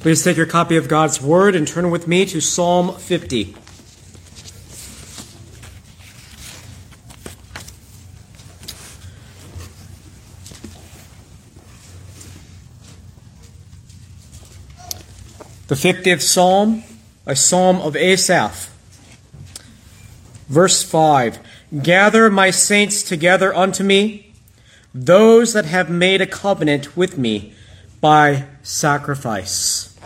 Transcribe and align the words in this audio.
Please 0.00 0.22
take 0.22 0.36
your 0.36 0.46
copy 0.46 0.76
of 0.76 0.86
God's 0.86 1.20
Word 1.20 1.56
and 1.56 1.66
turn 1.66 1.90
with 1.90 2.06
me 2.06 2.24
to 2.26 2.40
Psalm 2.40 2.96
50. 2.96 3.56
The 15.66 15.74
50th 15.74 16.22
Psalm, 16.22 16.84
a 17.26 17.34
psalm 17.34 17.80
of 17.80 17.96
Asaph. 17.96 18.72
Verse 20.48 20.84
5 20.84 21.40
Gather 21.82 22.30
my 22.30 22.50
saints 22.50 23.02
together 23.02 23.52
unto 23.52 23.82
me, 23.82 24.32
those 24.94 25.54
that 25.54 25.64
have 25.64 25.90
made 25.90 26.20
a 26.20 26.26
covenant 26.26 26.96
with 26.96 27.18
me 27.18 27.52
by 28.00 28.44
sacrifice. 28.62 29.97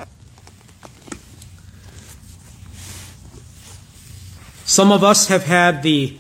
Some 4.72 4.90
of 4.90 5.04
us 5.04 5.26
have 5.26 5.44
had 5.44 5.82
the 5.82 6.16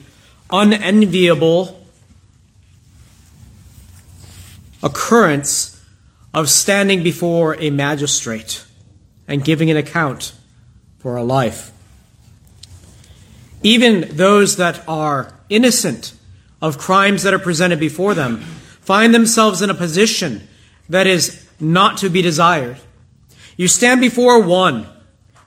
unenviable 0.50 1.82
occurrence 4.82 5.82
of 6.34 6.50
standing 6.50 7.02
before 7.02 7.58
a 7.58 7.70
magistrate 7.70 8.62
and 9.26 9.42
giving 9.42 9.70
an 9.70 9.78
account 9.78 10.34
for 10.98 11.16
our 11.16 11.24
life. 11.24 11.72
Even 13.62 14.14
those 14.18 14.56
that 14.58 14.86
are 14.86 15.32
innocent 15.48 16.12
of 16.60 16.76
crimes 16.76 17.22
that 17.22 17.32
are 17.32 17.38
presented 17.38 17.80
before 17.80 18.12
them 18.12 18.36
find 18.82 19.14
themselves 19.14 19.62
in 19.62 19.70
a 19.70 19.74
position 19.74 20.46
that 20.90 21.06
is 21.06 21.48
not 21.58 21.96
to 21.96 22.10
be 22.10 22.20
desired. 22.20 22.76
You 23.56 23.66
stand 23.66 24.02
before 24.02 24.42
one 24.42 24.86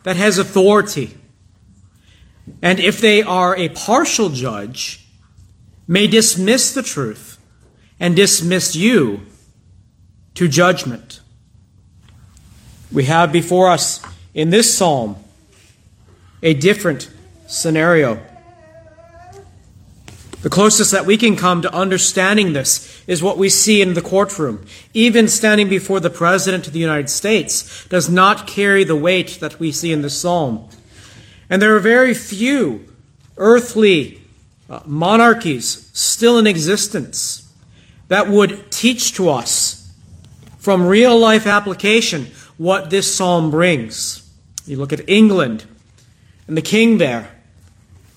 that 0.01 0.16
has 0.16 0.39
authority, 0.39 1.16
and 2.61 2.79
if 2.79 2.99
they 2.99 3.21
are 3.21 3.55
a 3.55 3.69
partial 3.69 4.29
judge, 4.29 5.07
may 5.88 6.07
dismiss 6.07 6.73
the 6.73 6.83
truth 6.83 7.38
and 7.99 8.15
dismiss 8.15 8.75
you 8.75 9.21
to 10.35 10.47
judgment. 10.47 11.21
We 12.91 13.05
have 13.05 13.31
before 13.31 13.69
us 13.69 14.01
in 14.33 14.49
this 14.49 14.77
psalm 14.77 15.17
a 16.43 16.53
different 16.53 17.09
scenario. 17.47 18.21
The 20.41 20.49
closest 20.49 20.91
that 20.91 21.07
we 21.07 21.17
can 21.17 21.35
come 21.35 21.63
to 21.63 21.73
understanding 21.73 22.53
this 22.53 23.03
is 23.07 23.23
what 23.23 23.38
we 23.39 23.49
see 23.49 23.81
in 23.81 23.95
the 23.95 24.01
courtroom. 24.01 24.63
Even 24.93 25.27
standing 25.27 25.69
before 25.69 25.99
the 25.99 26.11
President 26.11 26.67
of 26.67 26.73
the 26.73 26.79
United 26.79 27.09
States 27.09 27.88
does 27.88 28.09
not 28.09 28.45
carry 28.45 28.83
the 28.83 28.95
weight 28.95 29.39
that 29.39 29.59
we 29.59 29.71
see 29.71 29.91
in 29.91 30.03
the 30.03 30.09
psalm. 30.09 30.69
And 31.49 31.61
there 31.61 31.75
are 31.75 31.79
very 31.79 32.13
few 32.13 32.85
earthly 33.38 34.21
uh, 34.69 34.79
monarchies 34.85 35.89
still 35.93 36.38
in 36.38 36.47
existence 36.47 37.51
that 38.07 38.27
would 38.29 38.71
teach 38.71 39.13
to 39.13 39.29
us 39.29 39.93
from 40.57 40.85
real 40.85 41.17
life 41.17 41.45
application 41.45 42.27
what 42.57 42.89
this 42.89 43.13
psalm 43.13 43.51
brings. 43.51 44.27
You 44.66 44.77
look 44.77 44.93
at 44.93 45.07
England, 45.07 45.66
and 46.47 46.57
the 46.57 46.61
king 46.61 46.97
there 46.97 47.29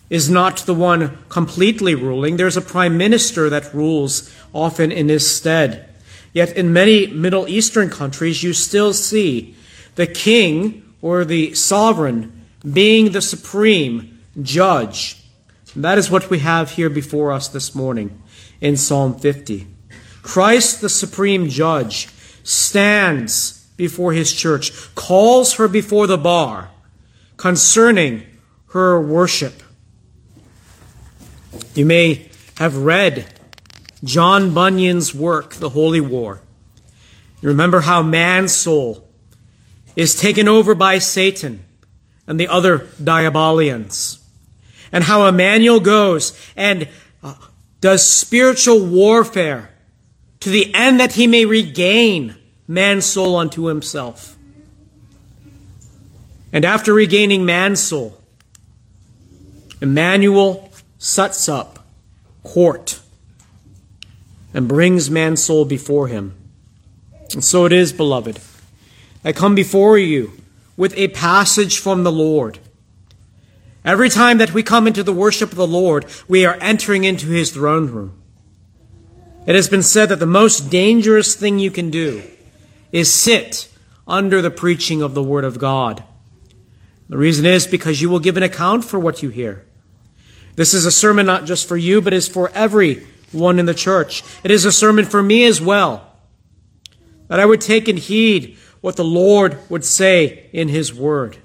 is 0.09 0.31
not 0.31 0.59
the 0.59 0.75
one 0.75 1.19
completely 1.29 1.95
ruling. 1.95 2.37
There's 2.37 2.57
a 2.57 2.63
prime 2.63 2.97
minister 2.97 3.51
that 3.51 3.75
rules 3.75 4.35
often 4.55 4.91
in 4.91 5.09
his 5.09 5.31
stead. 5.31 5.89
Yet 6.33 6.57
in 6.57 6.73
many 6.73 7.07
Middle 7.09 7.49
Eastern 7.49 7.91
countries, 7.91 8.43
you 8.43 8.53
still 8.55 8.95
see 8.95 9.55
the 9.97 10.07
king 10.07 10.83
or 11.03 11.25
the 11.25 11.55
sovereign 11.55 12.38
being 12.65 13.13
the 13.13 13.23
supreme 13.23 14.19
judge. 14.43 15.23
That 15.77 15.99
is 15.99 16.11
what 16.11 16.31
we 16.31 16.41
have 16.41 16.73
here 16.73 16.91
before 16.91 17.33
us 17.33 17.49
this 17.49 17.75
morning 17.75 18.23
in 18.61 18.77
Psalm 18.77 19.19
50. 19.19 19.67
Christ, 20.23 20.81
the 20.81 20.89
supreme 20.89 21.49
judge, 21.49 22.09
stands 22.43 23.67
before 23.77 24.13
his 24.13 24.33
church, 24.33 24.95
calls 24.95 25.55
her 25.55 25.69
before 25.69 26.07
the 26.07 26.19
bar 26.19 26.71
concerning 27.37 28.27
her 28.69 29.01
worship. 29.01 29.63
You 31.75 31.87
may 31.87 32.29
have 32.57 32.77
read 32.77 33.33
John 34.03 34.53
Bunyan's 34.53 35.15
work, 35.15 35.55
The 35.55 35.71
Holy 35.71 36.01
War. 36.01 36.41
You 37.41 37.49
remember 37.49 37.83
how 37.83 38.03
Mansoul 38.03 39.05
is 39.95 40.19
taken 40.19 40.49
over 40.49 40.75
by 40.75 40.99
Satan 40.99 41.65
and 42.29 42.39
the 42.39 42.47
other 42.47 42.81
Diabolonians, 43.03 44.23
and 44.93 45.03
how 45.03 45.27
Emmanuel 45.27 45.81
goes 45.81 46.39
and 46.55 46.87
uh, 47.23 47.35
does 47.81 48.07
spiritual 48.07 48.85
warfare 48.85 49.71
to 50.41 50.51
the 50.51 50.73
end 50.75 51.01
that 51.01 51.15
he 51.15 51.27
may 51.27 51.45
regain 51.47 52.37
Mansoul 52.69 53.35
unto 53.35 53.65
himself. 53.65 54.37
And 56.53 56.65
after 56.65 56.93
regaining 56.93 57.45
Mansoul, 57.45 58.21
Emmanuel 59.81 60.71
sets 60.99 61.49
up 61.49 61.87
court 62.43 63.01
and 64.53 64.69
brings 64.69 65.09
Mansoul 65.09 65.65
before 65.65 66.09
him. 66.09 66.35
And 67.33 67.43
so 67.43 67.65
it 67.65 67.73
is, 67.73 67.93
beloved. 67.93 68.39
I 69.25 69.33
come 69.33 69.55
before 69.55 69.99
you 69.99 70.33
with 70.79 70.97
a 70.97 71.09
passage 71.09 71.79
from 71.79 72.05
the 72.05 72.13
Lord. 72.13 72.59
Every 73.85 74.09
time 74.09 74.39
that 74.39 74.55
we 74.55 74.63
come 74.63 74.87
into 74.87 75.03
the 75.03 75.13
worship 75.13 75.51
of 75.51 75.59
the 75.59 75.67
Lord, 75.67 76.07
we 76.29 76.47
are 76.47 76.57
entering 76.61 77.05
into 77.05 77.27
his 77.27 77.51
throne 77.51 77.89
room. 77.89 78.19
It 79.45 79.55
has 79.55 79.69
been 79.69 79.83
said 79.83 80.09
that 80.11 80.21
the 80.21 80.27
most 80.27 80.71
dangerous 80.71 81.35
thing 81.35 81.59
you 81.59 81.71
can 81.71 81.91
do 81.91 82.23
is 82.93 83.13
sit 83.13 83.69
under 84.07 84.41
the 84.41 84.51
preaching 84.51 85.03
of 85.03 85.15
the 85.15 85.23
Word 85.23 85.45
of 85.45 85.59
God. 85.59 86.05
The 87.09 87.19
reason 87.19 87.45
is 87.45 87.67
because 87.67 88.01
you 88.01 88.09
will 88.09 88.21
give 88.21 88.37
an 88.37 88.43
account 88.43 88.85
for 88.85 88.99
what 88.99 89.23
you 89.23 89.31
hear. 89.31 89.65
This 90.55 90.75
is 90.75 90.87
a 90.87 90.93
sermon 90.93 91.27
not 91.27 91.45
just 91.45 91.67
for 91.67 91.77
you, 91.77 92.01
but 92.01 92.13
is 92.13 92.29
for 92.29 92.51
everyone 92.51 93.59
in 93.59 93.67
the 93.67 93.75
church. 93.75 94.23
It 94.45 94.51
is 94.51 94.65
a 94.65 94.73
sermon 94.73 95.07
for 95.07 95.23
me 95.23 95.45
as 95.45 95.61
well. 95.61 96.05
That 97.29 97.41
I 97.41 97.47
would 97.47 97.61
take 97.61 97.89
and 97.89 97.99
heed 97.99 98.59
what 98.81 98.97
the 98.97 99.05
Lord 99.05 99.59
would 99.69 99.85
say 99.85 100.49
in 100.53 100.69
His 100.69 100.95
Word. 100.95 101.37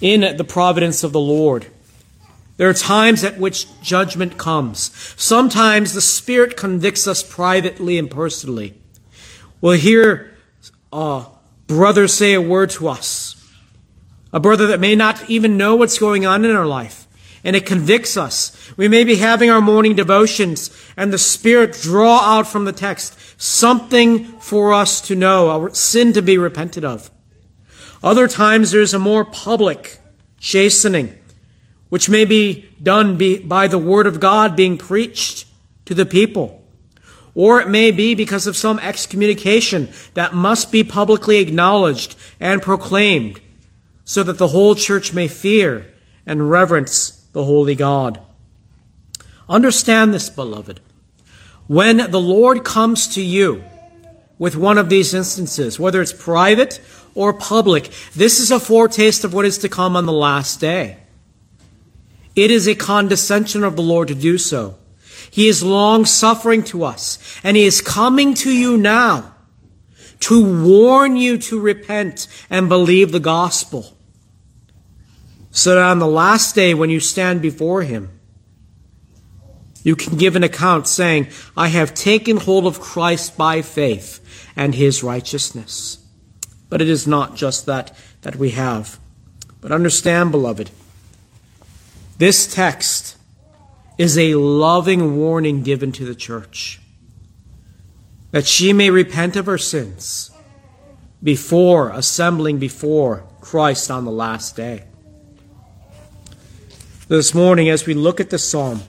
In 0.00 0.36
the 0.36 0.44
providence 0.44 1.02
of 1.02 1.12
the 1.12 1.20
Lord, 1.20 1.66
there 2.56 2.68
are 2.68 2.74
times 2.74 3.24
at 3.24 3.38
which 3.38 3.66
judgment 3.82 4.38
comes. 4.38 4.90
Sometimes 5.20 5.92
the 5.92 6.00
Spirit 6.00 6.56
convicts 6.56 7.06
us 7.06 7.22
privately 7.22 7.98
and 7.98 8.10
personally. 8.10 8.74
We'll 9.60 9.78
hear 9.78 10.34
uh, 10.92 10.96
a 10.96 11.26
brother 11.66 12.08
say 12.08 12.34
a 12.34 12.40
word 12.40 12.70
to 12.70 12.88
us, 12.88 13.34
a 14.32 14.40
brother 14.40 14.66
that 14.68 14.80
may 14.80 14.94
not 14.94 15.28
even 15.28 15.56
know 15.56 15.76
what's 15.76 15.98
going 15.98 16.24
on 16.24 16.44
in 16.44 16.50
our 16.50 16.66
life, 16.66 17.06
and 17.44 17.56
it 17.56 17.66
convicts 17.66 18.16
us. 18.16 18.72
We 18.76 18.88
may 18.88 19.04
be 19.04 19.16
having 19.16 19.50
our 19.50 19.60
morning 19.60 19.94
devotions, 19.94 20.70
and 20.96 21.12
the 21.12 21.18
Spirit 21.18 21.72
draw 21.72 22.20
out 22.20 22.46
from 22.46 22.64
the 22.64 22.72
text 22.72 23.18
something 23.36 24.24
for 24.40 24.72
us 24.72 25.00
to 25.02 25.14
know, 25.14 25.66
a 25.66 25.74
sin 25.74 26.12
to 26.14 26.22
be 26.22 26.38
repented 26.38 26.84
of. 26.84 27.10
Other 28.02 28.28
times 28.28 28.70
there's 28.70 28.94
a 28.94 28.98
more 28.98 29.24
public 29.24 29.98
chastening, 30.38 31.18
which 31.88 32.08
may 32.08 32.24
be 32.24 32.68
done 32.82 33.18
by 33.46 33.66
the 33.66 33.78
Word 33.78 34.06
of 34.06 34.20
God 34.20 34.56
being 34.56 34.78
preached 34.78 35.46
to 35.86 35.94
the 35.94 36.06
people. 36.06 36.62
Or 37.34 37.60
it 37.60 37.68
may 37.68 37.90
be 37.90 38.14
because 38.14 38.46
of 38.46 38.56
some 38.56 38.78
excommunication 38.78 39.90
that 40.14 40.34
must 40.34 40.72
be 40.72 40.82
publicly 40.82 41.38
acknowledged 41.38 42.16
and 42.40 42.62
proclaimed 42.62 43.40
so 44.04 44.22
that 44.22 44.38
the 44.38 44.48
whole 44.48 44.74
church 44.74 45.12
may 45.12 45.28
fear 45.28 45.92
and 46.24 46.50
reverence 46.50 47.10
the 47.32 47.44
holy 47.44 47.74
God. 47.74 48.20
Understand 49.48 50.14
this, 50.14 50.30
beloved. 50.30 50.80
When 51.66 51.96
the 51.96 52.20
Lord 52.20 52.64
comes 52.64 53.08
to 53.08 53.22
you 53.22 53.64
with 54.38 54.56
one 54.56 54.78
of 54.78 54.88
these 54.88 55.14
instances, 55.14 55.80
whether 55.80 56.00
it's 56.00 56.12
private 56.12 56.80
or 57.14 57.32
public, 57.32 57.90
this 58.14 58.38
is 58.38 58.50
a 58.50 58.60
foretaste 58.60 59.24
of 59.24 59.34
what 59.34 59.46
is 59.46 59.58
to 59.58 59.68
come 59.68 59.96
on 59.96 60.06
the 60.06 60.12
last 60.12 60.60
day. 60.60 60.98
It 62.36 62.50
is 62.50 62.68
a 62.68 62.74
condescension 62.74 63.64
of 63.64 63.76
the 63.76 63.82
Lord 63.82 64.08
to 64.08 64.14
do 64.14 64.38
so. 64.38 64.78
He 65.30 65.48
is 65.48 65.62
long 65.62 66.04
suffering 66.04 66.62
to 66.64 66.84
us, 66.84 67.18
and 67.42 67.56
He 67.56 67.64
is 67.64 67.80
coming 67.80 68.34
to 68.34 68.50
you 68.50 68.76
now 68.76 69.34
to 70.20 70.64
warn 70.64 71.16
you 71.16 71.38
to 71.38 71.60
repent 71.60 72.28
and 72.48 72.68
believe 72.68 73.12
the 73.12 73.20
gospel. 73.20 73.96
So 75.50 75.74
that 75.74 75.82
on 75.82 75.98
the 75.98 76.06
last 76.06 76.54
day 76.54 76.74
when 76.74 76.90
you 76.90 77.00
stand 77.00 77.42
before 77.42 77.82
Him, 77.82 78.15
you 79.86 79.94
can 79.94 80.16
give 80.16 80.34
an 80.34 80.42
account 80.42 80.88
saying, 80.88 81.28
I 81.56 81.68
have 81.68 81.94
taken 81.94 82.38
hold 82.38 82.66
of 82.66 82.80
Christ 82.80 83.36
by 83.36 83.62
faith 83.62 84.50
and 84.56 84.74
His 84.74 85.04
righteousness. 85.04 86.04
But 86.68 86.82
it 86.82 86.88
is 86.88 87.06
not 87.06 87.36
just 87.36 87.66
that 87.66 87.96
that 88.22 88.34
we 88.34 88.50
have. 88.50 88.98
But 89.60 89.70
understand, 89.70 90.32
beloved, 90.32 90.72
this 92.18 92.52
text 92.52 93.16
is 93.96 94.18
a 94.18 94.34
loving 94.34 95.16
warning 95.18 95.62
given 95.62 95.92
to 95.92 96.04
the 96.04 96.16
church 96.16 96.80
that 98.32 98.44
she 98.44 98.72
may 98.72 98.90
repent 98.90 99.36
of 99.36 99.46
her 99.46 99.56
sins 99.56 100.32
before 101.22 101.90
assembling 101.90 102.58
before 102.58 103.22
Christ 103.40 103.88
on 103.92 104.04
the 104.04 104.10
last 104.10 104.56
day. 104.56 104.82
This 107.06 107.32
morning, 107.32 107.68
as 107.68 107.86
we 107.86 107.94
look 107.94 108.18
at 108.18 108.30
the 108.30 108.38
psalm, 108.38 108.82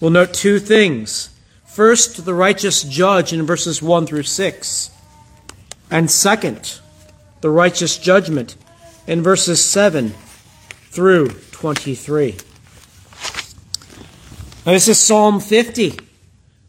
we'll 0.00 0.10
note 0.10 0.34
two 0.34 0.58
things. 0.58 1.30
First, 1.66 2.24
the 2.24 2.34
righteous 2.34 2.82
judge 2.82 3.32
in 3.32 3.46
verses 3.46 3.82
1 3.82 4.06
through 4.06 4.24
6. 4.24 4.90
And 5.90 6.10
second, 6.10 6.80
the 7.40 7.50
righteous 7.50 7.96
judgment 7.96 8.56
in 9.06 9.22
verses 9.22 9.64
7 9.64 10.10
through 10.90 11.28
23. 11.52 12.36
Now, 14.66 14.72
this 14.72 14.88
is 14.88 15.00
Psalm 15.00 15.40
50. 15.40 15.98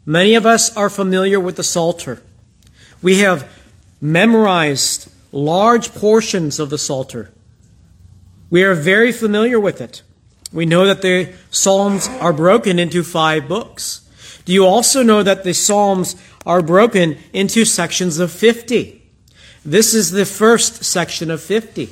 Many 0.06 0.34
of 0.34 0.46
us 0.46 0.74
are 0.76 0.88
familiar 0.88 1.38
with 1.38 1.56
the 1.56 1.62
Psalter. 1.62 2.22
We 3.02 3.18
have 3.18 3.50
memorized 4.00 5.10
large 5.32 5.94
portions 5.94 6.58
of 6.58 6.70
the 6.70 6.78
Psalter. 6.78 7.30
We 8.48 8.62
are 8.62 8.74
very 8.74 9.12
familiar 9.12 9.60
with 9.60 9.80
it. 9.80 10.02
We 10.52 10.66
know 10.66 10.86
that 10.86 11.02
the 11.02 11.32
Psalms 11.50 12.08
are 12.08 12.32
broken 12.32 12.78
into 12.78 13.02
five 13.04 13.46
books. 13.46 14.08
Do 14.44 14.52
you 14.52 14.66
also 14.66 15.02
know 15.02 15.22
that 15.22 15.44
the 15.44 15.54
Psalms 15.54 16.16
are 16.44 16.62
broken 16.62 17.18
into 17.32 17.64
sections 17.64 18.18
of 18.18 18.32
50? 18.32 19.00
This 19.64 19.94
is 19.94 20.10
the 20.10 20.24
first 20.24 20.84
section 20.84 21.30
of 21.30 21.40
50. 21.40 21.90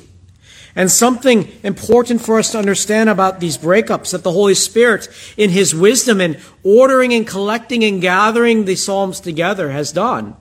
And 0.75 0.91
something 0.91 1.49
important 1.63 2.21
for 2.21 2.37
us 2.37 2.51
to 2.51 2.59
understand 2.59 3.09
about 3.09 3.39
these 3.39 3.57
breakups 3.57 4.11
that 4.11 4.23
the 4.23 4.31
Holy 4.31 4.53
Spirit, 4.53 5.07
in 5.37 5.49
His 5.49 5.73
wisdom 5.73 6.21
in 6.21 6.39
ordering 6.63 7.13
and 7.13 7.25
collecting 7.25 7.83
and 7.83 8.01
gathering 8.01 8.65
the 8.65 8.75
Psalms 8.75 9.19
together, 9.19 9.71
has 9.71 9.91
done, 9.91 10.35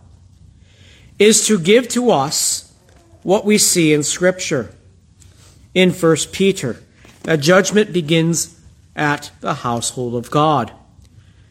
is 1.19 1.47
to 1.47 1.59
give 1.59 1.88
to 1.88 2.11
us 2.11 2.73
what 3.23 3.44
we 3.44 3.59
see 3.59 3.93
in 3.93 4.03
Scripture. 4.03 4.71
In 5.75 5.91
1 5.93 6.17
Peter, 6.32 6.82
that 7.23 7.41
judgment 7.41 7.93
begins 7.93 8.61
at 8.97 9.31
the 9.41 9.55
household 9.55 10.15
of 10.15 10.31
God. 10.31 10.73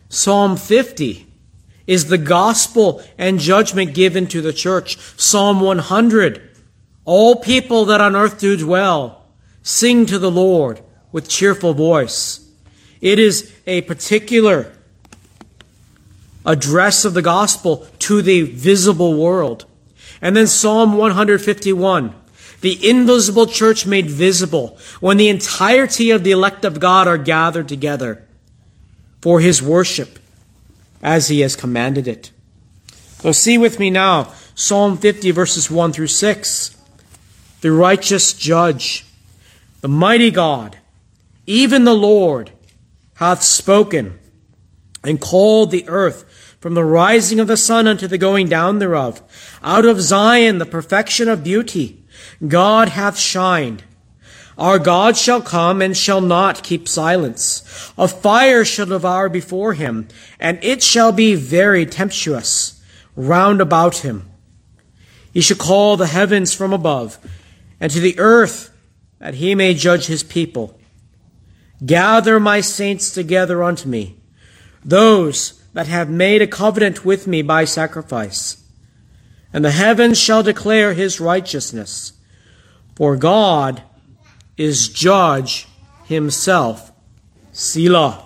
Psalm 0.09 0.57
50 0.57 1.27
is 1.85 2.07
the 2.07 2.17
gospel 2.17 3.01
and 3.17 3.39
judgment 3.39 3.93
given 3.93 4.27
to 4.27 4.41
the 4.41 4.53
church. 4.53 4.97
Psalm 5.17 5.61
100 5.61 6.47
all 7.07 7.37
people 7.37 7.85
that 7.85 8.01
on 8.01 8.17
earth 8.17 8.37
do 8.37 8.57
dwell, 8.57 9.23
sing 9.63 10.05
to 10.07 10.19
the 10.19 10.29
Lord 10.29 10.81
with 11.13 11.29
cheerful 11.29 11.73
voice. 11.73 12.45
It 12.99 13.17
is 13.17 13.55
a 13.65 13.81
particular 13.83 14.73
address 16.45 17.05
of 17.05 17.13
the 17.13 17.21
gospel 17.21 17.87
to 17.99 18.21
the 18.21 18.41
visible 18.41 19.17
world. 19.17 19.63
And 20.21 20.35
then 20.35 20.47
Psalm 20.47 20.97
151, 20.97 22.13
the 22.61 22.89
invisible 22.89 23.45
church 23.45 23.85
made 23.85 24.09
visible 24.09 24.77
when 24.99 25.17
the 25.17 25.29
entirety 25.29 26.11
of 26.11 26.23
the 26.23 26.31
elect 26.31 26.65
of 26.65 26.79
God 26.79 27.07
are 27.07 27.17
gathered 27.17 27.67
together 27.67 28.25
for 29.21 29.39
his 29.39 29.61
worship 29.61 30.19
as 31.01 31.27
he 31.27 31.41
has 31.41 31.55
commanded 31.55 32.07
it. 32.07 32.31
So 33.19 33.31
see 33.31 33.57
with 33.57 33.79
me 33.79 33.89
now 33.89 34.33
Psalm 34.55 34.97
50 34.97 35.31
verses 35.31 35.69
1 35.69 35.93
through 35.93 36.07
6 36.07 36.77
the 37.61 37.71
righteous 37.71 38.33
judge, 38.33 39.05
the 39.81 39.87
mighty 39.87 40.29
God, 40.29 40.77
even 41.47 41.85
the 41.85 41.95
Lord, 41.95 42.51
hath 43.15 43.41
spoken 43.41 44.19
and 45.03 45.19
called 45.19 45.71
the 45.71 45.87
earth 45.87 46.23
from 46.67 46.73
the 46.73 46.83
rising 46.83 47.39
of 47.39 47.47
the 47.47 47.55
sun 47.55 47.87
unto 47.87 48.07
the 48.07 48.17
going 48.17 48.49
down 48.49 48.79
thereof. 48.79 49.21
Out 49.63 49.85
of 49.85 50.01
Zion, 50.01 50.57
the 50.57 50.65
perfection 50.65 51.29
of 51.29 51.41
beauty, 51.41 52.03
God 52.45 52.89
hath 52.89 53.17
shined. 53.17 53.85
Our 54.57 54.77
God 54.77 55.15
shall 55.15 55.41
come 55.41 55.81
and 55.81 55.95
shall 55.95 56.19
not 56.19 56.63
keep 56.63 56.89
silence. 56.89 57.93
A 57.97 58.09
fire 58.09 58.65
shall 58.65 58.87
devour 58.87 59.29
before 59.29 59.75
him, 59.75 60.09
and 60.41 60.61
it 60.61 60.83
shall 60.83 61.13
be 61.13 61.35
very 61.35 61.85
tempestuous 61.85 62.83
round 63.15 63.61
about 63.61 63.99
him. 63.99 64.29
He 65.31 65.39
shall 65.39 65.55
call 65.55 65.95
the 65.95 66.07
heavens 66.07 66.53
from 66.53 66.73
above 66.73 67.17
and 67.79 67.89
to 67.93 68.01
the 68.01 68.19
earth, 68.19 68.75
that 69.19 69.35
he 69.35 69.55
may 69.55 69.73
judge 69.73 70.07
his 70.07 70.21
people. 70.21 70.77
Gather 71.85 72.41
my 72.41 72.59
saints 72.59 73.13
together 73.13 73.63
unto 73.63 73.87
me, 73.87 74.17
those 74.83 75.56
that 75.73 75.87
have 75.87 76.09
made 76.09 76.41
a 76.41 76.47
covenant 76.47 77.05
with 77.05 77.27
me 77.27 77.41
by 77.41 77.65
sacrifice. 77.65 78.63
And 79.53 79.63
the 79.63 79.71
heavens 79.71 80.19
shall 80.19 80.43
declare 80.43 80.93
his 80.93 81.19
righteousness, 81.19 82.13
for 82.95 83.15
God 83.15 83.83
is 84.57 84.89
judge 84.89 85.67
himself. 86.05 86.91
Selah. 87.51 88.23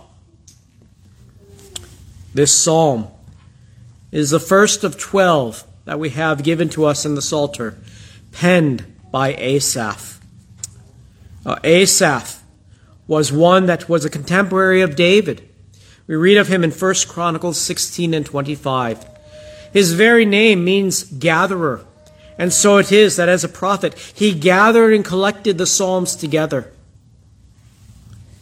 This 2.33 2.57
psalm 2.57 3.07
is 4.11 4.29
the 4.29 4.39
first 4.39 4.83
of 4.83 4.97
twelve 4.97 5.65
that 5.85 5.99
we 5.99 6.09
have 6.09 6.43
given 6.43 6.69
to 6.69 6.85
us 6.85 7.05
in 7.05 7.15
the 7.15 7.21
Psalter, 7.21 7.77
penned 8.31 8.85
by 9.11 9.33
Asaph. 9.35 10.19
Uh, 11.45 11.57
Asaph 11.63 12.43
was 13.07 13.31
one 13.31 13.65
that 13.65 13.89
was 13.89 14.05
a 14.05 14.09
contemporary 14.09 14.81
of 14.81 14.95
David. 14.95 15.49
We 16.11 16.17
read 16.17 16.35
of 16.35 16.49
him 16.49 16.65
in 16.65 16.71
1 16.71 16.95
Chronicles 17.07 17.57
16 17.57 18.13
and 18.13 18.25
25. 18.25 19.05
His 19.71 19.93
very 19.93 20.25
name 20.25 20.65
means 20.65 21.03
gatherer. 21.03 21.85
And 22.37 22.51
so 22.51 22.79
it 22.79 22.91
is 22.91 23.15
that 23.15 23.29
as 23.29 23.45
a 23.45 23.47
prophet, 23.47 23.97
he 24.13 24.33
gathered 24.33 24.93
and 24.93 25.05
collected 25.05 25.57
the 25.57 25.65
Psalms 25.65 26.17
together 26.17 26.69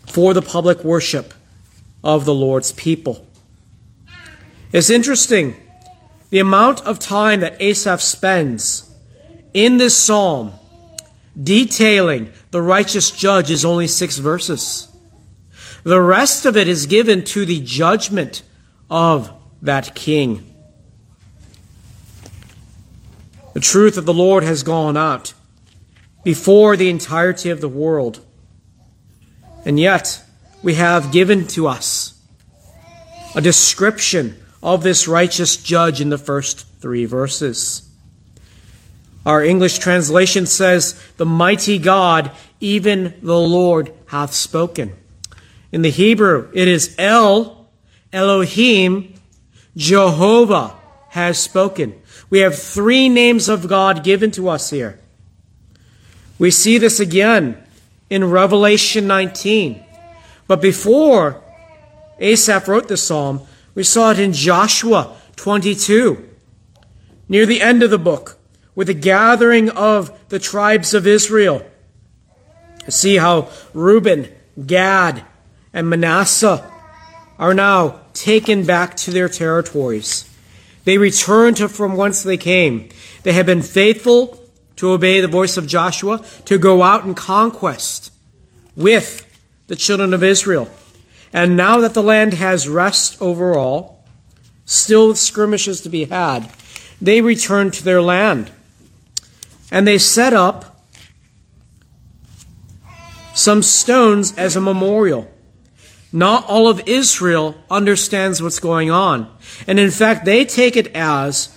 for 0.07 0.33
the 0.33 0.42
public 0.42 0.83
worship 0.83 1.36
of 2.04 2.25
the 2.25 2.33
Lord's 2.33 2.71
people. 2.71 3.27
It's 4.71 4.89
interesting 4.89 5.56
the 6.31 6.39
amount 6.39 6.81
of 6.88 6.98
time 6.98 7.42
that 7.42 7.62
Asaph 7.62 8.01
spends 8.01 8.92
in 9.54 9.77
this 9.77 9.95
psalm 9.95 10.54
detailing 11.40 12.33
the 12.49 12.64
righteous 12.64 13.11
judge 13.11 13.52
is 13.52 13.64
only 13.64 13.85
six 13.85 14.18
verses. 14.18 14.89
The 15.83 16.02
rest 16.02 16.45
of 16.45 16.57
it 16.57 16.68
is 16.68 16.86
given 16.86 17.24
to 17.26 17.45
the 17.45 17.62
judgment 17.62 18.44
of 18.90 19.31
that 19.62 19.95
king. 19.95 20.45
The 23.54 23.59
truth 23.59 23.98
of 23.98 24.06
the 24.06 24.14
Lord 24.14 24.44
has 24.44 24.64
gone 24.64 24.98
out 24.98 25.33
before 26.24 26.76
the 26.78 26.90
entirety 26.90 27.50
of 27.50 27.62
the 27.62 27.69
world. 27.69 28.26
And 29.66 29.80
yet, 29.80 30.24
we 30.62 30.76
have 30.76 31.12
given 31.12 31.48
to 31.48 31.68
us 31.68 32.19
a 33.36 33.42
description 33.42 34.38
of 34.62 34.83
this 34.83 35.07
righteous 35.07 35.57
judge 35.57 36.02
in 36.02 36.09
the 36.09 36.18
first 36.18 36.68
three 36.80 37.06
verses. 37.06 37.90
Our 39.26 39.44
English 39.44 39.80
translation 39.80 40.45
says, 40.45 41.02
The 41.18 41.26
mighty 41.26 41.78
God, 41.78 42.31
even 42.59 43.14
the 43.21 43.40
Lord, 43.40 43.94
hath 44.07 44.33
spoken. 44.33 44.95
In 45.71 45.81
the 45.81 45.92
Hebrew, 45.92 46.49
it 46.54 46.68
is 46.68 46.95
El, 46.97 47.69
Elohim, 48.11 49.14
Jehovah 49.78 50.76
has 51.09 51.40
spoken. 51.40 51.99
We 52.30 52.40
have 52.40 52.57
three 52.57 53.09
names 53.09 53.49
of 53.49 53.68
God 53.68 54.04
given 54.04 54.31
to 54.31 54.49
us 54.49 54.69
here. 54.69 54.99
We 56.38 56.52
see 56.52 56.78
this 56.78 56.99
again 56.99 57.61
in 58.09 58.30
Revelation 58.30 59.07
19. 59.07 59.83
But 60.47 60.61
before 60.61 61.44
Asaph 62.19 62.68
wrote 62.68 62.88
the 62.88 62.97
psalm, 62.97 63.42
we 63.76 63.83
saw 63.83 64.11
it 64.11 64.19
in 64.19 64.33
Joshua 64.33 65.16
22, 65.35 66.28
near 67.28 67.45
the 67.45 67.61
end 67.61 67.83
of 67.83 67.92
the 67.92 67.99
book 67.99 68.38
with 68.76 68.88
the 68.88 68.94
gathering 68.94 69.69
of 69.69 70.30
the 70.30 70.40
tribes 70.40 70.94
of 70.94 71.06
Israel. 71.06 71.66
See 72.88 73.18
how 73.18 73.49
Reuben, 73.73 74.30
Gad, 74.66 75.26
and 75.73 75.90
Manasseh 75.90 76.69
are 77.38 77.54
now 77.54 78.02
taken 78.14 78.66
back 78.66 78.95
to 78.97 79.11
their 79.11 79.30
territories. 79.30 80.30
They 80.83 80.97
return 80.97 81.54
to 81.56 81.69
from 81.69 81.95
whence 81.95 82.23
they 82.23 82.38
came. 82.38 82.90
They 83.23 83.33
have 83.33 83.45
been 83.45 83.61
faithful 83.61 84.44
to 84.78 84.92
obey 84.92 85.21
the 85.21 85.28
voice 85.28 85.57
of 85.57 85.68
Joshua, 85.68 86.23
to 86.45 86.57
go 86.57 86.83
out 86.83 87.04
in 87.04 87.14
conquest 87.14 88.14
with 88.76 89.26
the 89.68 89.76
children 89.76 90.14
of 90.14 90.23
Israel. 90.23 90.69
And 91.33 91.57
now 91.57 91.80
that 91.81 91.94
the 91.94 92.02
land 92.02 92.33
has 92.33 92.68
rest 92.68 93.21
over 93.21 93.56
all, 93.56 94.04
still 94.66 95.09
with 95.09 95.18
skirmishes 95.18 95.81
to 95.81 95.90
be 95.90 96.06
had, 96.06 96.49
they 97.02 97.21
return 97.21 97.71
to 97.71 97.83
their 97.83 98.02
land. 98.02 98.52
And 99.69 99.85
they 99.85 99.97
set 99.97 100.33
up 100.33 100.85
some 103.35 103.61
stones 103.61 104.35
as 104.38 104.56
a 104.56 104.61
memorial. 104.61 105.29
Not 106.11 106.45
all 106.47 106.68
of 106.68 106.87
Israel 106.87 107.56
understands 107.69 108.42
what's 108.42 108.59
going 108.59 108.89
on. 108.89 109.31
And 109.68 109.80
in 109.80 109.92
fact, 109.92 110.25
they 110.25 110.44
take 110.45 110.75
it 110.75 110.87
as 110.95 111.56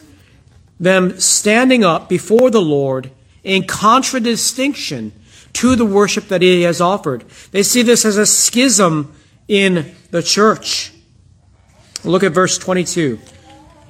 them 0.78 1.18
standing 1.18 1.84
up 1.84 2.08
before 2.08 2.50
the 2.50 2.60
Lord 2.60 3.10
in 3.44 3.66
contradistinction 3.66 5.12
to 5.54 5.76
the 5.76 5.84
worship 5.84 6.28
that 6.28 6.42
he 6.42 6.62
has 6.62 6.80
offered. 6.80 7.24
They 7.50 7.62
see 7.62 7.82
this 7.82 8.04
as 8.04 8.16
a 8.16 8.26
schism 8.26 9.14
in 9.48 9.94
the 10.10 10.22
church. 10.22 10.92
Look 12.04 12.22
at 12.22 12.32
verse 12.32 12.58
22. 12.58 13.18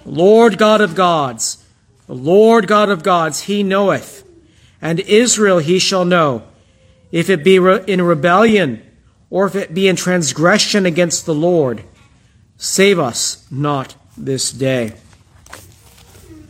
Lord 0.05 0.59
God 0.59 0.81
of 0.81 0.95
gods, 0.95 1.65
the 2.07 2.15
Lord 2.15 2.67
God 2.67 2.91
of 2.91 3.03
gods, 3.03 3.43
he 3.43 3.63
knoweth, 3.63 4.25
and 4.81 5.01
Israel 5.01 5.59
he 5.59 5.79
shall 5.79 6.05
know, 6.05 6.43
if 7.11 7.31
it 7.31 7.45
be 7.45 7.57
in 7.57 8.03
rebellion 8.03 8.83
or 9.33 9.47
if 9.47 9.55
it 9.55 9.73
be 9.73 9.89
in 9.89 9.97
transgression 9.97 10.85
against 10.85 11.25
the 11.25 11.35
Lord. 11.35 11.83
Save 12.59 12.99
us 12.99 13.47
not 13.51 13.95
this 14.15 14.53
day. 14.53 14.93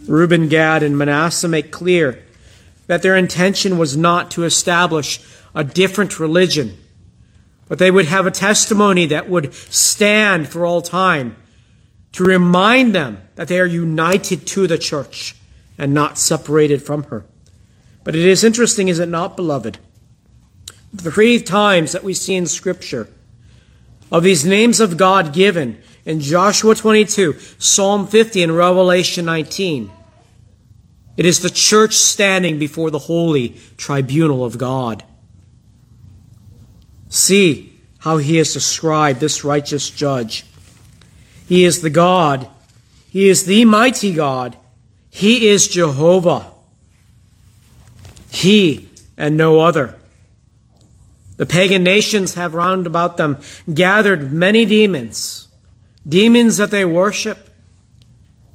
Reuben, 0.09 0.49
Gad, 0.49 0.83
and 0.83 0.99
Manasseh 0.99 1.47
make 1.47 1.71
clear 1.71 2.25
that 2.89 3.03
their 3.03 3.17
intention 3.17 3.79
was 3.79 3.97
not 3.97 4.33
to 4.33 4.43
establish 4.43 5.21
a 5.55 5.62
different 5.62 6.19
religion, 6.19 6.77
but 7.69 7.79
they 7.79 7.93
would 7.93 8.07
have 8.07 8.27
a 8.27 8.33
testimony 8.33 9.07
that 9.07 9.31
would 9.31 9.55
stand 9.55 10.49
for 10.49 10.67
all 10.67 10.83
time 10.83 11.37
to 12.11 12.25
remind 12.25 12.97
them 12.97 13.23
that 13.37 13.47
they 13.47 13.61
are 13.61 13.67
united 13.67 14.45
to 14.49 14.67
the 14.67 14.77
church 14.77 15.37
and 15.79 15.95
not 15.95 16.19
separated 16.19 16.83
from 16.83 17.05
her. 17.05 17.25
But 18.03 18.17
it 18.17 18.27
is 18.27 18.43
interesting, 18.43 18.89
is 18.89 18.99
it 18.99 19.09
not, 19.09 19.37
beloved? 19.37 19.79
Three 20.97 21.41
times 21.41 21.93
that 21.93 22.05
we 22.05 22.15
see 22.15 22.35
in 22.35 22.47
Scripture 22.47 23.09
of 24.11 24.23
these 24.23 24.45
names 24.45 24.79
of 24.79 24.97
God 24.97 25.33
given 25.33 25.81
in 26.05 26.21
Joshua 26.21 26.75
22, 26.75 27.39
Psalm 27.59 28.07
50, 28.07 28.43
and 28.43 28.57
Revelation 28.57 29.25
19. 29.25 29.91
It 31.17 31.27
is 31.27 31.41
the 31.41 31.51
church 31.51 31.95
standing 31.95 32.59
before 32.59 32.91
the 32.91 32.99
holy 32.99 33.57
tribunal 33.77 34.45
of 34.45 34.59
God. 34.59 35.05
See 37.09 37.79
how 37.99 38.17
he 38.17 38.37
has 38.37 38.53
described 38.53 39.21
this 39.21 39.45
righteous 39.45 39.89
judge. 39.89 40.45
He 41.47 41.65
is 41.65 41.83
the 41.83 41.91
God. 41.91 42.49
He 43.11 43.29
is 43.29 43.45
the 43.45 43.65
mighty 43.65 44.15
God. 44.15 44.57
He 45.11 45.49
is 45.49 45.69
Jehovah. 45.69 46.51
He 48.31 48.89
and 49.17 49.37
no 49.37 49.61
other. 49.61 49.99
The 51.43 51.47
pagan 51.47 51.83
nations 51.83 52.35
have 52.35 52.55
round 52.55 52.87
about 52.87 53.17
them 53.17 53.37
gathered 53.75 54.33
many 54.33 54.65
demons, 54.65 55.49
demons 56.09 56.59
that 56.59 56.71
they 56.71 56.85
worship. 56.85 57.51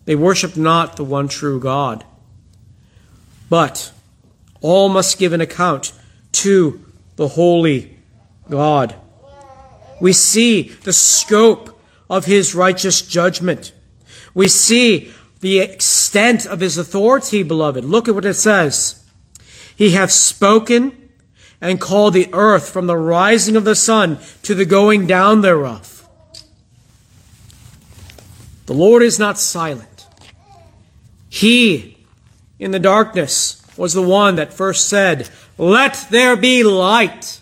They 0.05 0.15
worship 0.15 0.55
not 0.55 0.95
the 0.95 1.03
one 1.03 1.27
true 1.27 1.59
God. 1.59 2.05
But 3.49 3.91
all 4.61 4.87
must 4.87 5.19
give 5.19 5.33
an 5.33 5.41
account 5.41 5.91
to 6.31 6.81
the 7.17 7.27
holy 7.27 7.97
God. 8.49 8.95
We 9.99 10.13
see 10.13 10.69
the 10.69 10.93
scope 10.93 11.77
of 12.09 12.23
his 12.23 12.55
righteous 12.55 13.01
judgment. 13.01 13.73
We 14.33 14.47
see 14.47 15.11
the 15.41 15.59
extent 15.59 16.45
of 16.45 16.61
his 16.61 16.77
authority, 16.77 17.43
beloved. 17.43 17.83
Look 17.83 18.07
at 18.07 18.15
what 18.15 18.23
it 18.23 18.35
says. 18.35 19.03
He 19.75 19.91
hath 19.91 20.11
spoken 20.11 21.06
and 21.59 21.81
call 21.81 22.11
the 22.11 22.29
earth 22.33 22.69
from 22.69 22.87
the 22.87 22.97
rising 22.97 23.55
of 23.55 23.63
the 23.63 23.75
sun 23.75 24.19
to 24.43 24.53
the 24.53 24.65
going 24.65 25.07
down 25.07 25.41
thereof. 25.41 26.07
The 28.67 28.73
Lord 28.73 29.01
is 29.01 29.17
not 29.17 29.39
silent. 29.39 30.05
He, 31.29 31.97
in 32.59 32.71
the 32.71 32.79
darkness, 32.79 33.61
was 33.77 33.93
the 33.93 34.01
one 34.01 34.35
that 34.35 34.53
first 34.53 34.89
said, 34.89 35.29
Let 35.57 36.07
there 36.11 36.35
be 36.35 36.63
light. 36.63 37.41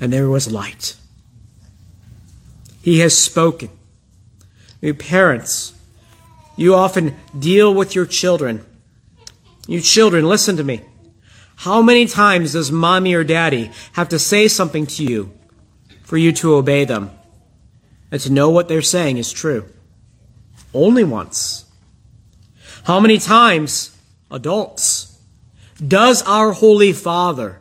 And 0.00 0.12
there 0.12 0.28
was 0.28 0.50
light. 0.50 0.96
He 2.82 2.98
has 2.98 3.16
spoken. 3.16 3.70
You 4.80 4.94
parents, 4.94 5.74
you 6.56 6.74
often 6.74 7.16
deal 7.38 7.72
with 7.72 7.94
your 7.94 8.04
children. 8.04 8.66
You 9.68 9.80
children, 9.80 10.26
listen 10.26 10.56
to 10.56 10.64
me. 10.64 10.82
How 11.62 11.80
many 11.80 12.06
times 12.06 12.52
does 12.52 12.72
mommy 12.72 13.14
or 13.14 13.24
daddy 13.24 13.70
have 13.92 14.08
to 14.08 14.18
say 14.18 14.48
something 14.48 14.86
to 14.86 15.04
you 15.04 15.32
for 16.02 16.16
you 16.16 16.32
to 16.32 16.54
obey 16.54 16.84
them 16.84 17.10
and 18.10 18.20
to 18.20 18.32
know 18.32 18.50
what 18.50 18.68
they're 18.68 18.82
saying 18.82 19.18
is 19.18 19.32
true? 19.32 19.66
Only 20.74 21.04
once. 21.04 21.64
How 22.84 22.98
many 22.98 23.18
times, 23.18 23.96
adults, 24.30 25.20
does 25.86 26.22
our 26.22 26.52
Holy 26.52 26.92
Father 26.92 27.60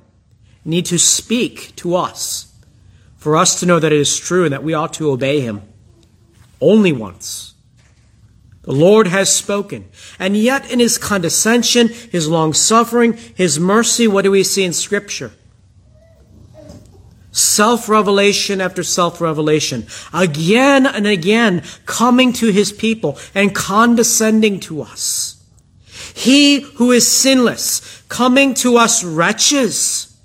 need 0.65 0.85
to 0.87 0.97
speak 0.97 1.75
to 1.77 1.95
us 1.95 2.51
for 3.17 3.37
us 3.37 3.59
to 3.59 3.67
know 3.67 3.79
that 3.79 3.91
it 3.91 3.99
is 3.99 4.17
true 4.17 4.45
and 4.45 4.53
that 4.53 4.63
we 4.63 4.73
ought 4.73 4.93
to 4.93 5.11
obey 5.11 5.41
him. 5.41 5.61
Only 6.59 6.91
once. 6.91 7.50
The 8.63 8.71
Lord 8.71 9.07
has 9.07 9.33
spoken. 9.33 9.89
And 10.19 10.37
yet 10.37 10.71
in 10.71 10.79
his 10.79 10.97
condescension, 10.97 11.87
his 11.87 12.27
long 12.27 12.53
suffering, 12.53 13.13
his 13.13 13.59
mercy, 13.59 14.07
what 14.07 14.23
do 14.23 14.31
we 14.31 14.43
see 14.43 14.63
in 14.63 14.73
scripture? 14.73 15.31
Self 17.31 17.87
revelation 17.87 18.59
after 18.59 18.83
self 18.83 19.21
revelation. 19.21 19.87
Again 20.13 20.85
and 20.85 21.07
again 21.07 21.63
coming 21.85 22.33
to 22.33 22.51
his 22.51 22.71
people 22.71 23.17
and 23.33 23.55
condescending 23.55 24.59
to 24.61 24.81
us. 24.81 25.41
He 26.13 26.59
who 26.59 26.91
is 26.91 27.07
sinless 27.07 28.03
coming 28.09 28.53
to 28.55 28.77
us 28.77 29.03
wretches. 29.03 30.15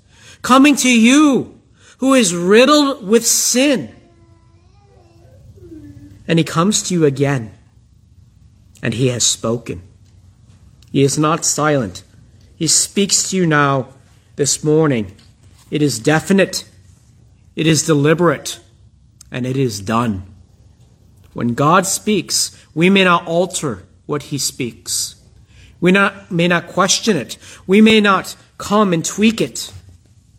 Coming 0.41 0.75
to 0.77 0.89
you 0.89 1.59
who 1.99 2.13
is 2.13 2.35
riddled 2.35 3.07
with 3.07 3.25
sin. 3.25 3.93
And 6.27 6.37
he 6.37 6.43
comes 6.43 6.83
to 6.83 6.93
you 6.93 7.05
again, 7.05 7.56
and 8.81 8.93
he 8.93 9.07
has 9.07 9.25
spoken. 9.25 9.81
He 10.91 11.03
is 11.03 11.17
not 11.17 11.45
silent. 11.45 12.03
He 12.55 12.67
speaks 12.67 13.29
to 13.29 13.37
you 13.37 13.45
now 13.45 13.89
this 14.35 14.63
morning. 14.63 15.15
It 15.69 15.81
is 15.81 15.99
definite, 15.99 16.67
it 17.55 17.67
is 17.67 17.85
deliberate, 17.85 18.59
and 19.31 19.45
it 19.45 19.57
is 19.57 19.79
done. 19.79 20.23
When 21.33 21.53
God 21.53 21.85
speaks, 21.85 22.65
we 22.73 22.89
may 22.89 23.03
not 23.03 23.27
alter 23.27 23.83
what 24.05 24.23
he 24.23 24.37
speaks. 24.37 25.15
We 25.79 25.91
not, 25.91 26.31
may 26.31 26.47
not 26.47 26.67
question 26.67 27.15
it. 27.17 27.37
We 27.67 27.81
may 27.81 28.01
not 28.01 28.35
come 28.57 28.93
and 28.93 29.05
tweak 29.05 29.41
it. 29.41 29.71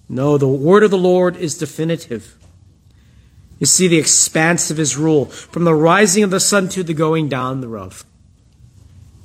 No, 0.09 0.39
the 0.39 0.49
word 0.49 0.83
of 0.83 0.91
the 0.91 0.99
Lord 0.99 1.37
is 1.37 1.59
definitive. 1.59 2.37
You 3.59 3.67
see 3.67 3.89
the 3.89 3.99
expanse 3.99 4.71
of 4.71 4.77
his 4.77 4.97
rule 4.97 5.27
from 5.27 5.65
the 5.65 5.75
rising 5.75 6.25
of 6.25 6.31
the 6.31 6.41
sun 6.41 6.69
to 6.71 6.83
the 6.83 6.95
going 6.95 7.29
down 7.29 7.61
thereof. 7.61 8.05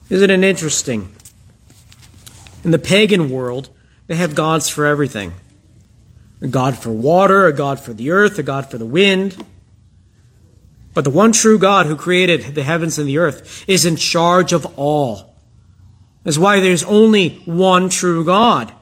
Isn't 0.09 0.29
it 0.29 0.43
interesting? 0.43 1.13
In 2.63 2.71
the 2.71 2.79
pagan 2.79 3.29
world, 3.29 3.69
they 4.07 4.15
have 4.15 4.35
gods 4.35 4.69
for 4.69 4.85
everything 4.85 5.33
a 6.41 6.47
God 6.47 6.77
for 6.77 6.91
water, 6.91 7.47
a 7.47 7.53
God 7.53 7.79
for 7.79 7.93
the 7.93 8.11
earth, 8.11 8.37
a 8.37 8.43
God 8.43 8.69
for 8.69 8.77
the 8.77 8.85
wind. 8.85 9.45
But 10.93 11.05
the 11.05 11.09
one 11.09 11.31
true 11.31 11.57
God 11.57 11.85
who 11.85 11.95
created 11.95 12.53
the 12.53 12.63
heavens 12.63 12.99
and 12.99 13.07
the 13.07 13.17
earth 13.17 13.63
is 13.67 13.85
in 13.85 13.95
charge 13.95 14.51
of 14.51 14.77
all. 14.77 15.33
That's 16.23 16.37
why 16.37 16.59
there's 16.59 16.83
only 16.83 17.41
one 17.45 17.89
true 17.89 18.25
God. 18.25 18.73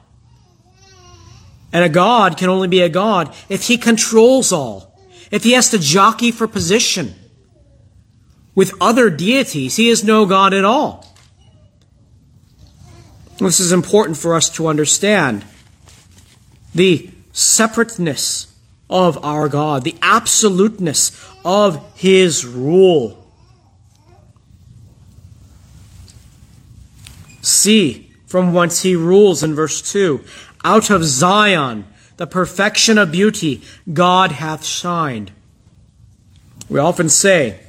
And 1.72 1.84
a 1.84 1.88
God 1.88 2.36
can 2.36 2.50
only 2.50 2.68
be 2.68 2.80
a 2.80 2.88
God 2.88 3.34
if 3.48 3.68
he 3.68 3.78
controls 3.78 4.52
all, 4.52 4.98
if 5.30 5.44
he 5.44 5.52
has 5.52 5.70
to 5.70 5.78
jockey 5.78 6.32
for 6.32 6.46
position. 6.46 7.14
With 8.54 8.74
other 8.80 9.08
deities, 9.08 9.76
he 9.76 9.88
is 9.88 10.04
no 10.04 10.26
God 10.26 10.52
at 10.52 10.64
all. 10.64 11.06
This 13.38 13.60
is 13.60 13.72
important 13.72 14.16
for 14.16 14.34
us 14.34 14.48
to 14.50 14.66
understand. 14.66 15.44
The 16.74 17.10
separateness 17.32 18.54
of 18.88 19.22
our 19.24 19.48
God, 19.48 19.84
the 19.84 19.96
absoluteness 20.02 21.12
of 21.44 21.84
his 21.96 22.46
rule. 22.46 23.18
See 27.40 28.10
from 28.26 28.52
whence 28.52 28.82
he 28.82 28.94
rules 28.94 29.42
in 29.42 29.54
verse 29.54 29.82
2 29.90 30.22
out 30.64 30.90
of 30.90 31.04
Zion, 31.04 31.84
the 32.16 32.26
perfection 32.26 32.98
of 32.98 33.10
beauty, 33.10 33.62
God 33.92 34.32
hath 34.32 34.64
shined. 34.64 35.32
We 36.68 36.78
often 36.78 37.08
say 37.08 37.60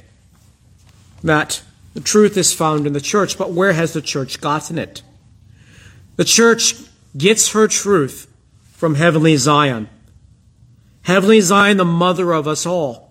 that 1.22 1.62
the 1.94 2.00
truth 2.00 2.36
is 2.36 2.54
found 2.54 2.86
in 2.86 2.92
the 2.92 3.00
church, 3.00 3.36
but 3.36 3.52
where 3.52 3.72
has 3.72 3.92
the 3.92 4.02
church 4.02 4.40
gotten 4.40 4.78
it? 4.78 5.02
The 6.16 6.24
church 6.24 6.76
gets 7.16 7.52
her 7.52 7.66
truth 7.68 8.30
from 8.72 8.94
heavenly 8.94 9.36
Zion. 9.36 9.88
Heavenly 11.02 11.40
Zion, 11.40 11.76
the 11.76 11.84
mother 11.84 12.32
of 12.32 12.48
us 12.48 12.66
all. 12.66 13.04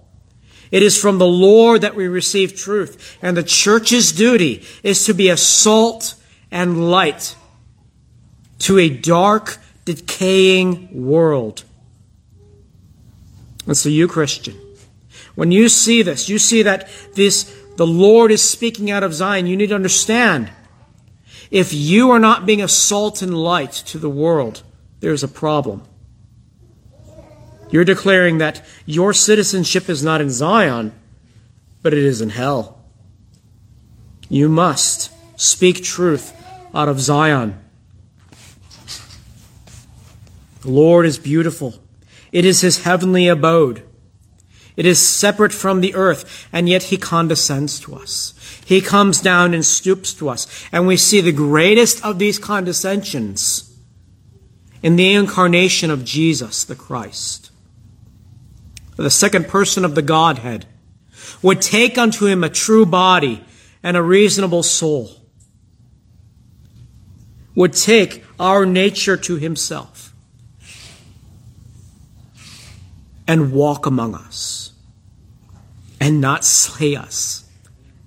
It 0.71 0.81
is 0.81 0.99
from 0.99 1.19
the 1.19 1.27
Lord 1.27 1.81
that 1.81 1.95
we 1.95 2.07
receive 2.07 2.55
truth, 2.55 3.17
and 3.21 3.37
the 3.37 3.43
church's 3.43 4.11
duty 4.11 4.65
is 4.81 5.05
to 5.05 5.13
be 5.13 5.29
a 5.29 5.37
salt 5.37 6.15
and 6.49 6.89
light 6.89 7.35
to 8.59 8.79
a 8.79 8.89
dark, 8.89 9.57
decaying 9.85 11.05
world. 11.05 11.63
And 13.67 13.77
so 13.77 13.89
you, 13.89 14.07
Christian, 14.07 14.55
when 15.35 15.51
you 15.51 15.69
see 15.69 16.01
this, 16.01 16.29
you 16.29 16.39
see 16.39 16.63
that 16.63 16.89
this, 17.13 17.43
the 17.75 17.87
Lord 17.87 18.31
is 18.31 18.47
speaking 18.47 18.89
out 18.89 19.03
of 19.03 19.13
Zion, 19.13 19.47
you 19.47 19.55
need 19.55 19.69
to 19.69 19.75
understand. 19.75 20.49
If 21.53 21.71
you 21.71 22.09
are 22.09 22.17
not 22.17 22.47
being 22.47 22.63
a 22.63 22.67
salt 22.67 23.21
and 23.21 23.37
light 23.37 23.71
to 23.85 23.99
the 23.99 24.09
world, 24.09 24.63
there's 25.01 25.21
a 25.21 25.27
problem. 25.27 25.83
You're 27.69 27.85
declaring 27.85 28.39
that 28.39 28.65
your 28.87 29.13
citizenship 29.13 29.87
is 29.87 30.03
not 30.03 30.19
in 30.19 30.31
Zion, 30.31 30.93
but 31.83 31.93
it 31.93 32.03
is 32.03 32.21
in 32.21 32.29
hell. 32.29 32.83
You 34.29 34.49
must 34.49 35.11
speak 35.39 35.83
truth 35.83 36.33
out 36.73 36.89
of 36.89 36.99
Zion. 36.99 37.59
The 40.61 40.71
Lord 40.71 41.05
is 41.05 41.19
beautiful. 41.19 41.75
It 42.31 42.45
is 42.45 42.61
his 42.61 42.83
heavenly 42.83 43.27
abode. 43.27 43.83
It 44.75 44.87
is 44.87 45.07
separate 45.07 45.53
from 45.53 45.81
the 45.81 45.93
earth, 45.93 46.47
and 46.51 46.67
yet 46.67 46.83
he 46.83 46.97
condescends 46.97 47.79
to 47.81 47.93
us. 47.93 48.33
He 48.65 48.81
comes 48.81 49.21
down 49.21 49.53
and 49.53 49.65
stoops 49.65 50.13
to 50.15 50.29
us. 50.29 50.47
And 50.71 50.87
we 50.87 50.97
see 50.97 51.21
the 51.21 51.31
greatest 51.31 52.03
of 52.03 52.19
these 52.19 52.39
condescensions 52.39 53.69
in 54.81 54.95
the 54.95 55.13
incarnation 55.13 55.89
of 55.91 56.03
Jesus 56.03 56.63
the 56.63 56.75
Christ. 56.75 57.51
The 58.95 59.09
second 59.09 59.47
person 59.47 59.83
of 59.85 59.95
the 59.95 60.01
Godhead 60.01 60.65
would 61.41 61.61
take 61.61 61.97
unto 61.97 62.25
him 62.25 62.43
a 62.43 62.49
true 62.49 62.85
body 62.85 63.43
and 63.81 63.97
a 63.97 64.01
reasonable 64.01 64.63
soul, 64.63 65.09
would 67.55 67.73
take 67.73 68.23
our 68.39 68.65
nature 68.65 69.17
to 69.17 69.35
himself 69.35 70.13
and 73.27 73.51
walk 73.51 73.85
among 73.85 74.15
us 74.15 74.71
and 75.99 76.21
not 76.21 76.45
slay 76.45 76.95
us 76.95 77.42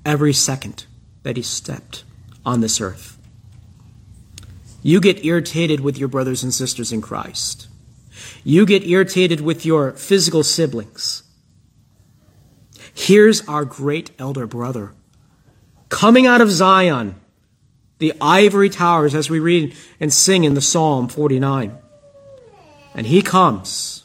every 0.07 0.33
second 0.33 0.87
that 1.25 1.37
he 1.37 1.43
stepped 1.43 2.05
on 2.47 2.61
this 2.61 2.81
earth. 2.81 3.19
You 4.83 5.01
get 5.01 5.25
irritated 5.25 5.81
with 5.81 5.99
your 5.99 6.09
brothers 6.09 6.45
and 6.45 6.55
sisters 6.55 6.93
in 6.93 7.03
Christ. 7.03 7.67
You 8.45 8.65
get 8.65 8.87
irritated 8.87 9.41
with 9.41 9.67
your 9.67 9.93
physical 9.93 10.45
siblings. 10.45 11.25
Here's 12.95 13.47
our 13.49 13.65
great 13.65 14.13
elder 14.19 14.47
brother 14.47 14.95
coming 15.89 16.27
out 16.27 16.41
of 16.41 16.51
Zion, 16.51 17.17
the 17.99 18.13
ivory 18.21 18.71
towers, 18.71 19.15
as 19.15 19.29
we 19.29 19.41
read 19.41 19.75
and 19.99 20.13
sing 20.13 20.45
in 20.45 20.55
the 20.55 20.61
Psalm 20.61 21.09
49. 21.09 21.77
And 22.95 23.07
he 23.07 23.23
comes 23.23 24.05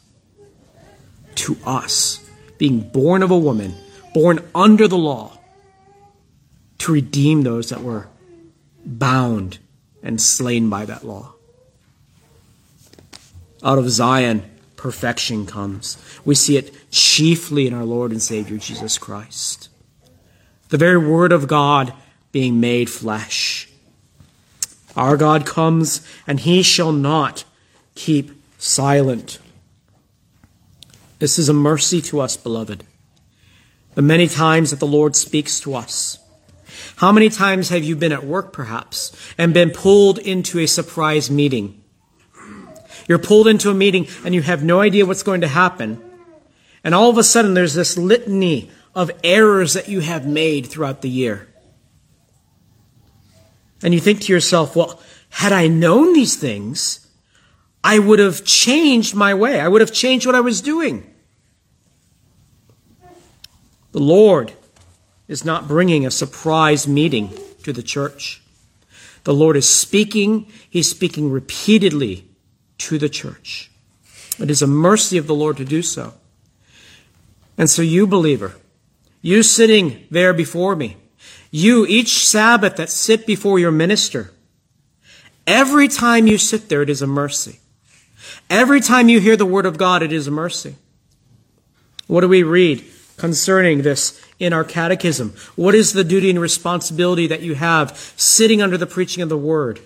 to 1.36 1.56
us, 1.64 2.18
being 2.58 2.80
born 2.80 3.22
of 3.22 3.30
a 3.30 3.38
woman, 3.38 3.74
born 4.12 4.40
under 4.54 4.86
the 4.86 4.98
law, 4.98 5.38
to 6.82 6.92
redeem 6.92 7.42
those 7.42 7.68
that 7.68 7.80
were 7.82 8.08
bound 8.84 9.58
and 10.02 10.20
slain 10.20 10.68
by 10.68 10.84
that 10.84 11.04
law. 11.04 11.32
Out 13.62 13.78
of 13.78 13.88
Zion, 13.88 14.42
perfection 14.74 15.46
comes. 15.46 15.96
We 16.24 16.34
see 16.34 16.56
it 16.56 16.74
chiefly 16.90 17.68
in 17.68 17.72
our 17.72 17.84
Lord 17.84 18.10
and 18.10 18.20
Savior 18.20 18.58
Jesus 18.58 18.98
Christ. 18.98 19.68
The 20.70 20.76
very 20.76 20.98
Word 20.98 21.30
of 21.30 21.46
God 21.46 21.94
being 22.32 22.58
made 22.58 22.90
flesh. 22.90 23.68
Our 24.96 25.16
God 25.16 25.46
comes, 25.46 26.04
and 26.26 26.40
he 26.40 26.64
shall 26.64 26.90
not 26.90 27.44
keep 27.94 28.32
silent. 28.58 29.38
This 31.20 31.38
is 31.38 31.48
a 31.48 31.54
mercy 31.54 32.00
to 32.02 32.20
us, 32.20 32.36
beloved. 32.36 32.82
The 33.94 34.02
many 34.02 34.26
times 34.26 34.70
that 34.70 34.80
the 34.80 34.86
Lord 34.86 35.14
speaks 35.14 35.60
to 35.60 35.76
us. 35.76 36.18
How 36.96 37.12
many 37.12 37.28
times 37.28 37.68
have 37.68 37.84
you 37.84 37.96
been 37.96 38.12
at 38.12 38.24
work, 38.24 38.52
perhaps, 38.52 39.16
and 39.38 39.52
been 39.54 39.70
pulled 39.70 40.18
into 40.18 40.58
a 40.58 40.66
surprise 40.66 41.30
meeting? 41.30 41.82
You're 43.08 43.18
pulled 43.18 43.48
into 43.48 43.70
a 43.70 43.74
meeting 43.74 44.06
and 44.24 44.34
you 44.34 44.42
have 44.42 44.62
no 44.62 44.80
idea 44.80 45.06
what's 45.06 45.22
going 45.22 45.40
to 45.40 45.48
happen. 45.48 46.02
And 46.84 46.94
all 46.94 47.10
of 47.10 47.18
a 47.18 47.24
sudden, 47.24 47.54
there's 47.54 47.74
this 47.74 47.96
litany 47.96 48.70
of 48.94 49.10
errors 49.24 49.74
that 49.74 49.88
you 49.88 50.00
have 50.00 50.26
made 50.26 50.66
throughout 50.66 51.02
the 51.02 51.08
year. 51.08 51.48
And 53.82 53.92
you 53.92 54.00
think 54.00 54.20
to 54.22 54.32
yourself, 54.32 54.76
well, 54.76 55.00
had 55.30 55.52
I 55.52 55.66
known 55.66 56.12
these 56.12 56.36
things, 56.36 57.06
I 57.82 57.98
would 57.98 58.18
have 58.18 58.44
changed 58.44 59.14
my 59.14 59.34
way. 59.34 59.60
I 59.60 59.68
would 59.68 59.80
have 59.80 59.92
changed 59.92 60.26
what 60.26 60.34
I 60.34 60.40
was 60.40 60.60
doing. 60.60 61.08
The 63.92 64.00
Lord 64.00 64.52
is 65.28 65.44
not 65.44 65.68
bringing 65.68 66.04
a 66.04 66.10
surprise 66.10 66.86
meeting 66.86 67.32
to 67.62 67.72
the 67.72 67.82
church. 67.82 68.42
The 69.24 69.34
Lord 69.34 69.56
is 69.56 69.68
speaking. 69.68 70.46
He's 70.68 70.90
speaking 70.90 71.30
repeatedly 71.30 72.26
to 72.78 72.98
the 72.98 73.08
church. 73.08 73.70
It 74.38 74.50
is 74.50 74.62
a 74.62 74.66
mercy 74.66 75.18
of 75.18 75.26
the 75.26 75.34
Lord 75.34 75.56
to 75.58 75.64
do 75.64 75.82
so. 75.82 76.14
And 77.56 77.68
so, 77.68 77.82
you 77.82 78.06
believer, 78.06 78.56
you 79.20 79.42
sitting 79.42 80.06
there 80.10 80.32
before 80.32 80.74
me, 80.74 80.96
you 81.50 81.86
each 81.86 82.26
Sabbath 82.26 82.76
that 82.76 82.90
sit 82.90 83.26
before 83.26 83.58
your 83.58 83.70
minister, 83.70 84.32
every 85.46 85.86
time 85.86 86.26
you 86.26 86.38
sit 86.38 86.68
there, 86.68 86.82
it 86.82 86.90
is 86.90 87.02
a 87.02 87.06
mercy. 87.06 87.60
Every 88.48 88.80
time 88.80 89.08
you 89.08 89.20
hear 89.20 89.36
the 89.36 89.46
word 89.46 89.66
of 89.66 89.78
God, 89.78 90.02
it 90.02 90.12
is 90.12 90.26
a 90.26 90.30
mercy. 90.30 90.76
What 92.06 92.22
do 92.22 92.28
we 92.28 92.42
read 92.42 92.84
concerning 93.16 93.82
this 93.82 94.20
in 94.42 94.52
our 94.52 94.64
catechism? 94.64 95.32
What 95.54 95.74
is 95.74 95.92
the 95.92 96.04
duty 96.04 96.28
and 96.28 96.40
responsibility 96.40 97.28
that 97.28 97.42
you 97.42 97.54
have 97.54 97.96
sitting 98.16 98.60
under 98.60 98.76
the 98.76 98.86
preaching 98.86 99.22
of 99.22 99.28
the 99.28 99.38
word? 99.38 99.80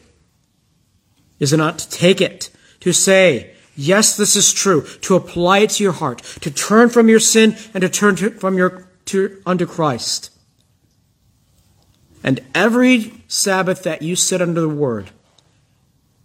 Is 1.39 1.53
it 1.53 1.59
not 1.59 1.79
to 1.79 1.91
take 1.91 2.21
it 2.23 2.51
to 2.81 2.93
say, 2.93 3.55
yes, 3.77 4.17
this 4.17 4.35
is 4.35 4.53
true, 4.53 4.87
to 5.03 5.15
apply 5.15 5.59
it 5.59 5.71
to 5.71 5.83
your 5.83 5.93
heart, 5.93 6.23
to 6.41 6.51
turn 6.51 6.89
from 6.89 7.09
your 7.09 7.21
sin 7.21 7.57
and 7.75 7.83
to 7.83 7.89
turn 7.89 8.17
to, 8.17 8.31
from 8.31 8.57
your, 8.57 8.89
to, 9.07 9.43
unto 9.45 9.67
Christ. 9.67 10.31
And 12.25 12.41
every 12.55 13.23
Sabbath 13.29 13.83
that 13.83 14.03
you 14.03 14.17
sit 14.17 14.41
under 14.41 14.63
the 14.63 14.69
word, 14.69 15.11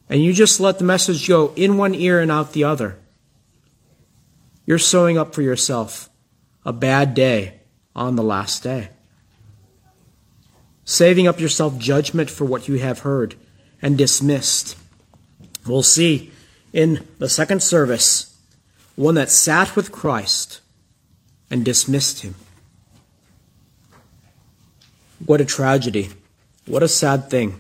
and 0.10 0.24
you 0.24 0.34
just 0.34 0.60
let 0.60 0.80
the 0.80 0.86
message 0.86 1.28
go 1.28 1.54
in 1.56 1.78
one 1.78 1.94
ear 1.94 2.20
and 2.20 2.32
out 2.32 2.54
the 2.54 2.64
other, 2.64 2.98
you're 4.66 4.80
sewing 4.80 5.18
up 5.18 5.36
for 5.36 5.42
yourself 5.42 6.10
a 6.66 6.72
bad 6.72 7.14
day 7.14 7.61
on 7.96 8.16
the 8.16 8.24
last 8.24 8.64
day. 8.64 8.90
Saving 10.86 11.28
up 11.28 11.40
yourself 11.40 11.78
judgment 11.78 12.30
for 12.30 12.46
what 12.46 12.68
you 12.68 12.80
have 12.80 13.00
heard 13.00 13.36
and 13.82 13.98
dismissed. 13.98 14.78
We'll 15.66 15.84
see 15.84 16.32
in 16.74 17.08
the 17.20 17.30
second 17.30 17.62
service 17.62 18.36
one 18.96 19.16
that 19.16 19.30
sat 19.30 19.76
with 19.76 19.92
Christ 19.92 20.62
and 21.50 21.64
dismissed 21.66 22.22
him. 22.22 22.36
What 25.26 25.42
a 25.42 25.46
tragedy. 25.46 26.10
What 26.66 26.84
a 26.84 26.88
sad 26.88 27.30
thing. 27.30 27.60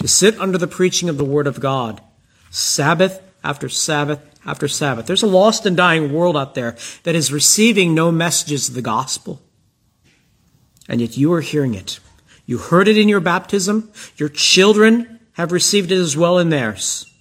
To 0.00 0.08
sit 0.08 0.38
under 0.38 0.58
the 0.58 0.66
preaching 0.66 1.08
of 1.08 1.16
the 1.16 1.24
Word 1.24 1.46
of 1.46 1.60
God, 1.60 2.00
Sabbath 2.50 3.22
after 3.42 3.68
Sabbath 3.68 4.20
after 4.46 4.68
Sabbath. 4.68 5.06
There's 5.06 5.22
a 5.22 5.26
lost 5.26 5.66
and 5.66 5.76
dying 5.76 6.12
world 6.12 6.36
out 6.36 6.54
there 6.54 6.76
that 7.02 7.14
is 7.14 7.32
receiving 7.32 7.94
no 7.94 8.10
messages 8.10 8.68
of 8.68 8.74
the 8.74 8.82
gospel. 8.82 9.42
And 10.88 11.00
yet 11.00 11.16
you 11.16 11.32
are 11.32 11.40
hearing 11.40 11.74
it. 11.74 11.98
You 12.46 12.58
heard 12.58 12.88
it 12.88 12.96
in 12.96 13.08
your 13.08 13.20
baptism. 13.20 13.90
Your 14.16 14.28
children 14.28 15.20
have 15.32 15.52
received 15.52 15.90
it 15.90 15.98
as 15.98 16.16
well 16.16 16.38
in 16.38 16.48
theirs 16.50 17.12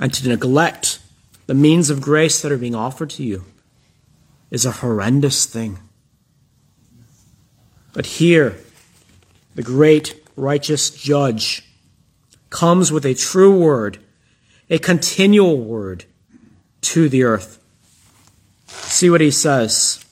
and 0.00 0.12
to 0.14 0.28
neglect 0.28 1.00
the 1.46 1.54
means 1.54 1.90
of 1.90 2.00
grace 2.00 2.40
that 2.40 2.52
are 2.52 2.58
being 2.58 2.74
offered 2.74 3.10
to 3.10 3.22
you 3.22 3.44
is 4.50 4.64
a 4.64 4.70
horrendous 4.70 5.46
thing. 5.46 5.78
But 7.92 8.06
here, 8.06 8.56
the 9.54 9.62
great 9.62 10.22
righteous 10.36 10.90
judge 10.90 11.64
comes 12.50 12.92
with 12.92 13.04
a 13.04 13.14
true 13.14 13.58
word, 13.58 13.98
a 14.70 14.78
continual 14.78 15.58
word 15.58 16.04
to 16.82 17.08
the 17.08 17.22
earth. 17.22 17.58
See 18.66 19.10
what 19.10 19.20
he 19.20 19.30
says 19.30 20.04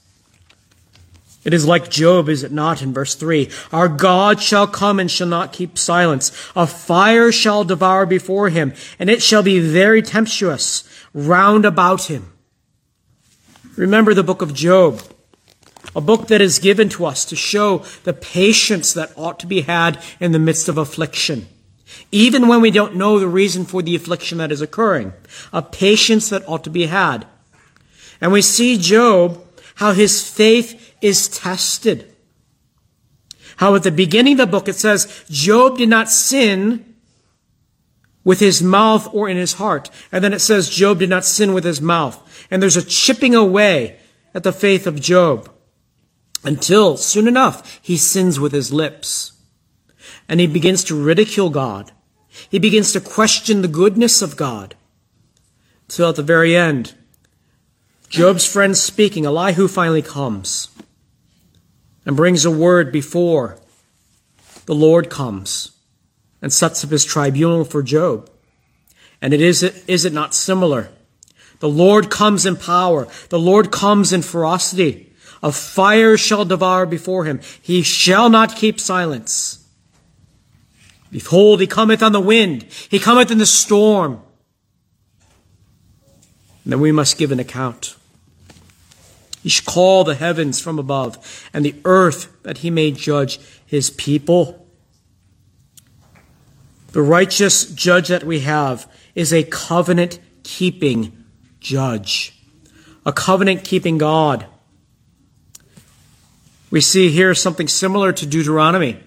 It 1.45 1.55
is 1.55 1.67
like 1.67 1.91
Job, 1.91 2.29
is 2.29 2.43
it 2.43 2.53
not, 2.53 2.83
in 2.83 2.93
verse 2.93 3.15
3? 3.15 3.51
Our 3.73 3.89
God 3.89 4.41
shall 4.41 4.67
come 4.67 4.99
and 4.99 5.11
shall 5.11 5.29
not 5.29 5.53
keep 5.53 5.79
silence. 5.79 6.33
A 6.57 6.67
fire 6.67 7.31
shall 7.31 7.65
devour 7.65 8.07
before 8.07 8.49
him, 8.49 8.75
and 8.99 9.09
it 9.09 9.23
shall 9.23 9.43
be 9.43 9.61
very 9.61 10.03
tempestuous 10.03 10.85
round 11.13 11.65
about 11.65 12.05
him. 12.05 12.33
Remember 13.77 14.15
the 14.15 14.25
book 14.25 14.41
of 14.41 14.55
Job, 14.55 15.03
a 15.95 16.01
book 16.01 16.29
that 16.29 16.41
is 16.41 16.59
given 16.59 16.89
to 16.91 17.05
us 17.05 17.25
to 17.27 17.37
show 17.37 17.85
the 18.05 18.15
patience 18.15 18.93
that 18.95 19.13
ought 19.17 19.39
to 19.41 19.47
be 19.47 19.63
had 19.63 20.03
in 20.19 20.33
the 20.33 20.39
midst 20.39 20.69
of 20.69 20.79
affliction. 20.79 21.47
Even 22.11 22.49
when 22.49 22.61
we 22.61 22.71
don't 22.71 22.97
know 22.97 23.19
the 23.19 23.29
reason 23.29 23.65
for 23.65 23.83
the 23.83 23.95
affliction 23.95 24.39
that 24.39 24.53
is 24.53 24.61
occurring, 24.61 25.13
a 25.53 25.63
patience 25.63 26.29
that 26.31 26.49
ought 26.49 26.65
to 26.65 26.71
be 26.71 26.87
had. 26.87 27.27
And 28.21 28.33
we 28.33 28.43
see 28.43 28.79
Job, 28.79 29.43
how 29.77 29.93
his 29.93 30.29
faith 30.29 30.95
is 31.01 31.29
tested. 31.29 32.13
How 33.57 33.75
at 33.75 33.85
the 33.85 33.91
beginning 33.91 34.35
of 34.35 34.39
the 34.39 34.47
book 34.47 34.69
it 34.69 34.77
says, 34.77 35.25
Job 35.31 35.79
did 35.79 35.89
not 35.89 36.11
sin 36.11 36.95
with 38.25 38.41
his 38.41 38.63
mouth 38.63 39.09
or 39.15 39.29
in 39.29 39.37
his 39.37 39.55
heart. 39.55 39.89
And 40.11 40.23
then 40.23 40.33
it 40.33 40.41
says 40.41 40.69
Job 40.69 40.99
did 40.99 41.09
not 41.09 41.25
sin 41.25 41.55
with 41.55 41.65
his 41.65 41.81
mouth. 41.81 42.47
And 42.51 42.61
there's 42.61 42.77
a 42.77 42.85
chipping 42.85 43.35
away 43.35 43.99
at 44.35 44.43
the 44.43 44.53
faith 44.53 44.87
of 44.87 45.01
Job 45.01 45.51
until 46.43 46.97
soon 46.97 47.29
enough 47.29 47.81
he 47.83 47.97
sins 47.97 48.41
with 48.41 48.53
his 48.53 48.73
lips. 48.73 49.36
And 50.29 50.41
he 50.41 50.47
begins 50.47 50.83
to 50.85 51.01
ridicule 51.01 51.51
God. 51.51 51.93
He 52.51 52.59
begins 52.59 52.93
to 52.93 53.01
question 53.01 53.63
the 53.63 53.69
goodness 53.69 54.23
of 54.23 54.37
God. 54.37 54.75
Till 55.89 56.09
at 56.09 56.17
the 56.17 56.23
very 56.23 56.57
end, 56.57 56.95
Job's 58.09 58.47
friend 58.47 58.77
speaking, 58.77 59.25
Elihu 59.25 59.69
finally 59.69 60.03
comes 60.03 60.69
and 62.05 62.17
brings 62.17 62.45
a 62.45 62.51
word 62.51 62.93
before 62.93 63.59
the 64.67 64.75
Lord 64.75 65.11
comes 65.11 65.73
and 66.43 66.53
sets 66.53 66.85
up 66.85 66.91
his 66.91 67.05
tribunal 67.05 67.65
for 67.65 67.83
Job. 67.83 68.31
And 69.23 69.33
it 69.33 69.41
is, 69.41 69.63
is 69.63 70.05
it 70.05 70.13
not 70.13 70.35
similar? 70.35 70.91
The 71.61 71.69
Lord 71.69 72.11
comes 72.11 72.45
in 72.45 72.57
power. 72.57 73.09
The 73.31 73.39
Lord 73.39 73.71
comes 73.71 74.13
in 74.13 74.23
ferocity. 74.23 75.15
A 75.43 75.53
fire 75.53 76.17
shall 76.17 76.45
devour 76.45 76.87
before 76.87 77.25
him. 77.25 77.41
He 77.63 77.83
shall 77.83 78.29
not 78.29 78.57
keep 78.57 78.79
silence. 78.79 79.66
Behold, 81.11 81.61
he 81.61 81.67
cometh 81.67 82.03
on 82.03 82.13
the 82.13 82.21
wind. 82.21 82.65
He 82.91 82.99
cometh 82.99 83.31
in 83.31 83.39
the 83.39 83.47
storm. 83.47 84.21
And 86.65 86.73
then 86.73 86.81
we 86.81 86.93
must 86.93 87.17
give 87.17 87.31
an 87.31 87.39
account. 87.39 87.97
He 89.43 89.49
shall 89.49 89.73
call 89.73 90.03
the 90.03 90.17
heavens 90.17 90.61
from 90.61 90.79
above 90.79 91.49
and 91.55 91.65
the 91.65 91.77
earth 91.85 92.43
that 92.43 92.59
he 92.59 92.71
may 92.71 92.91
judge 92.91 93.39
his 93.65 93.91
people. 93.91 94.67
The 96.91 97.03
righteous 97.03 97.67
judge 97.67 98.09
that 98.09 98.25
we 98.25 98.41
have 98.41 98.91
is 99.15 99.33
a 99.33 99.45
covenant 99.45 100.19
keeping 100.43 101.25
judge, 101.61 102.37
a 103.05 103.13
covenant 103.13 103.63
keeping 103.63 103.99
God. 103.99 104.47
We 106.71 106.81
see 106.81 107.11
here 107.11 107.35
something 107.35 107.69
similar 107.69 108.13
to 108.13 108.27
Deuteronomy. 108.27 108.99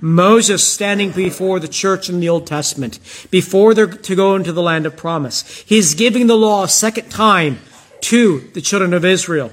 Moses 0.00 0.66
standing 0.66 1.10
before 1.10 1.60
the 1.60 1.68
church 1.68 2.08
in 2.08 2.20
the 2.20 2.28
Old 2.28 2.46
Testament, 2.46 2.98
before 3.30 3.74
they're 3.74 3.86
to 3.86 4.14
go 4.14 4.34
into 4.34 4.52
the 4.52 4.62
land 4.62 4.86
of 4.86 4.96
promise. 4.96 5.62
He's 5.66 5.94
giving 5.94 6.26
the 6.26 6.36
law 6.36 6.64
a 6.64 6.68
second 6.68 7.10
time 7.10 7.60
to 8.02 8.40
the 8.52 8.60
children 8.60 8.92
of 8.92 9.04
Israel. 9.04 9.52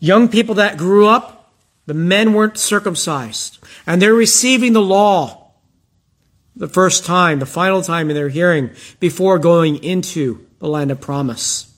Young 0.00 0.28
people 0.28 0.56
that 0.56 0.78
grew 0.78 1.06
up, 1.06 1.52
the 1.86 1.94
men 1.94 2.32
weren't 2.32 2.56
circumcised. 2.56 3.58
And 3.86 4.00
they're 4.00 4.14
receiving 4.14 4.72
the 4.72 4.82
law 4.82 5.52
the 6.56 6.68
first 6.68 7.04
time, 7.04 7.38
the 7.38 7.46
final 7.46 7.82
time 7.82 8.10
in 8.10 8.16
their 8.16 8.28
hearing 8.28 8.70
before 8.98 9.38
going 9.38 9.82
into 9.82 10.46
the 10.58 10.68
land 10.68 10.90
of 10.90 11.00
promise. 11.00 11.69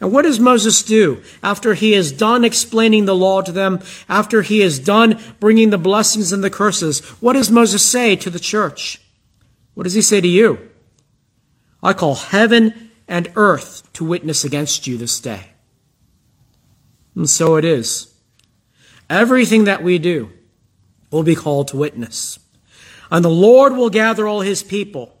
And 0.00 0.12
what 0.12 0.22
does 0.22 0.40
Moses 0.40 0.82
do 0.82 1.22
after 1.42 1.74
he 1.74 1.92
is 1.92 2.10
done 2.10 2.44
explaining 2.44 3.04
the 3.04 3.14
law 3.14 3.42
to 3.42 3.52
them, 3.52 3.80
after 4.08 4.40
he 4.40 4.62
is 4.62 4.78
done 4.78 5.20
bringing 5.40 5.70
the 5.70 5.78
blessings 5.78 6.32
and 6.32 6.42
the 6.42 6.50
curses? 6.50 7.00
What 7.20 7.34
does 7.34 7.50
Moses 7.50 7.86
say 7.86 8.16
to 8.16 8.30
the 8.30 8.40
church? 8.40 9.00
What 9.74 9.84
does 9.84 9.94
he 9.94 10.02
say 10.02 10.20
to 10.20 10.28
you? 10.28 10.70
I 11.82 11.92
call 11.92 12.14
heaven 12.14 12.90
and 13.06 13.30
earth 13.36 13.92
to 13.94 14.04
witness 14.04 14.44
against 14.44 14.86
you 14.86 14.96
this 14.96 15.20
day. 15.20 15.50
And 17.14 17.28
so 17.28 17.56
it 17.56 17.64
is. 17.64 18.14
Everything 19.10 19.64
that 19.64 19.82
we 19.82 19.98
do 19.98 20.30
will 21.10 21.24
be 21.24 21.34
called 21.34 21.68
to 21.68 21.76
witness. 21.76 22.38
And 23.10 23.24
the 23.24 23.28
Lord 23.28 23.76
will 23.76 23.90
gather 23.90 24.26
all 24.26 24.40
his 24.40 24.62
people. 24.62 25.19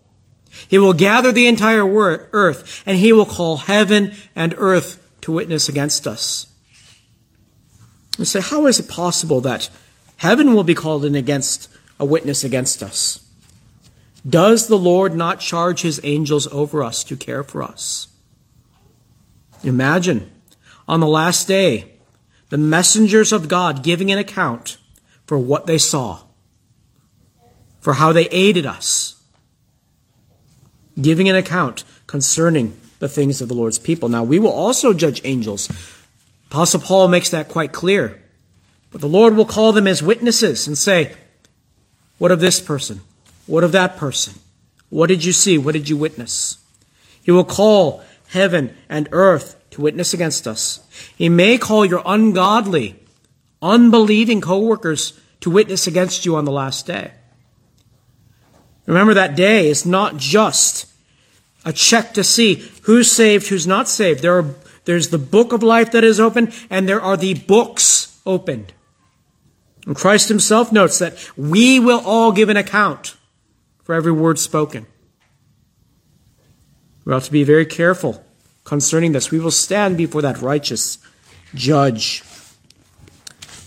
He 0.68 0.78
will 0.78 0.92
gather 0.92 1.32
the 1.32 1.46
entire 1.46 1.86
earth, 2.32 2.82
and 2.84 2.98
he 2.98 3.12
will 3.12 3.26
call 3.26 3.56
heaven 3.56 4.12
and 4.34 4.54
earth 4.58 5.06
to 5.22 5.32
witness 5.32 5.68
against 5.68 6.06
us. 6.06 6.46
You 8.18 8.24
say, 8.24 8.40
how 8.40 8.66
is 8.66 8.78
it 8.78 8.88
possible 8.88 9.40
that 9.42 9.70
heaven 10.16 10.54
will 10.54 10.64
be 10.64 10.74
called 10.74 11.04
in 11.04 11.14
against 11.14 11.68
a 11.98 12.04
witness 12.04 12.44
against 12.44 12.82
us? 12.82 13.24
Does 14.28 14.66
the 14.66 14.78
Lord 14.78 15.14
not 15.14 15.40
charge 15.40 15.80
his 15.80 16.00
angels 16.04 16.46
over 16.48 16.82
us 16.82 17.02
to 17.04 17.16
care 17.16 17.42
for 17.42 17.62
us? 17.62 18.08
Imagine 19.62 20.30
on 20.86 21.00
the 21.00 21.06
last 21.06 21.46
day, 21.46 21.92
the 22.48 22.58
messengers 22.58 23.32
of 23.32 23.48
God 23.48 23.82
giving 23.82 24.10
an 24.10 24.18
account 24.18 24.76
for 25.24 25.38
what 25.38 25.66
they 25.66 25.78
saw, 25.78 26.22
for 27.80 27.94
how 27.94 28.12
they 28.12 28.26
aided 28.28 28.66
us, 28.66 29.19
giving 31.02 31.28
an 31.28 31.36
account 31.36 31.84
concerning 32.06 32.78
the 32.98 33.08
things 33.08 33.40
of 33.40 33.48
the 33.48 33.54
Lord's 33.54 33.78
people. 33.78 34.08
Now, 34.08 34.22
we 34.24 34.38
will 34.38 34.52
also 34.52 34.92
judge 34.92 35.20
angels. 35.24 35.68
Apostle 36.50 36.80
Paul 36.80 37.08
makes 37.08 37.30
that 37.30 37.48
quite 37.48 37.72
clear. 37.72 38.22
But 38.90 39.00
the 39.00 39.08
Lord 39.08 39.34
will 39.34 39.44
call 39.44 39.72
them 39.72 39.86
as 39.86 40.02
witnesses 40.02 40.66
and 40.66 40.76
say, 40.76 41.14
What 42.18 42.32
of 42.32 42.40
this 42.40 42.60
person? 42.60 43.00
What 43.46 43.64
of 43.64 43.72
that 43.72 43.96
person? 43.96 44.34
What 44.90 45.06
did 45.06 45.24
you 45.24 45.32
see? 45.32 45.58
What 45.58 45.72
did 45.72 45.88
you 45.88 45.96
witness? 45.96 46.58
He 47.22 47.30
will 47.30 47.44
call 47.44 48.02
heaven 48.28 48.76
and 48.88 49.08
earth 49.12 49.56
to 49.70 49.80
witness 49.80 50.12
against 50.12 50.46
us. 50.48 50.80
He 51.16 51.28
may 51.28 51.58
call 51.58 51.84
your 51.86 52.02
ungodly, 52.04 52.96
unbelieving 53.62 54.40
coworkers 54.40 55.18
to 55.40 55.50
witness 55.50 55.86
against 55.86 56.26
you 56.26 56.36
on 56.36 56.44
the 56.44 56.52
last 56.52 56.86
day. 56.86 57.12
Remember 58.86 59.14
that 59.14 59.36
day 59.36 59.68
is 59.68 59.86
not 59.86 60.16
just 60.16 60.89
a 61.64 61.72
check 61.72 62.14
to 62.14 62.24
see 62.24 62.66
who's 62.82 63.10
saved, 63.10 63.48
who's 63.48 63.66
not 63.66 63.88
saved. 63.88 64.22
There 64.22 64.38
are, 64.38 64.54
there's 64.84 65.08
the 65.08 65.18
book 65.18 65.52
of 65.52 65.62
life 65.62 65.92
that 65.92 66.04
is 66.04 66.18
open, 66.18 66.52
and 66.68 66.88
there 66.88 67.00
are 67.00 67.16
the 67.16 67.34
books 67.34 68.20
opened. 68.24 68.72
And 69.86 69.96
Christ 69.96 70.28
himself 70.28 70.72
notes 70.72 70.98
that 70.98 71.30
we 71.36 71.80
will 71.80 72.00
all 72.04 72.32
give 72.32 72.48
an 72.48 72.56
account 72.56 73.16
for 73.82 73.94
every 73.94 74.12
word 74.12 74.38
spoken. 74.38 74.86
We 77.04 77.12
ought 77.12 77.22
to 77.24 77.32
be 77.32 77.44
very 77.44 77.66
careful 77.66 78.24
concerning 78.64 79.12
this. 79.12 79.30
We 79.30 79.40
will 79.40 79.50
stand 79.50 79.96
before 79.96 80.22
that 80.22 80.42
righteous 80.42 80.98
judge. 81.54 82.22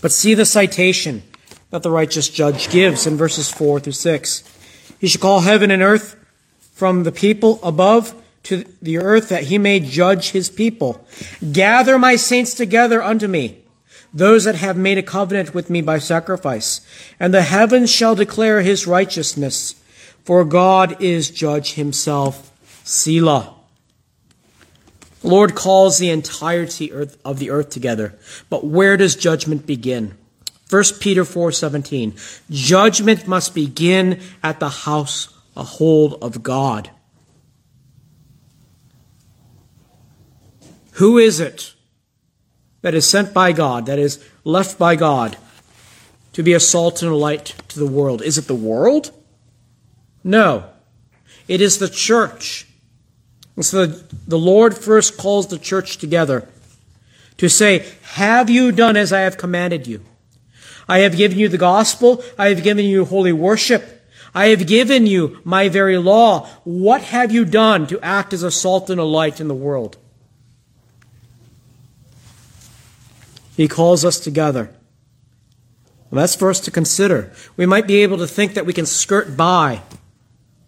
But 0.00 0.12
see 0.12 0.34
the 0.34 0.46
citation 0.46 1.22
that 1.70 1.82
the 1.82 1.90
righteous 1.90 2.28
judge 2.28 2.70
gives 2.70 3.06
in 3.06 3.16
verses 3.16 3.50
4 3.50 3.80
through 3.80 3.92
6. 3.92 4.96
He 5.00 5.08
shall 5.08 5.20
call 5.20 5.40
heaven 5.40 5.70
and 5.70 5.82
earth 5.82 6.16
from 6.74 7.04
the 7.04 7.12
people 7.12 7.60
above 7.62 8.14
to 8.42 8.64
the 8.82 8.98
earth 8.98 9.30
that 9.30 9.44
he 9.44 9.56
may 9.56 9.80
judge 9.80 10.30
his 10.30 10.50
people. 10.50 11.06
Gather 11.52 11.98
my 11.98 12.16
saints 12.16 12.52
together 12.52 13.02
unto 13.02 13.26
me, 13.26 13.62
those 14.12 14.44
that 14.44 14.56
have 14.56 14.76
made 14.76 14.98
a 14.98 15.02
covenant 15.02 15.54
with 15.54 15.70
me 15.70 15.80
by 15.80 15.98
sacrifice. 15.98 16.82
And 17.18 17.32
the 17.32 17.42
heavens 17.42 17.90
shall 17.90 18.14
declare 18.14 18.60
his 18.60 18.86
righteousness, 18.86 19.76
for 20.24 20.44
God 20.44 21.00
is 21.00 21.30
judge 21.30 21.74
himself. 21.74 22.50
Selah. 22.84 23.54
The 25.22 25.28
Lord 25.28 25.54
calls 25.54 25.98
the 25.98 26.10
entirety 26.10 26.92
of 26.92 27.38
the 27.38 27.50
earth 27.50 27.70
together. 27.70 28.14
But 28.50 28.66
where 28.66 28.98
does 28.98 29.16
judgment 29.16 29.64
begin? 29.64 30.18
1 30.68 31.00
Peter 31.00 31.24
4:17 31.24 32.12
Judgment 32.50 33.26
must 33.26 33.54
begin 33.54 34.20
at 34.42 34.60
the 34.60 34.68
household 35.54 36.18
of 36.20 36.42
God. 36.42 36.90
Who 40.92 41.18
is 41.18 41.40
it 41.40 41.74
that 42.82 42.94
is 42.94 43.08
sent 43.08 43.32
by 43.34 43.52
God, 43.52 43.86
that 43.86 43.98
is 43.98 44.24
left 44.44 44.78
by 44.78 44.96
God 44.96 45.36
to 46.32 46.42
be 46.42 46.52
a 46.52 46.60
salt 46.60 47.02
and 47.02 47.10
a 47.10 47.16
light 47.16 47.54
to 47.68 47.78
the 47.78 47.86
world? 47.86 48.22
Is 48.22 48.38
it 48.38 48.46
the 48.46 48.54
world? 48.54 49.10
No. 50.22 50.64
It 51.48 51.60
is 51.60 51.78
the 51.78 51.88
church. 51.88 52.66
And 53.56 53.64
so 53.64 53.86
the, 53.86 54.16
the 54.26 54.38
Lord 54.38 54.76
first 54.76 55.16
calls 55.16 55.48
the 55.48 55.58
church 55.58 55.98
together 55.98 56.48
to 57.36 57.48
say, 57.48 57.86
Have 58.14 58.48
you 58.50 58.72
done 58.72 58.96
as 58.96 59.12
I 59.12 59.20
have 59.20 59.36
commanded 59.36 59.86
you? 59.86 60.04
I 60.88 60.98
have 60.98 61.16
given 61.16 61.38
you 61.38 61.48
the 61.48 61.58
gospel. 61.58 62.22
I 62.38 62.48
have 62.48 62.62
given 62.62 62.84
you 62.84 63.04
holy 63.04 63.32
worship. 63.32 63.93
I 64.34 64.46
have 64.46 64.66
given 64.66 65.06
you 65.06 65.40
my 65.44 65.68
very 65.68 65.96
law. 65.96 66.46
What 66.64 67.02
have 67.02 67.30
you 67.30 67.44
done 67.44 67.86
to 67.86 68.00
act 68.00 68.32
as 68.32 68.42
a 68.42 68.50
salt 68.50 68.90
and 68.90 69.00
a 69.00 69.04
light 69.04 69.40
in 69.40 69.46
the 69.46 69.54
world? 69.54 69.96
He 73.56 73.68
calls 73.68 74.04
us 74.04 74.18
together. 74.18 74.74
Well, 76.10 76.20
that's 76.20 76.34
for 76.34 76.50
us 76.50 76.60
to 76.60 76.70
consider. 76.70 77.32
We 77.56 77.66
might 77.66 77.86
be 77.86 78.02
able 78.02 78.18
to 78.18 78.26
think 78.26 78.54
that 78.54 78.66
we 78.66 78.72
can 78.72 78.86
skirt 78.86 79.36
by 79.36 79.82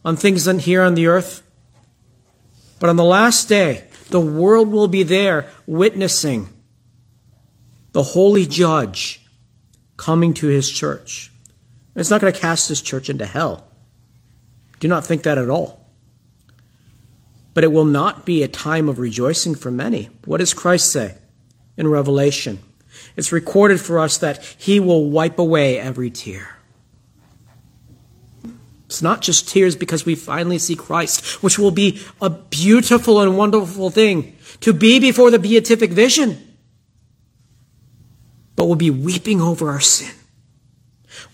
on 0.05 0.17
things 0.17 0.47
here 0.47 0.83
on 0.83 0.95
the 0.95 1.09
earth. 1.09 1.43
But 2.79 2.91
on 2.91 2.97
the 2.97 3.05
last 3.05 3.49
day, 3.49 3.85
the 4.11 4.21
world 4.21 4.69
will 4.69 4.89
be 4.89 5.03
there 5.03 5.51
witnessing 5.67 6.49
the 7.93 8.03
holy 8.03 8.47
judge 8.47 9.27
coming 9.97 10.35
to 10.35 10.47
his 10.47 10.71
church. 10.71 11.33
It's 11.97 12.11
not 12.11 12.21
going 12.21 12.33
to 12.33 12.39
cast 12.39 12.69
this 12.69 12.83
church 12.83 13.09
into 13.09 13.25
hell. 13.25 13.67
Do 14.81 14.87
not 14.87 15.07
think 15.07 15.23
that 15.23 15.39
at 15.39 15.49
all. 15.49 15.85
But 17.55 17.65
it 17.65 17.73
will 17.73 17.87
not 17.87 18.27
be 18.27 18.43
a 18.43 18.49
time 18.49 18.89
of 18.89 18.99
rejoicing 18.99 19.55
for 19.55 19.71
many. 19.71 20.11
What 20.27 20.39
does 20.39 20.53
Christ 20.53 20.93
say 20.93 21.17
in 21.77 21.89
Revelation? 21.89 22.59
It's 23.17 23.33
recorded 23.33 23.81
for 23.81 23.99
us 23.99 24.19
that 24.19 24.45
he 24.59 24.79
will 24.79 25.09
wipe 25.09 25.39
away 25.39 25.81
every 25.81 26.11
tear. 26.11 26.59
It's 28.85 29.01
not 29.03 29.23
just 29.23 29.49
tears 29.49 29.75
because 29.75 30.05
we 30.05 30.15
finally 30.15 30.59
see 30.59 30.77
Christ, 30.77 31.43
which 31.43 31.59
will 31.59 31.71
be 31.71 32.01
a 32.21 32.29
beautiful 32.29 33.21
and 33.21 33.39
wonderful 33.39 33.91
thing 33.91 34.37
to 34.61 34.75
be 34.75 35.01
before 35.01 35.31
the 35.31 35.39
beatific 35.39 35.91
vision, 35.91 36.57
but 38.55 38.67
we'll 38.67 38.77
be 38.77 38.91
weeping 38.91 39.41
over 39.41 39.71
our 39.71 39.81
sin 39.81 40.15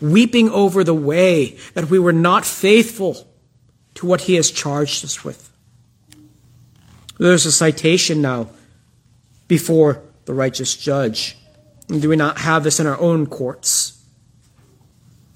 weeping 0.00 0.50
over 0.50 0.84
the 0.84 0.94
way 0.94 1.56
that 1.74 1.90
we 1.90 1.98
were 1.98 2.12
not 2.12 2.44
faithful 2.44 3.28
to 3.94 4.06
what 4.06 4.22
he 4.22 4.34
has 4.34 4.50
charged 4.50 5.04
us 5.04 5.24
with. 5.24 5.50
There's 7.18 7.46
a 7.46 7.52
citation 7.52 8.22
now 8.22 8.48
before 9.48 10.02
the 10.24 10.34
righteous 10.34 10.76
judge. 10.76 11.36
And 11.88 12.00
do 12.00 12.08
we 12.08 12.16
not 12.16 12.38
have 12.38 12.64
this 12.64 12.80
in 12.80 12.86
our 12.86 12.98
own 12.98 13.26
courts? 13.26 14.02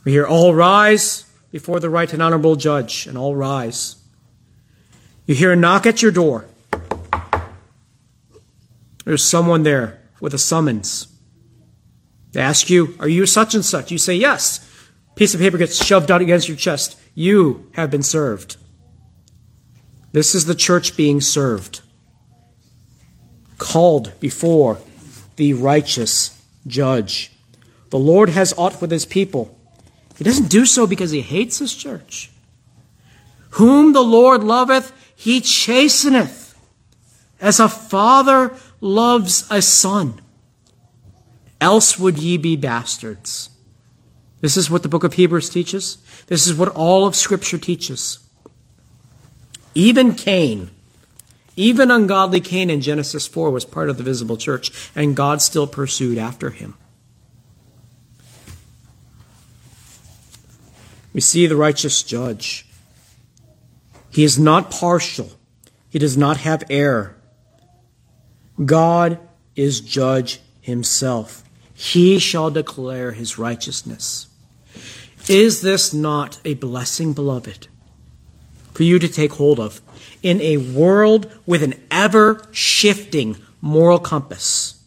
We 0.05 0.13
hear, 0.13 0.27
All 0.27 0.55
rise 0.55 1.25
before 1.51 1.81
the 1.81 1.91
right 1.91 2.13
and 2.13 2.23
honorable 2.23 2.57
judge, 2.57 3.07
and 3.07 3.17
all 3.17 3.35
rise. 3.35 3.97
You 5.27 5.35
hear 5.35 5.53
a 5.53 5.57
knock 5.57 5.87
at 5.87 6.03
your 6.03 6.13
door. 6.13 6.47
There's 9.05 9.25
someone 9.25 9.63
there 9.63 10.01
with 10.21 10.35
a 10.35 10.39
summons. 10.39 11.09
They 12.37 12.43
ask 12.43 12.69
you, 12.69 12.95
Are 13.01 13.09
you 13.09 13.25
such 13.25 13.55
and 13.55 13.65
such? 13.65 13.91
You 13.91 13.97
say, 13.97 14.15
Yes. 14.15 14.61
Piece 15.15 15.33
of 15.33 15.41
paper 15.41 15.57
gets 15.57 15.83
shoved 15.83 16.11
out 16.11 16.21
against 16.21 16.49
your 16.49 16.57
chest. 16.59 17.01
You 17.15 17.71
have 17.73 17.91
been 17.91 18.03
served. 18.03 18.59
This 20.13 20.35
is 20.35 20.45
the 20.45 20.55
church 20.55 20.99
being 20.99 21.23
served, 21.23 21.81
called 23.57 24.13
before 24.21 24.79
the 25.37 25.55
righteous 25.55 26.39
judge. 26.67 27.33
The 27.89 27.99
Lord 27.99 28.29
has 28.29 28.53
aught 28.59 28.83
with 28.83 28.91
his 28.91 29.07
people. 29.07 29.59
He 30.19 30.25
doesn't 30.25 30.51
do 30.51 30.67
so 30.67 30.87
because 30.87 31.13
he 31.13 31.23
hates 31.23 31.59
his 31.61 31.75
church. 31.75 32.31
Whom 33.53 33.95
the 33.95 34.03
Lord 34.03 34.45
loveth, 34.45 34.93
he 35.17 35.41
chasteneth, 35.41 36.55
as 37.41 37.61
a 37.61 37.69
father 37.71 38.55
loves 38.83 39.47
a 39.51 39.63
son 39.63 40.21
else 41.61 41.99
would 41.99 42.19
ye 42.19 42.37
be 42.37 42.57
bastards. 42.57 43.51
This 44.41 44.57
is 44.57 44.71
what 44.71 44.83
the 44.83 44.89
book 44.89 45.05
of 45.05 45.15
Hebrews 45.15 45.49
teaches. 45.49 45.99
This 46.27 46.47
is 46.47 46.55
what 46.55 46.69
all 46.69 47.07
of 47.07 47.17
Scripture 47.17 47.59
teaches. 47.59 48.19
Even 49.75 50.15
Cain, 50.15 50.71
even 51.57 51.91
ungodly 51.91 52.41
Cain 52.41 52.71
in 52.71 52.81
Genesis 52.81 53.27
4 53.27 53.51
was 53.51 53.65
part 53.65 53.89
of 53.89 53.97
the 53.97 54.03
visible 54.03 54.37
church, 54.37 54.91
and 54.95 55.17
God 55.17 55.41
still 55.41 55.67
pursued 55.67 56.19
after 56.19 56.51
him. 56.51 56.75
We 61.13 61.23
see 61.23 61.47
the 61.47 61.57
righteous 61.57 62.03
judge. 62.03 62.67
He 64.11 64.23
is 64.23 64.39
not 64.39 64.71
partial. 64.71 65.31
He 65.89 65.99
does 65.99 66.17
not 66.17 66.37
have 66.39 66.65
error. 66.69 67.17
God 68.63 69.19
is 69.55 69.81
judge 69.81 70.41
himself 70.61 71.46
he 71.77 72.19
shall 72.19 72.51
declare 72.51 73.13
his 73.13 73.37
righteousness. 73.37 74.29
Is 75.29 75.61
this 75.61 75.93
not 75.93 76.41
a 76.43 76.55
blessing, 76.55 77.13
beloved, 77.13 77.69
for 78.73 78.83
you 78.83 78.99
to 78.99 79.09
take 79.09 79.33
hold 79.33 79.61
of 79.61 79.83
in 80.23 80.41
a 80.41 80.57
world 80.57 81.31
with 81.45 81.63
an 81.63 81.75
ever 81.91 82.43
shifting 82.51 83.37
moral 83.61 83.99
compass? 83.99 84.83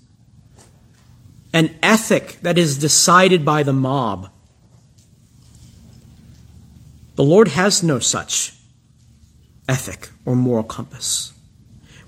An 1.53 1.77
ethic 1.83 2.39
that 2.41 2.57
is 2.57 2.79
decided 2.79 3.45
by 3.45 3.61
the 3.61 3.73
mob. 3.73 4.31
The 7.15 7.23
Lord 7.23 7.49
has 7.49 7.83
no 7.83 7.99
such 7.99 8.55
ethic 9.67 10.09
or 10.25 10.35
moral 10.35 10.63
compass. 10.63 11.33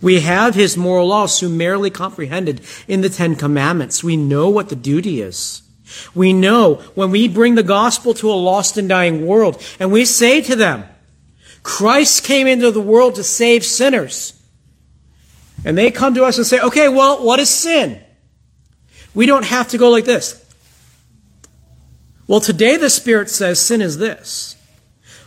We 0.01 0.21
have 0.21 0.55
his 0.55 0.75
moral 0.75 1.07
law 1.07 1.27
summarily 1.27 1.89
comprehended 1.89 2.61
in 2.87 3.01
the 3.01 3.09
Ten 3.09 3.35
Commandments. 3.35 4.03
We 4.03 4.17
know 4.17 4.49
what 4.49 4.69
the 4.69 4.75
duty 4.75 5.21
is. 5.21 5.61
We 6.15 6.33
know 6.33 6.75
when 6.95 7.11
we 7.11 7.27
bring 7.27 7.55
the 7.55 7.63
gospel 7.63 8.13
to 8.15 8.31
a 8.31 8.33
lost 8.33 8.77
and 8.77 8.87
dying 8.89 9.25
world 9.25 9.61
and 9.79 9.91
we 9.91 10.05
say 10.05 10.41
to 10.41 10.55
them, 10.55 10.85
Christ 11.63 12.23
came 12.23 12.47
into 12.47 12.71
the 12.71 12.81
world 12.81 13.15
to 13.15 13.23
save 13.23 13.63
sinners. 13.63 14.41
And 15.63 15.77
they 15.77 15.91
come 15.91 16.15
to 16.15 16.23
us 16.23 16.37
and 16.37 16.47
say, 16.47 16.59
okay, 16.59 16.89
well, 16.89 17.23
what 17.23 17.39
is 17.39 17.49
sin? 17.49 18.01
We 19.13 19.25
don't 19.25 19.45
have 19.45 19.67
to 19.69 19.77
go 19.77 19.89
like 19.89 20.05
this. 20.05 20.37
Well, 22.25 22.39
today 22.39 22.77
the 22.77 22.89
Spirit 22.89 23.29
says 23.29 23.63
sin 23.63 23.81
is 23.81 23.97
this. 23.97 24.55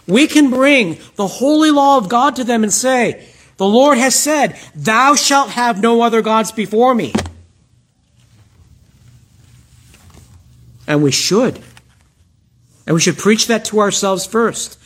We 0.07 0.27
can 0.27 0.51
bring 0.51 0.99
the 1.17 1.27
holy 1.27 1.71
law 1.71 1.99
of 1.99 2.09
God 2.09 2.37
to 2.37 2.45
them 2.45 2.63
and 2.63 2.73
say, 2.73 3.29
the 3.57 3.67
Lord 3.67 3.99
has 3.99 4.15
said, 4.15 4.59
Thou 4.75 5.15
shalt 5.15 5.51
have 5.51 5.81
no 5.81 6.03
other 6.03 6.23
gods 6.23 6.53
before 6.53 6.95
me. 6.95 7.13
And 10.87 11.03
we 11.03 11.11
should. 11.11 11.61
And 12.87 12.95
we 12.95 13.01
should 13.01 13.19
preach 13.19 13.47
that 13.47 13.65
to 13.67 13.81
ourselves 13.81 14.27
first. 14.27 14.79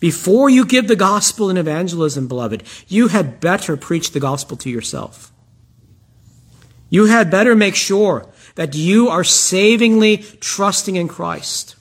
Before 0.00 0.50
you 0.50 0.66
give 0.66 0.88
the 0.88 0.96
gospel 0.96 1.48
in 1.48 1.56
evangelism, 1.56 2.26
beloved, 2.28 2.64
you 2.88 3.08
had 3.08 3.40
better 3.40 3.76
preach 3.76 4.10
the 4.10 4.20
gospel 4.20 4.56
to 4.58 4.70
yourself. 4.70 5.32
You 6.90 7.06
had 7.06 7.30
better 7.30 7.54
make 7.54 7.74
sure 7.74 8.28
that 8.56 8.74
you 8.74 9.08
are 9.08 9.24
savingly 9.24 10.18
trusting 10.18 10.96
in 10.96 11.08
Christ. 11.08 11.76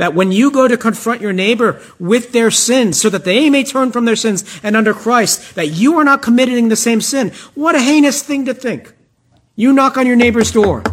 That 0.00 0.14
when 0.14 0.32
you 0.32 0.50
go 0.50 0.66
to 0.66 0.78
confront 0.78 1.20
your 1.20 1.34
neighbor 1.34 1.78
with 1.98 2.32
their 2.32 2.50
sins 2.50 2.98
so 2.98 3.10
that 3.10 3.24
they 3.24 3.50
may 3.50 3.64
turn 3.64 3.92
from 3.92 4.06
their 4.06 4.16
sins 4.16 4.58
and 4.62 4.74
under 4.74 4.94
Christ, 4.94 5.56
that 5.56 5.72
you 5.72 5.98
are 5.98 6.04
not 6.04 6.22
committing 6.22 6.70
the 6.70 6.74
same 6.74 7.02
sin. 7.02 7.32
What 7.54 7.74
a 7.74 7.80
heinous 7.80 8.22
thing 8.22 8.46
to 8.46 8.54
think. 8.54 8.94
You 9.56 9.74
knock 9.74 9.98
on 9.98 10.06
your 10.06 10.16
neighbor's 10.16 10.52
door 10.52 10.84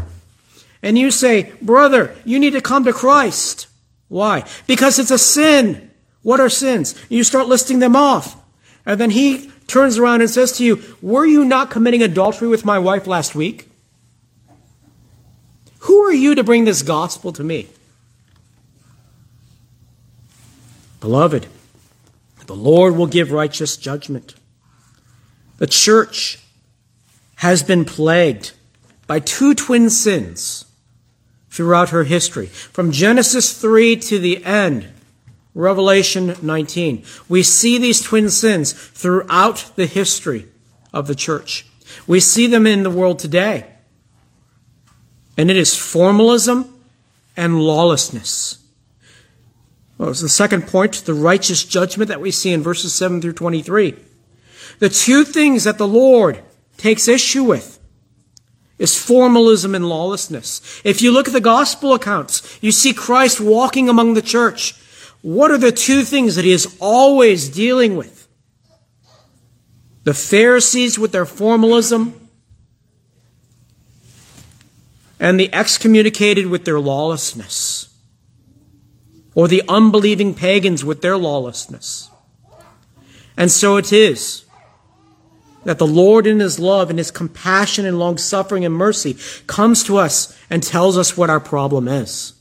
and 0.84 0.98
you 0.98 1.10
say, 1.10 1.54
brother, 1.62 2.18
you 2.26 2.38
need 2.38 2.52
to 2.52 2.60
come 2.60 2.84
to 2.84 2.92
Christ. 2.92 3.68
Why? 4.10 4.44
Because 4.68 5.00
it's 5.00 5.10
a 5.10 5.18
sin. 5.18 5.90
What 6.22 6.42
are 6.42 6.50
sins? 6.50 6.94
You 7.08 7.24
start 7.24 7.48
listing 7.48 7.80
them 7.80 7.96
off. 7.96 8.36
And 8.86 9.00
then 9.00 9.12
he 9.12 9.50
turns 9.68 9.98
around 9.98 10.20
and 10.20 10.30
says 10.30 10.52
to 10.58 10.66
you, 10.66 10.84
were 11.02 11.26
you 11.26 11.46
not 11.46 11.72
committing 11.72 12.04
adultery 12.04 12.50
with 12.50 12.66
my 12.66 12.78
wife 12.78 13.08
last 13.08 13.36
week? 13.36 13.70
Who 15.80 15.98
are 16.02 16.12
you 16.12 16.36
to 16.36 16.44
bring 16.44 16.66
this 16.66 16.82
gospel 16.82 17.32
to 17.32 17.44
me? 17.46 17.70
Beloved, 21.00 21.48
the 22.48 22.56
Lord 22.56 22.96
will 22.96 23.08
give 23.08 23.32
righteous 23.32 23.78
judgment. 23.78 24.36
The 25.58 25.68
church 25.68 26.40
has 27.38 27.62
been 27.64 27.86
plagued 27.86 28.54
by 29.06 29.20
two 29.20 29.54
twin 29.54 29.90
sins 29.90 30.66
throughout 31.50 31.90
her 31.90 32.04
history. 32.04 32.48
From 32.48 32.92
Genesis 32.92 33.60
3 33.60 33.96
to 33.98 34.20
the 34.20 34.44
end, 34.46 34.88
Revelation 35.54 36.36
19. 36.42 37.04
We 37.28 37.42
see 37.42 37.78
these 37.78 38.02
twin 38.02 38.30
sins 38.30 38.74
throughout 38.74 39.72
the 39.76 39.88
history 39.88 40.48
of 40.94 41.08
the 41.08 41.16
church. 41.16 41.66
We 42.06 42.20
see 42.20 42.48
them 42.48 42.68
in 42.68 42.84
the 42.84 42.92
world 42.92 43.18
today. 43.18 43.66
And 45.36 45.50
it 45.50 45.58
is 45.58 45.76
formalism 45.76 46.74
and 47.36 47.60
lawlessness. 47.60 48.60
Well, 49.98 50.10
it's 50.10 50.22
the 50.22 50.30
second 50.30 50.68
point, 50.68 50.94
the 51.06 51.14
righteous 51.14 51.64
judgment 51.64 52.10
that 52.10 52.22
we 52.22 52.32
see 52.32 52.54
in 52.54 52.62
verses 52.62 52.94
7 52.94 53.22
through 53.22 53.34
23. 53.34 53.96
The 54.80 54.90
two 54.90 55.24
things 55.24 55.64
that 55.64 55.78
the 55.78 55.88
Lord 55.88 56.44
takes 56.78 57.08
issue 57.08 57.44
with 57.44 57.80
is 58.78 59.02
formalism 59.02 59.74
and 59.74 59.90
lawlessness. 59.90 60.82
If 60.84 61.02
you 61.02 61.12
look 61.12 61.28
at 61.28 61.34
the 61.34 61.42
gospel 61.42 61.94
accounts, 61.94 62.60
you 62.62 62.72
see 62.72 62.94
Christ 62.94 63.42
walking 63.42 63.90
among 63.90 64.14
the 64.14 64.22
church. 64.22 64.76
What 65.24 65.50
are 65.50 65.58
the 65.58 65.72
two 65.72 66.04
things 66.04 66.36
that 66.36 66.46
he 66.46 66.52
is 66.52 66.78
always 66.80 67.50
dealing 67.50 67.98
with? 67.98 68.28
The 70.04 70.14
Pharisees 70.14 71.00
with 71.00 71.12
their 71.12 71.26
formalism 71.26 72.30
and 75.20 75.40
the 75.40 75.54
excommunicated 75.54 76.46
with 76.46 76.64
their 76.64 76.80
lawlessness, 76.80 77.87
or 79.38 79.48
the 79.48 79.62
unbelieving 79.70 80.34
pagans 80.34 80.84
with 80.84 81.04
their 81.04 81.16
lawlessness. 81.16 82.10
And 83.38 83.52
so 83.52 83.78
it 83.78 83.94
is 83.94 84.46
that 85.64 85.78
the 85.78 85.86
Lord 85.86 86.26
in 86.26 86.40
his 86.40 86.58
love 86.58 86.90
and 86.90 86.98
his 86.98 87.12
compassion 87.12 87.86
and 87.86 88.00
long 88.00 88.18
suffering 88.18 88.66
and 88.66 88.74
mercy 88.74 89.16
comes 89.46 89.84
to 89.84 89.98
us 89.98 90.36
and 90.50 90.64
tells 90.64 90.98
us 90.98 91.16
what 91.16 91.30
our 91.30 91.40
problem 91.40 91.88
is. 91.88 92.34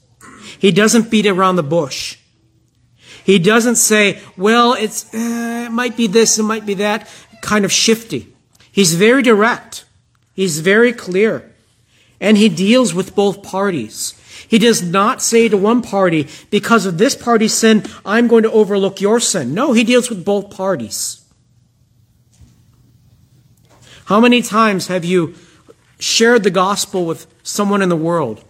He 0.59 0.72
doesn't 0.72 1.11
beat 1.11 1.26
around 1.26 1.56
the 1.56 1.62
bush. 1.62 2.16
He 3.24 3.38
doesn't 3.38 3.76
say, 3.76 4.22
well, 4.38 4.72
it's, 4.72 5.12
uh, 5.12 5.66
it 5.66 5.72
might 5.72 5.98
be 5.98 6.06
this, 6.06 6.38
it 6.38 6.44
might 6.44 6.64
be 6.64 6.74
that, 6.74 7.11
kind 7.42 7.66
of 7.66 7.72
shifty. 7.72 8.35
He's 8.72 8.94
very 8.94 9.22
direct. 9.22 9.85
He's 10.32 10.61
very 10.61 10.94
clear. 10.94 11.52
And 12.22 12.38
he 12.38 12.48
deals 12.48 12.94
with 12.94 13.14
both 13.14 13.42
parties. 13.42 14.14
He 14.49 14.59
does 14.59 14.83
not 14.83 15.22
say 15.22 15.49
to 15.49 15.57
one 15.57 15.83
party, 15.83 16.29
because 16.51 16.87
of 16.87 16.99
this 16.99 17.14
party's 17.14 17.55
sin, 17.55 17.85
I'm 18.05 18.29
going 18.29 18.42
to 18.42 18.53
overlook 18.53 19.01
your 19.01 19.20
sin. 19.20 19.55
No, 19.55 19.72
he 19.72 19.85
deals 19.85 20.09
with 20.09 20.25
both 20.25 20.51
parties. 20.51 21.25
How 24.07 24.20
many 24.20 24.42
times 24.42 24.87
have 24.87 25.05
you 25.05 25.35
shared 25.99 26.44
the 26.44 26.51
gospel 26.51 27.07
with 27.07 27.27
someone 27.42 27.83
in 27.83 27.88
the 27.88 27.96
world? 27.96 28.44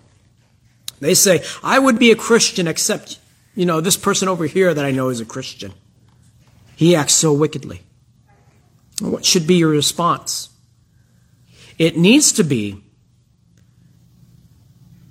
They 1.00 1.14
say, 1.14 1.42
I 1.62 1.78
would 1.78 1.98
be 1.98 2.10
a 2.10 2.16
Christian 2.16 2.66
except, 2.66 3.18
you 3.54 3.66
know, 3.66 3.80
this 3.80 3.96
person 3.96 4.28
over 4.28 4.46
here 4.46 4.74
that 4.74 4.84
I 4.84 4.90
know 4.90 5.08
is 5.08 5.20
a 5.20 5.24
Christian. 5.24 5.72
He 6.74 6.94
acts 6.94 7.14
so 7.14 7.32
wickedly. 7.32 7.82
What 9.00 9.24
should 9.24 9.46
be 9.46 9.56
your 9.56 9.70
response? 9.70 10.50
It 11.78 11.96
needs 11.96 12.32
to 12.32 12.44
be, 12.44 12.82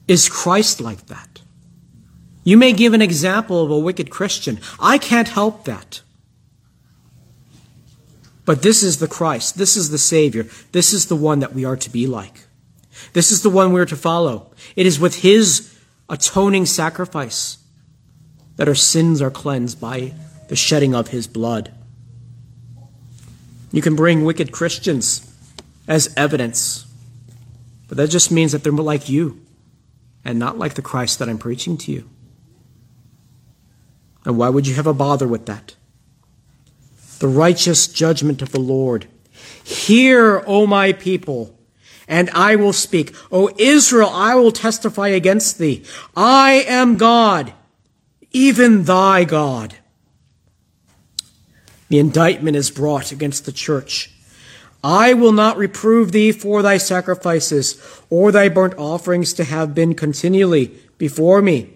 is 0.08 0.30
Christ 0.30 0.82
like 0.82 1.08
that? 1.08 1.42
You 2.44 2.58
may 2.58 2.74
give 2.74 2.94
an 2.94 3.02
example 3.02 3.64
of 3.64 3.72
a 3.72 3.80
wicked 3.80 4.12
Christian. 4.12 4.60
I 4.80 4.98
can't 5.00 5.30
help 5.30 5.66
that. 5.66 6.02
But 8.46 8.62
this 8.62 8.84
is 8.84 9.00
the 9.00 9.08
Christ. 9.08 9.58
This 9.58 9.76
is 9.76 9.90
the 9.90 9.98
Savior. 9.98 10.46
This 10.72 10.94
is 10.94 11.08
the 11.08 11.16
one 11.16 11.40
that 11.40 11.54
we 11.54 11.66
are 11.66 11.76
to 11.76 11.90
be 11.90 12.06
like. 12.06 12.46
This 13.14 13.32
is 13.32 13.42
the 13.42 13.50
one 13.50 13.74
we 13.74 13.82
are 13.82 13.86
to 13.86 13.96
follow. 13.96 14.52
It 14.76 14.86
is 14.86 15.00
with 15.00 15.22
His 15.22 15.76
atoning 16.08 16.68
sacrifice 16.68 17.58
that 18.58 18.68
our 18.68 18.76
sins 18.76 19.22
are 19.24 19.32
cleansed 19.32 19.82
by 19.82 20.14
the 20.48 20.56
shedding 20.56 20.94
of 20.94 21.08
His 21.08 21.26
blood. 21.26 21.74
You 23.72 23.82
can 23.82 23.96
bring 23.96 24.24
wicked 24.24 24.52
Christians 24.52 25.34
as 25.88 26.14
evidence, 26.16 26.86
but 27.88 27.98
that 27.98 28.10
just 28.10 28.32
means 28.32 28.52
that 28.52 28.64
they're 28.64 28.72
like 28.72 29.10
you 29.10 29.45
and 30.26 30.40
not 30.40 30.58
like 30.58 30.74
the 30.74 30.82
Christ 30.82 31.20
that 31.20 31.30
I'm 31.30 31.38
preaching 31.38 31.78
to 31.78 31.92
you. 31.92 32.10
And 34.26 34.38
why 34.38 34.50
would 34.50 34.68
you 34.68 34.74
have 34.74 34.88
a 34.88 34.94
bother 34.94 35.28
with 35.28 35.46
that? 35.46 35.76
The 37.20 37.28
righteous 37.28 37.88
judgment 37.88 38.42
of 38.42 38.52
the 38.52 38.60
Lord. 38.60 39.08
Hear, 39.64 40.44
O 40.48 40.66
my 40.66 40.94
people, 40.94 41.58
and 42.08 42.30
I 42.32 42.56
will 42.56 42.74
speak. 42.74 43.16
O 43.32 43.52
Israel, 43.58 44.10
I 44.10 44.34
will 44.36 44.52
testify 44.52 45.10
against 45.10 45.60
thee. 45.60 45.86
I 46.16 46.66
am 46.68 46.98
God, 46.98 47.54
even 48.32 48.84
thy 48.84 49.24
God. 49.24 49.76
The 51.90 52.00
indictment 52.00 52.58
is 52.58 52.72
brought 52.72 53.12
against 53.12 53.46
the 53.46 53.52
church 53.52 54.15
I 54.86 55.16
will 55.16 55.32
not 55.32 55.58
reprove 55.58 56.12
thee 56.12 56.32
for 56.32 56.62
thy 56.62 56.78
sacrifices 56.78 57.82
or 58.12 58.32
thy 58.32 58.50
burnt 58.50 58.76
offerings 58.78 59.34
to 59.34 59.44
have 59.44 59.74
been 59.74 59.96
continually 59.96 60.80
before 61.00 61.42
me. 61.42 61.74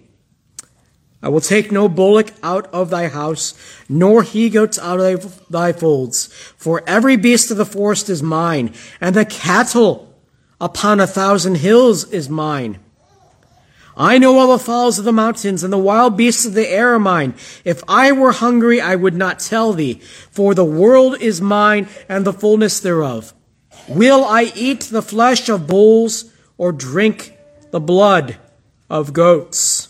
I 1.19 1.30
will 1.30 1.41
take 1.41 1.72
no 1.72 1.89
bullock 1.89 2.32
out 2.43 2.72
of 2.72 2.91
thy 2.91 3.08
house, 3.08 3.56
nor 3.89 4.22
he 4.22 4.52
goats 4.52 4.78
out 4.78 5.00
of 5.00 5.43
thy 5.50 5.74
folds. 5.74 6.28
For 6.56 6.84
every 6.86 7.17
beast 7.17 7.50
of 7.50 7.58
the 7.58 7.65
forest 7.65 8.12
is 8.12 8.22
mine, 8.22 8.76
and 9.02 9.15
the 9.15 9.26
cattle 9.26 10.13
upon 10.62 11.00
a 11.00 11.08
thousand 11.08 11.56
hills 11.56 12.08
is 12.12 12.30
mine. 12.30 12.78
I 14.02 14.18
know 14.18 14.40
all 14.40 14.48
the 14.58 14.64
fowls 14.64 14.98
of 14.98 15.04
the 15.04 15.12
mountains 15.12 15.62
and 15.62 15.74
the 15.74 15.78
wild 15.78 16.16
beasts 16.16 16.46
of 16.46 16.54
the 16.54 16.70
air 16.70 16.94
are 16.94 17.00
mine. 17.00 17.34
If 17.66 17.84
I 17.86 18.14
were 18.14 18.32
hungry, 18.32 18.80
I 18.80 18.96
would 18.96 19.14
not 19.14 19.40
tell 19.40 19.74
thee, 19.74 19.96
for 20.32 20.56
the 20.56 20.64
world 20.64 21.22
is 21.22 21.42
mine 21.42 21.90
and 22.08 22.26
the 22.26 22.32
fullness 22.32 22.80
thereof. 22.80 23.34
Will 23.90 24.24
I 24.24 24.54
eat 24.56 24.84
the 24.84 25.02
flesh 25.02 25.50
of 25.50 25.68
bulls 25.68 26.32
or 26.58 26.72
drink 26.72 27.38
the 27.72 27.82
blood 27.82 28.38
of 28.90 29.12
goats? 29.12 29.90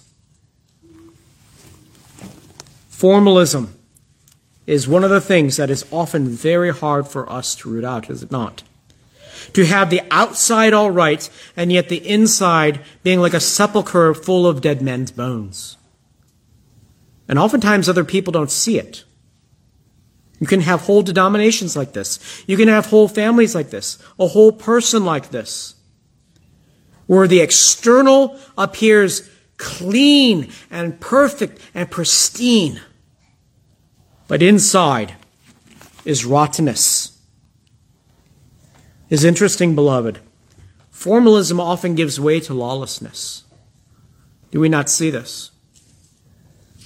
Formalism 2.89 3.75
is 4.65 4.87
one 4.87 5.03
of 5.03 5.11
the 5.11 5.21
things 5.21 5.57
that 5.57 5.69
is 5.69 5.85
often 5.91 6.27
very 6.27 6.73
hard 6.73 7.07
for 7.07 7.31
us 7.31 7.53
to 7.57 7.69
root 7.69 7.85
out, 7.85 8.09
is 8.09 8.23
it 8.23 8.31
not? 8.31 8.63
To 9.53 9.65
have 9.65 9.89
the 9.89 10.01
outside 10.11 10.73
all 10.73 10.91
right, 10.91 11.29
and 11.55 11.71
yet 11.71 11.89
the 11.89 12.07
inside 12.07 12.81
being 13.03 13.19
like 13.19 13.33
a 13.33 13.39
sepulchre 13.39 14.13
full 14.13 14.47
of 14.47 14.61
dead 14.61 14.81
men's 14.81 15.11
bones. 15.11 15.77
And 17.27 17.37
oftentimes 17.37 17.87
other 17.87 18.03
people 18.03 18.31
don't 18.31 18.51
see 18.51 18.79
it. 18.79 19.03
You 20.39 20.47
can 20.47 20.61
have 20.61 20.81
whole 20.81 21.01
denominations 21.01 21.75
like 21.75 21.93
this. 21.93 22.43
You 22.47 22.57
can 22.57 22.69
have 22.69 22.87
whole 22.87 23.07
families 23.07 23.53
like 23.53 23.69
this, 23.69 23.97
a 24.17 24.27
whole 24.27 24.51
person 24.51 25.05
like 25.05 25.29
this, 25.29 25.75
where 27.07 27.27
the 27.27 27.41
external 27.41 28.39
appears 28.57 29.29
clean 29.57 30.49
and 30.71 30.99
perfect 30.99 31.61
and 31.75 31.91
pristine, 31.91 32.79
but 34.27 34.41
inside 34.41 35.15
is 36.05 36.25
rottenness 36.25 37.18
is 39.09 39.23
interesting, 39.23 39.75
beloved. 39.75 40.19
Formalism 40.91 41.59
often 41.59 41.95
gives 41.95 42.19
way 42.19 42.39
to 42.41 42.53
lawlessness. 42.53 43.43
Do 44.51 44.59
we 44.59 44.69
not 44.69 44.89
see 44.89 45.09
this? 45.09 45.51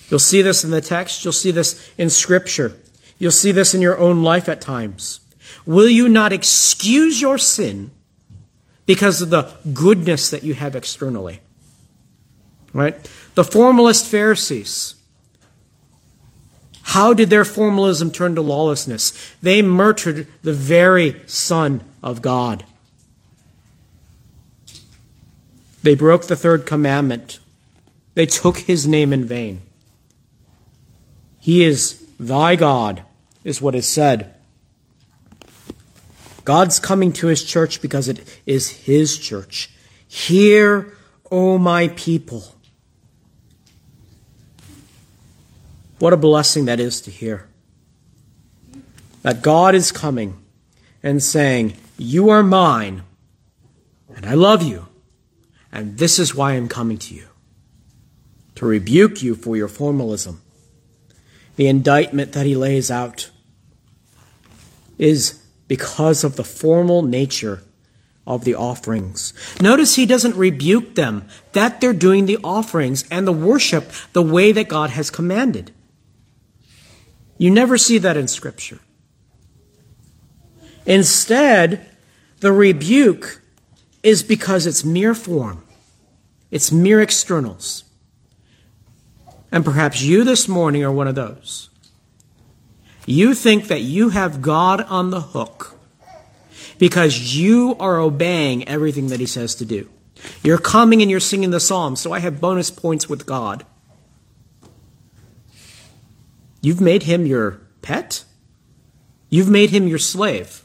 You'll 0.09 0.19
see 0.19 0.41
this 0.41 0.63
in 0.63 0.71
the 0.71 0.81
text. 0.81 1.23
You'll 1.23 1.33
see 1.33 1.51
this 1.51 1.91
in 1.97 2.09
Scripture. 2.09 2.77
You'll 3.17 3.31
see 3.31 3.51
this 3.51 3.73
in 3.73 3.81
your 3.81 3.97
own 3.97 4.21
life 4.21 4.47
at 4.47 4.61
times. 4.61 5.21
Will 5.65 5.89
you 5.89 6.09
not 6.09 6.33
excuse 6.33 7.21
your 7.21 7.37
sin 7.37 7.91
because 8.85 9.21
of 9.21 9.29
the 9.29 9.53
goodness 9.73 10.29
that 10.29 10.43
you 10.43 10.53
have 10.53 10.75
externally? 10.75 11.39
Right? 12.73 12.95
The 13.35 13.43
formalist 13.43 14.05
Pharisees 14.05 14.95
how 16.83 17.13
did 17.13 17.29
their 17.29 17.45
formalism 17.45 18.11
turn 18.11 18.35
to 18.35 18.41
lawlessness? 18.41 19.13
They 19.41 19.61
murdered 19.61 20.27
the 20.43 20.53
very 20.53 21.21
Son 21.25 21.83
of 22.03 22.21
God. 22.21 22.65
They 25.81 25.95
broke 25.95 26.27
the 26.27 26.35
third 26.35 26.65
commandment. 26.65 27.39
They 28.15 28.25
took 28.25 28.59
his 28.59 28.87
name 28.87 29.11
in 29.11 29.25
vain. 29.25 29.61
He 31.39 31.63
is 31.63 32.05
thy 32.19 32.55
God, 32.55 33.03
is 33.43 33.61
what 33.61 33.75
is 33.75 33.87
said. 33.87 34.33
God's 36.45 36.79
coming 36.79 37.13
to 37.13 37.27
his 37.27 37.43
church 37.43 37.81
because 37.81 38.07
it 38.07 38.39
is 38.45 38.69
his 38.69 39.17
church. 39.17 39.69
Hear, 40.07 40.93
O 41.31 41.57
my 41.57 41.87
people. 41.89 42.55
What 46.03 46.11
a 46.11 46.17
blessing 46.17 46.65
that 46.65 46.81
is 46.81 46.99
to 46.99 47.11
hear. 47.11 47.47
That 49.21 49.41
God 49.41 49.73
is 49.73 49.93
coming 49.93 50.37
and 51.01 51.23
saying, 51.23 51.77
You 51.97 52.27
are 52.27 52.43
mine, 52.43 53.03
and 54.13 54.25
I 54.25 54.33
love 54.33 54.61
you, 54.61 54.87
and 55.71 55.97
this 55.97 56.19
is 56.19 56.35
why 56.35 56.55
I'm 56.55 56.67
coming 56.67 56.97
to 56.97 57.15
you 57.15 57.27
to 58.55 58.65
rebuke 58.65 59.23
you 59.23 59.33
for 59.33 59.55
your 59.55 59.69
formalism. 59.69 60.41
The 61.55 61.67
indictment 61.67 62.33
that 62.33 62.45
he 62.45 62.57
lays 62.57 62.91
out 62.91 63.31
is 64.97 65.41
because 65.69 66.25
of 66.25 66.35
the 66.35 66.43
formal 66.43 67.01
nature 67.01 67.63
of 68.27 68.43
the 68.43 68.55
offerings. 68.55 69.33
Notice 69.61 69.95
he 69.95 70.05
doesn't 70.05 70.35
rebuke 70.35 70.95
them 70.95 71.29
that 71.53 71.79
they're 71.79 71.93
doing 71.93 72.25
the 72.25 72.39
offerings 72.43 73.05
and 73.09 73.25
the 73.25 73.31
worship 73.31 73.89
the 74.11 74.21
way 74.21 74.51
that 74.51 74.67
God 74.67 74.89
has 74.89 75.09
commanded. 75.09 75.71
You 77.37 77.51
never 77.51 77.77
see 77.77 77.97
that 77.97 78.17
in 78.17 78.27
Scripture. 78.27 78.79
Instead, 80.85 81.89
the 82.39 82.51
rebuke 82.51 83.41
is 84.01 84.21
because 84.21 84.67
it's 84.67 84.83
mere 84.83 85.15
form, 85.15 85.63
it's 86.51 86.71
mere 86.71 87.01
externals. 87.01 87.85
And 89.51 89.63
perhaps 89.63 90.01
you 90.01 90.23
this 90.23 90.47
morning 90.47 90.83
are 90.83 90.91
one 90.91 91.07
of 91.07 91.13
those. 91.13 91.69
You 93.05 93.35
think 93.35 93.67
that 93.67 93.81
you 93.81 94.09
have 94.09 94.41
God 94.41 94.81
on 94.81 95.11
the 95.11 95.21
hook 95.21 95.77
because 96.79 97.35
you 97.35 97.75
are 97.79 97.99
obeying 97.99 98.67
everything 98.67 99.07
that 99.07 99.19
He 99.19 99.25
says 99.25 99.55
to 99.55 99.65
do. 99.65 99.89
You're 100.41 100.57
coming 100.57 101.01
and 101.01 101.11
you're 101.11 101.19
singing 101.19 101.51
the 101.51 101.59
psalm, 101.59 101.95
so 101.95 102.11
I 102.11 102.19
have 102.19 102.41
bonus 102.41 102.71
points 102.71 103.07
with 103.07 103.25
God. 103.25 103.65
You've 106.63 106.81
made 106.81 107.03
Him 107.03 107.27
your 107.27 107.59
pet? 107.81 108.23
You've 109.29 109.49
made 109.49 109.69
Him 109.69 109.87
your 109.87 109.99
slave. 109.99 110.63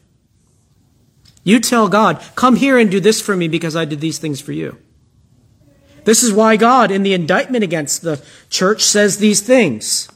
You 1.42 1.58
tell 1.58 1.88
God, 1.88 2.22
come 2.36 2.56
here 2.56 2.78
and 2.78 2.90
do 2.90 3.00
this 3.00 3.20
for 3.20 3.36
me 3.36 3.48
because 3.48 3.74
I 3.74 3.84
did 3.84 4.00
these 4.00 4.18
things 4.18 4.40
for 4.40 4.52
you. 4.52 4.78
This 6.04 6.22
is 6.22 6.32
why 6.32 6.56
God, 6.56 6.90
in 6.90 7.02
the 7.02 7.14
indictment 7.14 7.64
against 7.64 8.02
the 8.02 8.24
church, 8.48 8.82
says 8.82 9.18
these 9.18 9.40
things. 9.40 10.08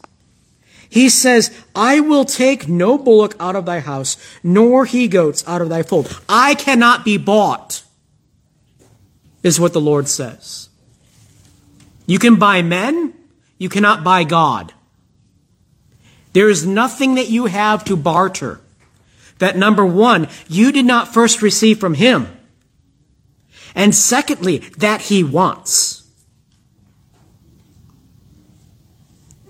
He 0.88 1.08
says, 1.08 1.50
I 1.74 2.00
will 2.00 2.24
take 2.24 2.68
no 2.68 2.96
bullock 2.96 3.34
out 3.40 3.56
of 3.56 3.66
thy 3.66 3.80
house, 3.80 4.16
nor 4.42 4.84
he 4.84 5.08
goats 5.08 5.42
out 5.48 5.62
of 5.62 5.68
thy 5.68 5.82
fold. 5.82 6.20
I 6.28 6.54
cannot 6.54 7.04
be 7.04 7.16
bought, 7.16 7.82
is 9.42 9.58
what 9.58 9.72
the 9.72 9.80
Lord 9.80 10.06
says. 10.06 10.68
You 12.06 12.18
can 12.18 12.36
buy 12.36 12.62
men, 12.62 13.14
you 13.58 13.68
cannot 13.68 14.04
buy 14.04 14.24
God. 14.24 14.72
There 16.32 16.48
is 16.48 16.66
nothing 16.66 17.16
that 17.16 17.28
you 17.28 17.46
have 17.46 17.84
to 17.84 17.96
barter 17.96 18.60
that 19.42 19.56
number 19.56 19.84
one, 19.84 20.28
you 20.46 20.70
did 20.70 20.84
not 20.84 21.12
first 21.12 21.42
receive 21.42 21.80
from 21.80 21.94
him. 21.94 22.28
And 23.74 23.92
secondly, 23.92 24.58
that 24.78 25.00
he 25.00 25.24
wants. 25.24 26.08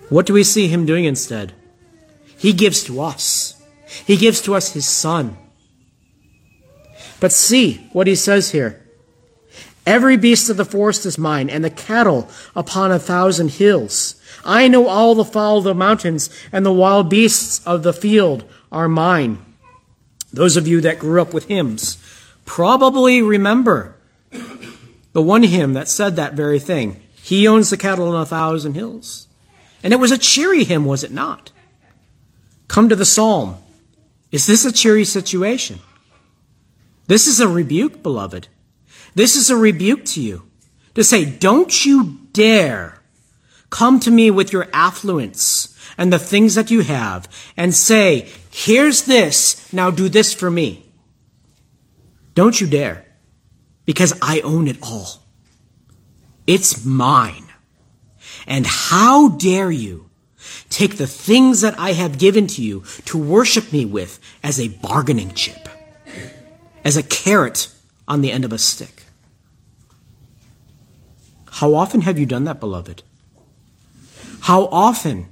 What 0.09 0.25
do 0.25 0.33
we 0.33 0.45
see 0.45 0.69
him 0.69 0.87
doing 0.87 1.05
instead? 1.05 1.53
He 2.39 2.55
gives 2.55 2.83
to 2.85 3.03
us. 3.03 3.63
He 4.07 4.17
gives 4.17 4.41
to 4.43 4.55
us 4.55 4.73
his 4.73 4.89
son. 4.89 5.37
But 7.21 7.31
see 7.31 7.87
what 7.93 8.07
he 8.07 8.15
says 8.15 8.53
here. 8.53 8.83
Every 9.85 10.17
beast 10.17 10.49
of 10.49 10.57
the 10.57 10.65
forest 10.65 11.05
is 11.05 11.19
mine, 11.19 11.51
and 11.51 11.63
the 11.63 11.69
cattle 11.69 12.31
upon 12.57 12.93
a 12.93 12.99
thousand 12.99 13.51
hills. 13.51 14.22
I 14.45 14.69
know 14.69 14.89
all 14.89 15.15
the 15.15 15.25
fowl 15.25 15.59
of 15.59 15.65
the 15.65 15.75
mountains, 15.75 16.31
and 16.51 16.65
the 16.65 16.73
wild 16.73 17.09
beasts 17.09 17.65
of 17.67 17.83
the 17.83 17.93
field 17.93 18.45
are 18.71 18.89
mine. 18.89 19.39
Those 20.33 20.57
of 20.57 20.67
you 20.67 20.81
that 20.81 20.99
grew 20.99 21.21
up 21.21 21.35
with 21.35 21.49
hymns 21.49 21.99
probably 22.45 23.23
remember 23.23 23.97
the 25.13 25.23
one 25.23 25.43
hymn 25.43 25.75
that 25.75 25.89
said 25.89 26.17
that 26.17 26.35
very 26.35 26.59
thing. 26.59 27.01
He 27.15 27.47
owns 27.47 27.71
the 27.71 27.77
cattle 27.77 28.09
on 28.09 28.21
a 28.21 28.27
thousand 28.27 28.75
hills. 28.75 29.29
And 29.83 29.93
it 29.93 30.01
was 30.01 30.11
a 30.11 30.19
cheery 30.19 30.65
hymn, 30.65 30.85
was 30.85 31.05
it 31.05 31.13
not? 31.13 31.51
Come 32.69 32.89
to 32.89 32.97
the 32.97 33.05
psalm. 33.05 33.57
Is 34.31 34.47
this 34.47 34.65
a 34.65 34.73
cheery 34.73 35.05
situation? 35.05 35.81
This 37.07 37.27
is 37.27 37.41
a 37.41 37.49
rebuke, 37.49 38.03
beloved. 38.03 38.49
This 39.15 39.37
is 39.37 39.51
a 39.51 39.57
rebuke 39.57 40.05
to 40.07 40.23
you 40.23 40.45
to 40.95 41.05
say, 41.05 41.25
don't 41.25 41.85
you 41.85 42.19
dare 42.33 43.02
come 43.73 43.99
to 43.99 44.11
me 44.11 44.31
with 44.31 44.53
your 44.53 44.69
affluence 44.73 45.75
and 45.99 46.13
the 46.13 46.19
things 46.19 46.55
that 46.55 46.71
you 46.71 46.83
have 46.83 47.27
and 47.57 47.75
say, 47.75 48.29
here's 48.51 49.03
this, 49.05 49.73
now 49.73 49.91
do 49.91 50.09
this 50.09 50.33
for 50.33 50.51
me. 50.51 50.87
Don't 52.35 52.61
you 52.61 52.67
dare, 52.67 53.05
because 53.85 54.13
I 54.23 54.41
own 54.41 54.69
it 54.69 54.77
all. 54.83 55.23
It's 56.47 56.85
mine. 56.85 57.47
And 58.47 58.67
how 58.67 59.31
dare 59.31 59.71
you 59.71 60.11
take 60.69 60.97
the 60.97 61.07
things 61.07 61.63
that 61.63 61.79
I 61.79 61.93
have 61.93 62.19
given 62.19 62.47
to 62.49 62.63
you 62.63 62.85
to 63.07 63.19
worship 63.19 63.73
me 63.73 63.85
with 63.85 64.21
as 64.43 64.61
a 64.61 64.69
bargaining 64.69 65.33
chip, 65.33 65.69
as 66.85 66.97
a 66.97 67.03
carrot 67.03 67.69
on 68.07 68.21
the 68.21 68.33
end 68.33 68.45
of 68.45 68.53
a 68.53 68.59
stick? 68.59 69.05
How 71.51 71.75
often 71.75 72.03
have 72.03 72.19
you 72.19 72.27
done 72.27 72.45
that, 72.45 72.61
beloved? 72.61 73.03
How 74.43 74.67
often 74.67 75.29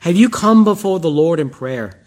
have 0.00 0.16
you 0.16 0.28
come 0.28 0.64
before 0.64 1.00
the 1.00 1.10
Lord 1.10 1.40
in 1.40 1.50
prayer 1.50 2.00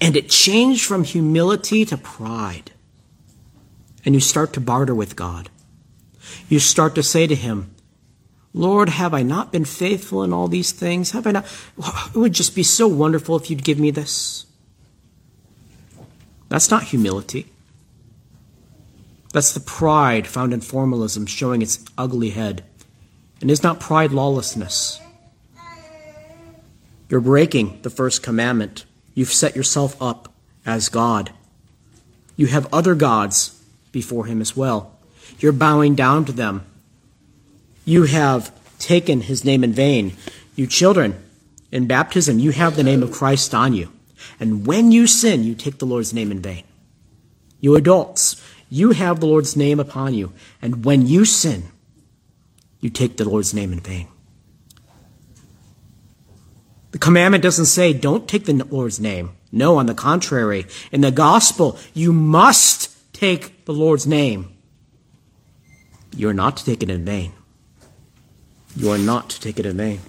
and 0.00 0.16
it 0.16 0.28
changed 0.28 0.84
from 0.84 1.04
humility 1.04 1.84
to 1.84 1.96
pride? 1.96 2.72
And 4.04 4.14
you 4.14 4.20
start 4.20 4.54
to 4.54 4.60
barter 4.60 4.94
with 4.94 5.14
God 5.14 5.50
you 6.48 6.58
start 6.58 6.94
to 6.94 7.02
say 7.02 7.26
to 7.26 7.34
him, 7.34 7.74
Lord, 8.52 8.88
have 8.88 9.14
I 9.14 9.22
not 9.22 9.52
been 9.52 9.64
faithful 9.64 10.24
in 10.24 10.32
all 10.32 10.48
these 10.48 10.72
things? 10.72 11.12
Have 11.12 11.26
I 11.26 11.30
not? 11.30 11.46
It 11.78 12.16
would 12.16 12.32
just 12.32 12.54
be 12.54 12.64
so 12.64 12.88
wonderful 12.88 13.36
if 13.36 13.48
you'd 13.48 13.64
give 13.64 13.78
me 13.78 13.92
this. 13.92 14.46
That's 16.48 16.70
not 16.70 16.84
humility. 16.84 17.46
That's 19.32 19.52
the 19.52 19.60
pride 19.60 20.26
found 20.26 20.52
in 20.52 20.60
formalism 20.60 21.26
showing 21.26 21.62
its 21.62 21.84
ugly 21.96 22.30
head. 22.30 22.64
And 23.40 23.50
is 23.50 23.62
not 23.62 23.80
pride 23.80 24.12
lawlessness? 24.12 25.00
You're 27.08 27.20
breaking 27.20 27.80
the 27.82 27.90
first 27.90 28.22
commandment. 28.22 28.84
You've 29.14 29.32
set 29.32 29.56
yourself 29.56 30.00
up 30.00 30.32
as 30.64 30.88
God. 30.88 31.30
You 32.36 32.46
have 32.46 32.72
other 32.72 32.94
gods 32.94 33.62
before 33.92 34.26
Him 34.26 34.40
as 34.40 34.56
well. 34.56 34.96
You're 35.38 35.52
bowing 35.52 35.94
down 35.94 36.24
to 36.26 36.32
them. 36.32 36.64
You 37.84 38.04
have 38.04 38.52
taken 38.78 39.20
his 39.20 39.44
name 39.44 39.62
in 39.62 39.72
vain. 39.72 40.16
You 40.56 40.66
children, 40.66 41.22
in 41.70 41.86
baptism, 41.86 42.38
you 42.38 42.50
have 42.50 42.76
the 42.76 42.82
name 42.82 43.02
of 43.02 43.12
Christ 43.12 43.54
on 43.54 43.74
you. 43.74 43.92
And 44.40 44.66
when 44.66 44.90
you 44.90 45.06
sin, 45.06 45.44
you 45.44 45.54
take 45.54 45.78
the 45.78 45.86
Lord's 45.86 46.12
name 46.12 46.32
in 46.32 46.40
vain. 46.40 46.64
You 47.60 47.76
adults, 47.76 48.42
you 48.68 48.92
have 48.92 49.20
the 49.20 49.26
Lord's 49.26 49.56
name 49.56 49.78
upon 49.78 50.14
you. 50.14 50.32
And 50.60 50.84
when 50.84 51.06
you 51.06 51.24
sin, 51.24 51.64
you 52.80 52.90
take 52.90 53.16
the 53.16 53.28
Lord's 53.28 53.54
name 53.54 53.72
in 53.72 53.80
vain. 53.80 54.08
The 56.92 56.98
commandment 56.98 57.42
doesn't 57.42 57.66
say, 57.66 57.92
don't 57.92 58.28
take 58.28 58.46
the 58.46 58.54
Lord's 58.64 58.98
name. 58.98 59.36
No, 59.52 59.78
on 59.78 59.86
the 59.86 59.94
contrary. 59.94 60.66
In 60.90 61.00
the 61.00 61.10
gospel, 61.10 61.78
you 61.94 62.12
must 62.12 62.90
take 63.12 63.64
the 63.64 63.72
Lord's 63.72 64.06
name. 64.06 64.56
You 66.16 66.28
are 66.28 66.34
not 66.34 66.56
to 66.56 66.64
take 66.64 66.82
it 66.82 66.90
in 66.90 67.04
vain. 67.04 67.32
You 68.76 68.90
are 68.90 68.98
not 68.98 69.30
to 69.30 69.40
take 69.40 69.58
it 69.58 69.66
in 69.66 69.76
vain. 69.76 70.00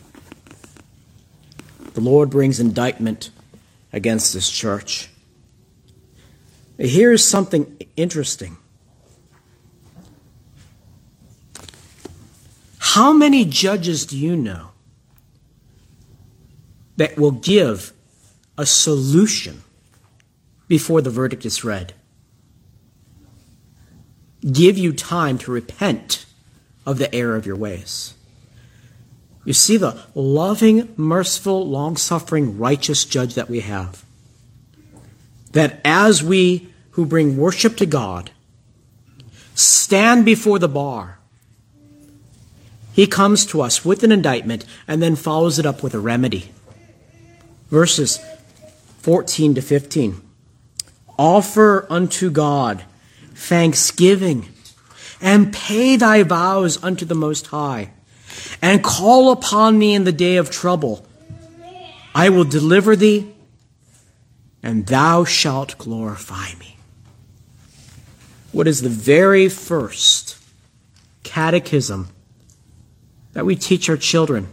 The 1.94 2.02
Lord 2.02 2.30
brings 2.30 2.60
indictment 2.60 3.32
against 3.92 4.34
this 4.34 4.50
church. 4.50 5.10
Here's 6.78 7.24
something 7.24 7.78
interesting. 7.96 8.58
How 12.94 13.14
many 13.14 13.46
judges 13.46 14.06
do 14.06 14.18
you 14.18 14.36
know 14.36 14.70
that 16.98 17.18
will 17.18 17.32
give 17.32 17.94
a 18.58 18.66
solution 18.66 19.64
before 20.68 21.02
the 21.02 21.10
verdict 21.10 21.46
is 21.46 21.64
read? 21.64 21.94
give 24.50 24.78
you 24.78 24.92
time 24.92 25.38
to 25.38 25.52
repent 25.52 26.26
of 26.86 26.98
the 26.98 27.14
error 27.14 27.36
of 27.36 27.46
your 27.46 27.56
ways. 27.56 28.16
You 29.46 29.54
see 29.54 29.78
the 29.78 30.00
loving, 30.14 30.94
merciful, 30.98 31.68
long 31.68 31.98
suffering, 31.98 32.58
righteous 32.58 33.06
judge 33.06 33.36
that 33.36 33.50
we 33.50 33.62
have. 33.62 34.06
That 35.52 35.82
as 35.84 36.24
we 36.24 36.70
who 36.92 37.06
bring 37.06 37.38
worship 37.38 37.78
to 37.78 37.86
God 37.86 38.32
stand 39.54 40.26
before 40.26 40.60
the 40.60 40.70
bar, 40.70 41.20
he 42.94 43.08
comes 43.08 43.46
to 43.48 43.62
us 43.62 43.86
with 43.86 44.04
an 44.04 44.12
indictment 44.12 44.66
and 44.88 45.02
then 45.02 45.16
follows 45.16 45.60
it 45.60 45.66
up 45.66 45.82
with 45.84 45.94
a 45.94 46.00
remedy. 46.00 46.52
Verses 47.70 48.20
14 49.00 49.56
to 49.56 49.62
15. 49.62 50.22
Offer 51.18 51.88
unto 51.90 52.30
God 52.30 52.84
thanksgiving, 53.42 54.48
and 55.20 55.52
pay 55.52 55.96
thy 55.96 56.24
vows 56.24 56.82
unto 56.84 57.06
the 57.06 57.16
Most 57.16 57.48
High, 57.48 57.92
and 58.62 58.84
call 58.84 59.32
upon 59.32 59.78
me 59.78 59.96
in 59.96 60.04
the 60.04 60.12
day 60.12 60.38
of 60.38 60.52
trouble. 60.52 61.06
I 62.14 62.30
will 62.30 62.44
deliver 62.44 62.96
thee, 62.96 63.34
and 64.62 64.86
thou 64.86 65.24
shalt 65.24 65.78
glorify 65.78 66.54
me. 66.60 66.78
What 68.52 68.68
is 68.68 68.82
the 68.82 68.90
very 68.90 69.50
first 69.50 70.38
catechism 71.24 72.10
that 73.34 73.46
we 73.46 73.56
teach 73.56 73.90
our 73.90 73.98
children? 73.98 74.48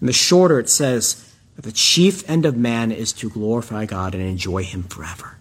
In 0.00 0.06
the 0.06 0.12
shorter, 0.12 0.58
it 0.58 0.68
says 0.68 1.34
that 1.56 1.62
the 1.62 1.72
chief 1.72 2.28
end 2.28 2.46
of 2.46 2.56
man 2.56 2.90
is 2.90 3.12
to 3.14 3.28
glorify 3.28 3.84
God 3.84 4.14
and 4.14 4.24
enjoy 4.24 4.64
Him 4.64 4.84
forever. 4.84 5.36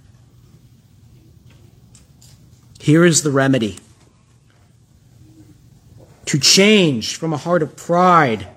Here 2.80 3.06
is 3.06 3.24
the 3.24 3.32
remedy 3.32 3.78
to 6.26 6.40
change 6.40 7.16
from 7.16 7.34
a 7.34 7.38
heart 7.38 7.64
of 7.64 7.76
pride, 7.76 8.48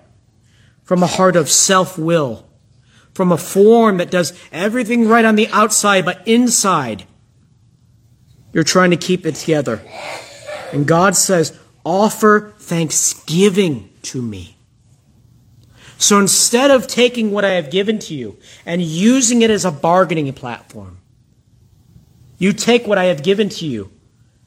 from 0.84 1.02
a 1.02 1.06
heart 1.06 1.36
of 1.36 1.48
self 1.48 1.96
will, 1.98 2.46
from 3.14 3.32
a 3.32 3.38
form 3.38 3.96
that 3.96 4.10
does 4.10 4.38
everything 4.52 5.08
right 5.08 5.24
on 5.24 5.36
the 5.36 5.48
outside, 5.48 6.04
but 6.04 6.26
inside, 6.26 7.04
you're 8.52 8.64
trying 8.64 8.90
to 8.90 8.96
keep 8.96 9.24
it 9.24 9.36
together. 9.36 9.80
And 10.72 10.86
God 10.86 11.16
says, 11.16 11.58
offer 11.84 12.54
thanksgiving 12.58 13.90
to 14.02 14.22
me. 14.22 14.56
So 15.98 16.18
instead 16.18 16.70
of 16.70 16.86
taking 16.86 17.30
what 17.30 17.44
I 17.44 17.50
have 17.50 17.70
given 17.70 17.98
to 18.00 18.14
you 18.14 18.36
and 18.66 18.82
using 18.82 19.42
it 19.42 19.50
as 19.50 19.64
a 19.64 19.70
bargaining 19.70 20.32
platform, 20.32 20.98
you 22.38 22.52
take 22.52 22.86
what 22.86 22.98
I 22.98 23.04
have 23.04 23.22
given 23.22 23.48
to 23.50 23.66
you 23.66 23.92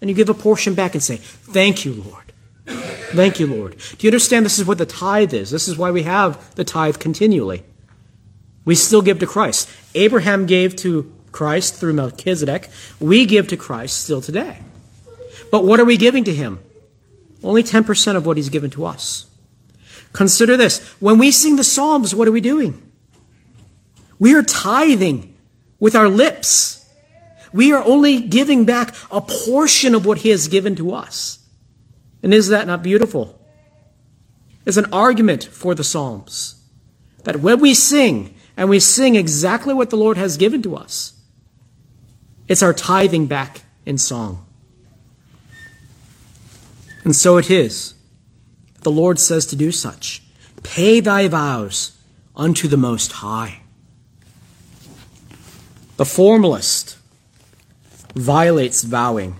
and 0.02 0.10
you 0.10 0.16
give 0.16 0.30
a 0.30 0.34
portion 0.34 0.74
back 0.74 0.96
and 0.96 1.02
say, 1.02 1.18
Thank 1.18 1.86
you, 1.86 1.94
Lord. 1.94 2.34
Thank 2.66 3.40
you, 3.40 3.48
Lord. 3.48 3.78
Do 3.98 4.06
you 4.06 4.10
understand 4.10 4.46
this 4.46 4.60
is 4.60 4.66
what 4.66 4.78
the 4.78 4.86
tithe 4.86 5.34
is? 5.34 5.52
This 5.52 5.68
is 5.68 5.78
why 5.78 5.92
we 5.92 6.04
have 6.04 6.54
the 6.56 6.66
tithe 6.66 7.00
continually. 7.00 7.64
We 8.66 8.76
still 8.76 9.02
give 9.02 9.20
to 9.20 9.28
Christ. 9.28 9.70
Abraham 9.94 10.48
gave 10.48 10.76
to 10.78 11.14
Christ 11.32 11.76
through 11.76 11.94
Melchizedek. 11.94 12.70
We 13.00 13.26
give 13.26 13.48
to 13.50 13.58
Christ 13.58 14.04
still 14.04 14.22
today. 14.22 14.60
But 15.52 15.64
what 15.64 15.80
are 15.80 15.86
we 15.86 15.98
giving 15.98 16.24
to 16.26 16.34
him? 16.34 16.60
Only 17.46 17.64
10% 17.64 18.16
of 18.16 18.26
what 18.26 18.38
he's 18.38 18.50
given 18.50 18.72
to 18.72 18.86
us. 18.86 19.28
Consider 20.14 20.58
this. 20.58 20.86
When 21.00 21.18
we 21.20 21.30
sing 21.30 21.58
the 21.58 21.64
Psalms, 21.64 22.16
what 22.16 22.28
are 22.28 22.32
we 22.32 22.42
doing? 22.42 22.92
We 24.18 24.34
are 24.34 24.44
tithing 24.44 25.36
with 25.80 25.96
our 25.96 26.10
lips. 26.10 26.90
We 27.54 27.72
are 27.72 27.84
only 27.84 28.22
giving 28.22 28.66
back 28.66 28.96
a 29.12 29.22
portion 29.22 29.94
of 29.94 30.06
what 30.06 30.20
he 30.20 30.30
has 30.30 30.48
given 30.48 30.76
to 30.78 30.94
us. 30.94 31.40
And 32.24 32.34
is 32.34 32.48
that 32.48 32.66
not 32.66 32.82
beautiful? 32.82 33.40
It's 34.66 34.78
an 34.78 34.92
argument 34.92 35.44
for 35.44 35.76
the 35.76 35.84
Psalms. 35.84 36.64
That 37.24 37.42
when 37.42 37.60
we 37.60 37.74
sing, 37.74 38.36
and 38.58 38.70
we 38.70 38.80
sing 38.80 39.16
exactly 39.16 39.74
what 39.74 39.90
the 39.90 39.98
Lord 39.98 40.18
has 40.18 40.38
given 40.38 40.62
to 40.64 40.76
us, 40.76 41.14
it's 42.48 42.64
our 42.64 42.74
tithing 42.74 43.28
back 43.28 43.62
in 43.86 43.98
song. 43.98 44.45
And 47.06 47.16
so 47.16 47.38
it 47.38 47.50
is. 47.50 47.94
The 48.82 48.92
Lord 48.92 49.20
says 49.20 49.46
to 49.48 49.56
do 49.56 49.72
such. 49.72 50.24
Pay 50.64 51.00
thy 51.00 51.28
vows 51.28 51.98
unto 52.36 52.68
the 52.68 52.78
Most 52.78 53.14
High. 53.14 53.62
The 55.98 56.06
formalist 56.06 56.98
violates 58.16 58.84
vowing. 58.84 59.38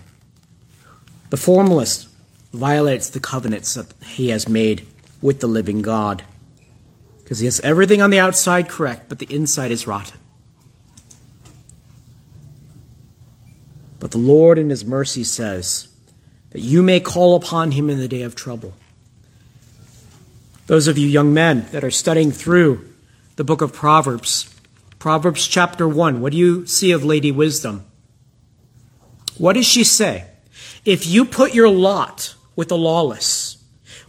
The 1.30 1.36
formalist 1.36 2.08
violates 2.52 3.10
the 3.10 3.20
covenants 3.20 3.74
that 3.74 3.92
he 4.04 4.28
has 4.28 4.48
made 4.48 4.86
with 5.20 5.40
the 5.40 5.48
living 5.48 5.82
God. 5.82 6.22
Because 7.18 7.40
he 7.40 7.46
has 7.46 7.58
everything 7.60 8.00
on 8.00 8.10
the 8.10 8.20
outside 8.20 8.68
correct, 8.68 9.08
but 9.08 9.18
the 9.18 9.26
inside 9.34 9.72
is 9.72 9.88
rotten. 9.88 10.20
But 13.98 14.12
the 14.12 14.18
Lord 14.18 14.56
in 14.56 14.70
his 14.70 14.84
mercy 14.84 15.24
says 15.24 15.88
that 16.56 16.62
you 16.62 16.82
may 16.82 16.98
call 16.98 17.36
upon 17.36 17.72
him 17.72 17.90
in 17.90 17.98
the 17.98 18.08
day 18.08 18.22
of 18.22 18.34
trouble. 18.34 18.72
Those 20.68 20.88
of 20.88 20.96
you 20.96 21.06
young 21.06 21.34
men 21.34 21.66
that 21.70 21.84
are 21.84 21.90
studying 21.90 22.32
through 22.32 22.82
the 23.36 23.44
book 23.44 23.60
of 23.60 23.74
Proverbs, 23.74 24.48
Proverbs 24.98 25.46
chapter 25.46 25.86
1, 25.86 26.22
what 26.22 26.32
do 26.32 26.38
you 26.38 26.64
see 26.64 26.92
of 26.92 27.04
Lady 27.04 27.30
Wisdom? 27.30 27.84
What 29.36 29.52
does 29.52 29.66
she 29.66 29.84
say? 29.84 30.28
If 30.86 31.06
you 31.06 31.26
put 31.26 31.52
your 31.52 31.68
lot 31.68 32.34
with 32.56 32.68
the 32.68 32.78
lawless, 32.78 33.62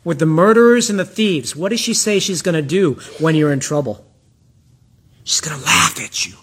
with 0.06 0.20
the 0.20 0.26
murderers 0.26 0.90
and 0.90 0.98
the 0.98 1.04
thieves, 1.04 1.54
what 1.54 1.68
does 1.68 1.82
she 1.82 1.94
say 1.94 2.18
she's 2.18 2.42
going 2.42 2.56
to 2.56 2.62
do 2.62 2.94
when 3.20 3.36
you're 3.36 3.52
in 3.52 3.60
trouble? 3.60 4.10
She's 5.26 5.42
going 5.42 5.60
to 5.60 5.66
laugh 5.66 6.00
at 6.00 6.26
you. 6.26 6.36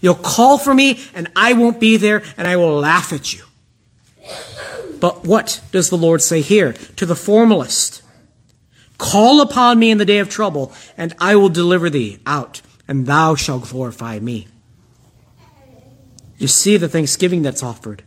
You'll 0.00 0.14
call 0.14 0.56
for 0.56 0.72
me 0.72 1.00
and 1.14 1.26
I 1.34 1.54
won't 1.54 1.80
be 1.80 1.96
there 1.96 2.22
and 2.36 2.46
I 2.46 2.54
will 2.54 2.78
laugh 2.78 3.12
at 3.12 3.34
you. 3.34 3.42
But 5.02 5.24
what 5.24 5.60
does 5.72 5.90
the 5.90 5.96
Lord 5.96 6.22
say 6.22 6.42
here 6.42 6.74
to 6.74 7.04
the 7.04 7.16
formalist? 7.16 8.02
Call 8.98 9.40
upon 9.40 9.80
me 9.80 9.90
in 9.90 9.98
the 9.98 10.04
day 10.04 10.18
of 10.18 10.28
trouble 10.28 10.72
and 10.96 11.12
I 11.18 11.34
will 11.34 11.48
deliver 11.48 11.90
thee 11.90 12.20
out 12.24 12.62
and 12.86 13.04
thou 13.04 13.34
shalt 13.34 13.68
glorify 13.68 14.20
me. 14.20 14.46
You 16.38 16.46
see 16.46 16.76
the 16.76 16.88
thanksgiving 16.88 17.42
that's 17.42 17.64
offered. 17.64 18.04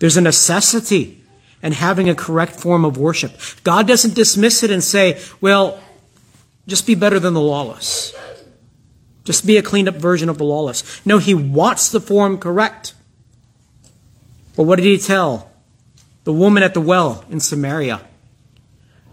There's 0.00 0.18
a 0.18 0.20
necessity 0.20 1.24
in 1.62 1.72
having 1.72 2.10
a 2.10 2.14
correct 2.14 2.60
form 2.60 2.84
of 2.84 2.98
worship. 2.98 3.40
God 3.64 3.88
doesn't 3.88 4.14
dismiss 4.14 4.62
it 4.62 4.70
and 4.70 4.84
say, 4.84 5.18
well, 5.40 5.80
just 6.66 6.86
be 6.86 6.94
better 6.94 7.18
than 7.18 7.32
the 7.32 7.40
lawless. 7.40 8.14
Just 9.24 9.46
be 9.46 9.56
a 9.56 9.62
cleaned 9.62 9.88
up 9.88 9.94
version 9.94 10.28
of 10.28 10.36
the 10.36 10.44
lawless. 10.44 11.06
No, 11.06 11.16
he 11.16 11.32
wants 11.32 11.88
the 11.88 12.00
form 12.00 12.36
correct. 12.36 12.92
But 14.58 14.64
what 14.64 14.74
did 14.74 14.86
he 14.86 14.98
tell 14.98 15.52
the 16.24 16.32
woman 16.32 16.64
at 16.64 16.74
the 16.74 16.80
well 16.80 17.24
in 17.30 17.38
Samaria? 17.38 18.00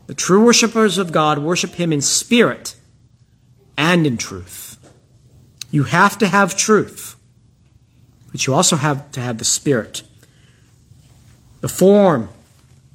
The 0.07 0.15
true 0.15 0.43
worshippers 0.43 0.97
of 0.97 1.11
God 1.11 1.37
worship 1.37 1.75
him 1.75 1.93
in 1.93 2.01
spirit 2.01 2.75
and 3.77 4.07
in 4.07 4.17
truth. 4.17 4.79
You 5.69 5.83
have 5.83 6.17
to 6.17 6.27
have 6.27 6.57
truth, 6.57 7.15
but 8.31 8.47
you 8.47 8.55
also 8.55 8.75
have 8.75 9.11
to 9.11 9.19
have 9.19 9.37
the 9.37 9.45
spirit. 9.45 10.01
The 11.61 11.69
form 11.69 12.29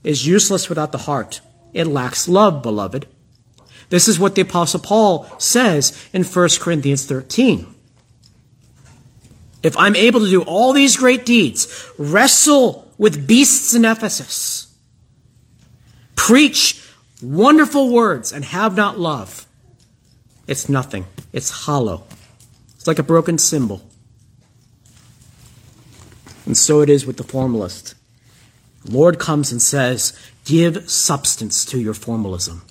is 0.02 0.26
useless 0.26 0.68
without 0.68 0.90
the 0.90 0.98
heart. 0.98 1.42
It 1.72 1.86
lacks 1.86 2.26
love, 2.26 2.64
beloved. 2.64 3.06
This 3.90 4.08
is 4.08 4.18
what 4.18 4.34
the 4.34 4.42
Apostle 4.42 4.80
Paul 4.80 5.30
says 5.38 6.04
in 6.12 6.24
1 6.24 6.48
Corinthians 6.58 7.06
13. 7.06 7.76
If 9.62 9.76
I'm 9.76 9.94
able 9.94 10.20
to 10.20 10.30
do 10.30 10.42
all 10.42 10.72
these 10.72 10.96
great 10.96 11.26
deeds, 11.26 11.90
wrestle 11.98 12.90
with 12.96 13.26
beasts 13.26 13.74
in 13.74 13.84
Ephesus, 13.84 14.74
preach 16.16 16.82
wonderful 17.22 17.92
words, 17.92 18.32
and 18.32 18.44
have 18.44 18.76
not 18.76 18.98
love, 18.98 19.46
it's 20.46 20.68
nothing. 20.68 21.06
It's 21.32 21.50
hollow. 21.50 22.04
It's 22.74 22.86
like 22.86 22.98
a 22.98 23.04
broken 23.04 23.38
cymbal. 23.38 23.82
And 26.44 26.56
so 26.56 26.80
it 26.80 26.90
is 26.90 27.06
with 27.06 27.18
the 27.18 27.22
formalist. 27.22 27.94
Lord 28.84 29.18
comes 29.18 29.52
and 29.52 29.62
says, 29.62 30.18
Give 30.44 30.90
substance 30.90 31.64
to 31.66 31.78
your 31.78 31.94
formalism. 31.94 32.62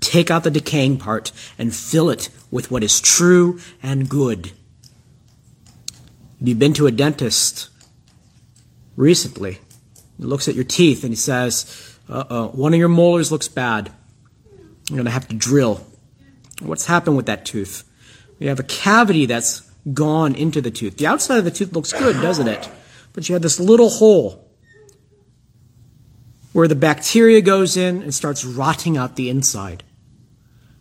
Take 0.00 0.30
out 0.30 0.44
the 0.44 0.50
decaying 0.50 0.98
part 0.98 1.32
and 1.56 1.74
fill 1.74 2.10
it 2.10 2.28
with 2.50 2.70
what 2.70 2.84
is 2.84 3.00
true 3.00 3.60
and 3.82 4.08
good. 4.08 4.52
Have 6.38 6.48
you 6.48 6.54
been 6.54 6.74
to 6.74 6.86
a 6.86 6.90
dentist 6.90 7.70
recently? 8.94 9.58
He 10.18 10.24
looks 10.24 10.48
at 10.48 10.54
your 10.54 10.64
teeth 10.64 11.02
and 11.02 11.12
he 11.12 11.16
says, 11.16 11.98
uh 12.08 12.48
one 12.48 12.74
of 12.74 12.78
your 12.78 12.88
molars 12.88 13.32
looks 13.32 13.48
bad. 13.48 13.90
You're 14.88 14.96
going 14.96 15.06
to 15.06 15.10
have 15.10 15.28
to 15.28 15.34
drill. 15.34 15.84
What's 16.62 16.86
happened 16.86 17.16
with 17.16 17.26
that 17.26 17.44
tooth? 17.44 17.84
We 18.38 18.46
have 18.46 18.60
a 18.60 18.64
cavity 18.64 19.26
that's 19.26 19.60
gone 19.92 20.34
into 20.34 20.60
the 20.60 20.70
tooth. 20.70 20.96
The 20.96 21.06
outside 21.06 21.38
of 21.38 21.44
the 21.44 21.50
tooth 21.50 21.72
looks 21.72 21.92
good, 21.92 22.20
doesn't 22.20 22.48
it? 22.48 22.68
But 23.12 23.28
you 23.28 23.32
have 23.32 23.42
this 23.42 23.58
little 23.58 23.88
hole 23.88 24.46
where 26.52 26.68
the 26.68 26.74
bacteria 26.74 27.40
goes 27.40 27.76
in 27.76 28.02
and 28.02 28.14
starts 28.14 28.44
rotting 28.44 28.96
out 28.96 29.16
the 29.16 29.28
inside. 29.28 29.82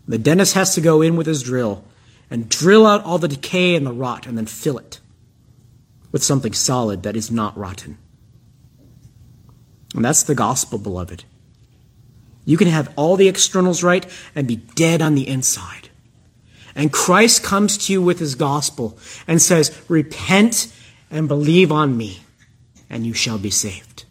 The 0.08 0.18
dentist 0.18 0.54
has 0.54 0.76
to 0.76 0.82
go 0.82 1.02
in 1.02 1.16
with 1.16 1.28
his 1.28 1.42
drill 1.42 1.84
and 2.30 2.50
drill 2.50 2.86
out 2.86 3.04
all 3.04 3.18
the 3.18 3.28
decay 3.28 3.76
and 3.76 3.86
the 3.86 3.94
rot 3.94 4.28
and 4.28 4.38
then 4.38 4.46
fill 4.46 4.78
it 4.78 5.00
with 6.16 6.24
something 6.24 6.54
solid 6.54 7.04
that 7.04 7.18
is 7.18 7.30
not 7.30 7.58
rotten. 7.58 7.98
And 9.94 10.06
that's 10.06 10.24
the 10.24 10.34
gospel, 10.34 10.80
beloved. 10.80 11.26
You 12.46 12.56
can 12.56 12.70
have 12.70 12.94
all 12.96 13.18
the 13.18 13.28
externals 13.28 13.84
right 13.84 14.06
and 14.34 14.48
be 14.48 14.56
dead 14.56 15.02
on 15.02 15.16
the 15.16 15.28
inside. 15.28 15.90
And 16.74 16.94
Christ 16.94 17.44
comes 17.44 17.78
to 17.80 17.92
you 17.92 18.02
with 18.02 18.20
his 18.20 18.36
gospel 18.36 18.98
and 19.28 19.42
says, 19.42 19.78
Repent 19.90 20.74
and 21.12 21.28
believe 21.28 21.70
on 21.70 21.98
me, 21.98 22.22
and 22.90 23.06
you 23.06 23.14
shall 23.14 23.38
be 23.38 23.50
saved. 23.50 24.06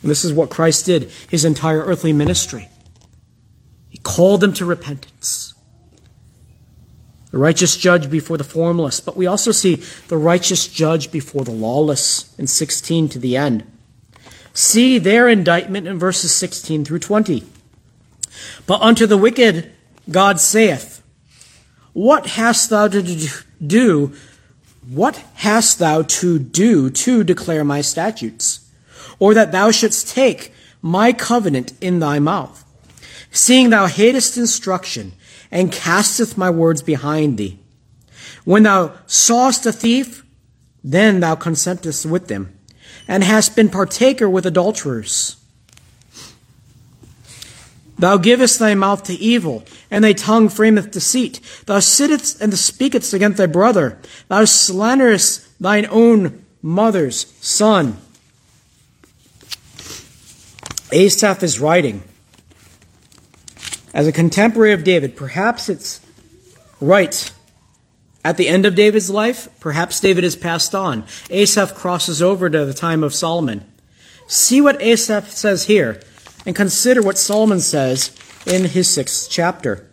And 0.00 0.10
this 0.10 0.24
is 0.24 0.32
what 0.32 0.48
Christ 0.48 0.86
did 0.86 1.10
his 1.28 1.44
entire 1.44 1.84
earthly 1.84 2.14
ministry. 2.14 2.70
He 3.90 3.98
called 3.98 4.40
them 4.40 4.54
to 4.54 4.64
repentance. 4.64 5.53
The 7.34 7.40
righteous 7.40 7.76
judge 7.76 8.08
before 8.08 8.36
the 8.36 8.44
formalist, 8.44 9.04
but 9.04 9.16
we 9.16 9.26
also 9.26 9.50
see 9.50 9.82
the 10.06 10.16
righteous 10.16 10.68
judge 10.68 11.10
before 11.10 11.42
the 11.42 11.50
lawless 11.50 12.32
in 12.38 12.46
16 12.46 13.08
to 13.08 13.18
the 13.18 13.36
end. 13.36 13.64
See 14.52 15.00
their 15.00 15.28
indictment 15.28 15.88
in 15.88 15.98
verses 15.98 16.32
16 16.32 16.84
through 16.84 17.00
20. 17.00 17.42
But 18.68 18.80
unto 18.80 19.04
the 19.04 19.18
wicked 19.18 19.72
God 20.08 20.38
saith, 20.38 21.02
What 21.92 22.26
hast 22.38 22.70
thou 22.70 22.86
to 22.86 23.02
do 23.60 24.12
What 24.88 25.16
hast 25.34 25.80
thou 25.80 26.02
to 26.02 26.38
do 26.38 26.88
to 26.88 27.24
declare 27.24 27.64
my 27.64 27.80
statutes? 27.80 28.70
Or 29.18 29.34
that 29.34 29.50
thou 29.50 29.72
shouldst 29.72 30.06
take 30.06 30.54
my 30.80 31.12
covenant 31.12 31.72
in 31.80 31.98
thy 31.98 32.20
mouth, 32.20 32.64
seeing 33.32 33.70
thou 33.70 33.86
hatest 33.86 34.36
instruction, 34.36 35.14
and 35.54 35.70
casteth 35.70 36.36
my 36.36 36.50
words 36.50 36.82
behind 36.82 37.38
thee. 37.38 37.58
When 38.44 38.64
thou 38.64 38.92
sawest 39.06 39.64
a 39.64 39.72
thief, 39.72 40.26
then 40.82 41.20
thou 41.20 41.36
consentest 41.36 42.04
with 42.04 42.26
them, 42.26 42.58
and 43.06 43.22
hast 43.22 43.56
been 43.56 43.70
partaker 43.70 44.28
with 44.28 44.44
adulterers. 44.44 45.36
Thou 47.96 48.16
givest 48.16 48.58
thy 48.58 48.74
mouth 48.74 49.04
to 49.04 49.14
evil, 49.14 49.64
and 49.90 50.02
thy 50.02 50.12
tongue 50.12 50.48
frameth 50.48 50.90
deceit. 50.90 51.40
Thou 51.66 51.78
sittest 51.78 52.40
and 52.40 52.58
speakest 52.58 53.14
against 53.14 53.38
thy 53.38 53.46
brother. 53.46 53.98
Thou 54.28 54.44
slanderest 54.44 55.46
thine 55.60 55.86
own 55.88 56.44
mother's 56.60 57.32
son. 57.40 57.98
Asaph 60.90 61.42
is 61.44 61.60
writing 61.60 62.02
as 63.94 64.08
a 64.08 64.12
contemporary 64.12 64.72
of 64.72 64.84
David. 64.84 65.16
Perhaps 65.16 65.70
it's 65.70 66.04
right 66.80 67.32
at 68.24 68.36
the 68.36 68.48
end 68.48 68.66
of 68.66 68.74
David's 68.74 69.08
life. 69.08 69.48
Perhaps 69.60 70.00
David 70.00 70.24
has 70.24 70.36
passed 70.36 70.74
on. 70.74 71.04
Asaph 71.30 71.74
crosses 71.74 72.20
over 72.20 72.50
to 72.50 72.64
the 72.66 72.74
time 72.74 73.02
of 73.04 73.14
Solomon. 73.14 73.64
See 74.26 74.60
what 74.60 74.82
Asaph 74.82 75.30
says 75.30 75.66
here 75.66 76.00
and 76.44 76.56
consider 76.56 77.00
what 77.00 77.16
Solomon 77.16 77.60
says 77.60 78.14
in 78.44 78.64
his 78.64 78.90
sixth 78.90 79.30
chapter. 79.30 79.88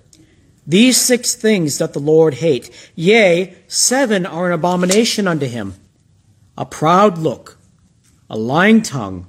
These 0.65 0.97
six 0.97 1.35
things 1.35 1.77
doth 1.77 1.93
the 1.93 1.99
Lord 1.99 2.35
hate. 2.35 2.91
Yea, 2.95 3.55
seven 3.67 4.25
are 4.25 4.47
an 4.47 4.53
abomination 4.53 5.27
unto 5.27 5.45
him. 5.45 5.75
A 6.57 6.65
proud 6.65 7.17
look, 7.17 7.57
a 8.29 8.37
lying 8.37 8.81
tongue, 8.81 9.27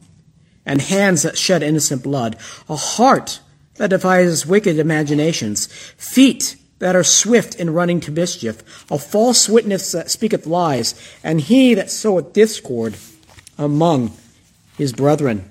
and 0.64 0.81
hands 0.81 1.23
that 1.23 1.39
shed 1.39 1.62
innocent 1.62 2.03
blood, 2.03 2.37
a 2.68 2.77
heart 2.77 3.41
that 3.77 3.91
defies 3.91 4.47
wicked 4.47 4.79
imaginations, 4.79 5.66
feet 5.97 6.57
that 6.79 6.97
are 6.97 7.05
swift 7.05 7.55
in 7.55 7.73
running 7.73 8.01
to 8.01 8.11
mischief, 8.11 8.91
a 8.91 8.99
false 8.99 9.49
witness 9.49 9.93
that 9.93 10.11
speaketh 10.11 10.47
lies, 10.47 10.95
and 11.23 11.41
he 11.41 11.75
that 11.75 11.91
soweth 11.91 12.33
discord 12.33 12.97
among 13.57 14.12
his 14.77 14.93
brethren. 14.93 15.49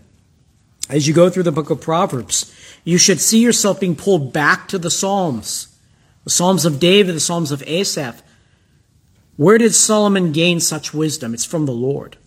As 0.89 1.07
you 1.07 1.13
go 1.13 1.29
through 1.29 1.43
the 1.43 1.51
book 1.51 1.69
of 1.69 1.79
Proverbs, 1.79 2.53
you 2.83 2.97
should 2.97 3.21
see 3.21 3.39
yourself 3.39 3.79
being 3.79 3.95
pulled 3.95 4.33
back 4.33 4.67
to 4.67 4.77
the 4.77 4.91
Psalms, 4.91 5.77
the 6.25 6.29
Psalms 6.29 6.65
of 6.65 6.79
David, 6.79 7.15
the 7.15 7.21
Psalms 7.21 7.51
of 7.51 7.63
Asaph. 7.65 8.21
Where 9.37 9.57
did 9.57 9.73
Solomon 9.73 10.33
gain 10.33 10.59
such 10.59 10.93
wisdom? 10.93 11.33
It's 11.33 11.45
from 11.45 11.65
the 11.65 11.71
Lord. 11.71 12.17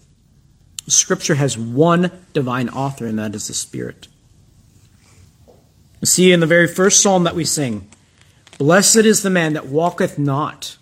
Scripture 0.87 1.35
has 1.35 1.59
one 1.59 2.11
divine 2.33 2.69
author, 2.71 3.07
and 3.07 3.19
that 3.19 3.35
is 3.35 3.49
the 3.49 3.55
Spirit. 3.55 4.09
See 6.05 6.33
in 6.33 6.41
the 6.41 6.47
very 6.47 6.69
first 6.69 7.03
psalm 7.03 7.25
that 7.25 7.35
we 7.35 7.45
sing, 7.45 7.89
Blessed 8.59 8.97
is 8.97 9.23
the 9.23 9.31
man 9.31 9.55
that 9.55 9.67
walketh 9.67 10.19
not 10.19 10.77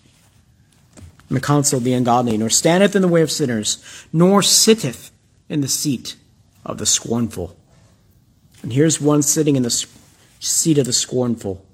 in 1.31 1.35
the 1.35 1.41
counsel 1.41 1.79
of 1.79 1.85
the 1.85 1.95
ungodly, 1.95 2.37
nor 2.37 2.51
standeth 2.51 2.95
in 2.95 3.03
the 3.03 3.09
way 3.09 3.23
of 3.23 3.31
sinners, 3.31 4.07
nor 4.13 4.43
sitteth 4.43 5.11
in 5.49 5.63
the 5.63 5.69
seat 5.69 6.17
of 6.65 6.79
the 6.79 6.87
scornful. 6.87 7.57
And 8.63 8.73
here's 8.73 9.01
one 9.01 9.23
sitting 9.23 9.57
in 9.57 9.63
the 9.63 9.87
seat 10.41 10.79
of 10.79 10.87
the 10.87 10.93
scornful. 10.93 11.65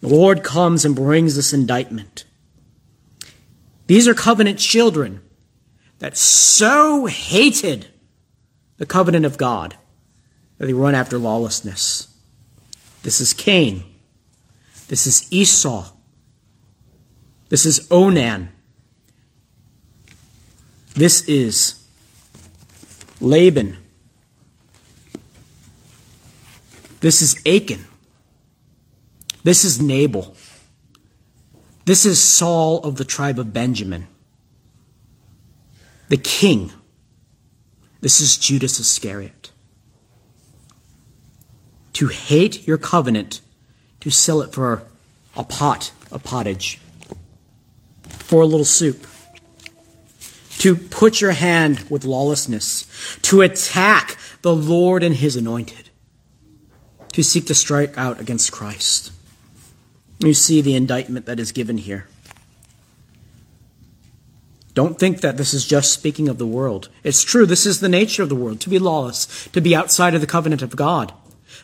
The 0.00 0.08
Lord 0.08 0.44
comes 0.44 0.84
and 0.84 0.94
brings 0.94 1.36
this 1.36 1.52
indictment. 1.52 2.24
These 3.86 4.06
are 4.06 4.14
covenant 4.14 4.58
children 4.58 5.20
that 5.98 6.16
so 6.16 7.06
hated 7.06 7.88
the 8.76 8.86
covenant 8.86 9.26
of 9.26 9.36
God 9.36 9.76
that 10.58 10.66
they 10.66 10.72
run 10.72 10.94
after 10.94 11.18
lawlessness. 11.18 12.06
This 13.02 13.20
is 13.20 13.32
Cain. 13.32 13.84
This 14.88 15.06
is 15.06 15.26
Esau. 15.32 15.90
This 17.48 17.66
is 17.66 17.86
Onan. 17.90 18.50
This 20.94 21.22
is 21.28 21.86
Laban. 23.20 23.76
This 27.00 27.22
is 27.22 27.40
Achan. 27.46 27.86
This 29.42 29.64
is 29.64 29.80
Nabal. 29.80 30.36
This 31.86 32.04
is 32.04 32.22
Saul 32.22 32.80
of 32.80 32.96
the 32.96 33.04
tribe 33.04 33.38
of 33.38 33.52
Benjamin 33.52 34.06
the 36.10 36.16
king. 36.16 36.72
This 38.00 38.20
is 38.20 38.36
Judas 38.36 38.78
Iscariot. 38.78 39.49
To 41.94 42.08
hate 42.08 42.66
your 42.66 42.78
covenant, 42.78 43.40
to 44.00 44.10
sell 44.10 44.40
it 44.42 44.52
for 44.52 44.82
a 45.36 45.44
pot 45.44 45.92
of 46.10 46.22
pottage, 46.22 46.80
for 48.08 48.42
a 48.42 48.46
little 48.46 48.64
soup, 48.64 49.06
to 50.58 50.76
put 50.76 51.20
your 51.20 51.32
hand 51.32 51.86
with 51.90 52.04
lawlessness, 52.04 52.86
to 53.22 53.40
attack 53.40 54.16
the 54.42 54.54
Lord 54.54 55.02
and 55.02 55.14
his 55.14 55.36
anointed, 55.36 55.90
to 57.12 57.22
seek 57.22 57.46
to 57.46 57.54
strike 57.54 57.96
out 57.96 58.20
against 58.20 58.52
Christ. 58.52 59.12
You 60.18 60.34
see 60.34 60.60
the 60.60 60.74
indictment 60.74 61.26
that 61.26 61.40
is 61.40 61.50
given 61.52 61.78
here. 61.78 62.06
Don't 64.74 64.98
think 64.98 65.20
that 65.20 65.36
this 65.36 65.52
is 65.52 65.66
just 65.66 65.92
speaking 65.92 66.28
of 66.28 66.38
the 66.38 66.46
world. 66.46 66.88
It's 67.02 67.24
true, 67.24 67.46
this 67.46 67.66
is 67.66 67.80
the 67.80 67.88
nature 67.88 68.22
of 68.22 68.28
the 68.28 68.36
world, 68.36 68.60
to 68.60 68.68
be 68.68 68.78
lawless, 68.78 69.48
to 69.48 69.60
be 69.60 69.74
outside 69.74 70.14
of 70.14 70.20
the 70.20 70.26
covenant 70.26 70.62
of 70.62 70.76
God. 70.76 71.12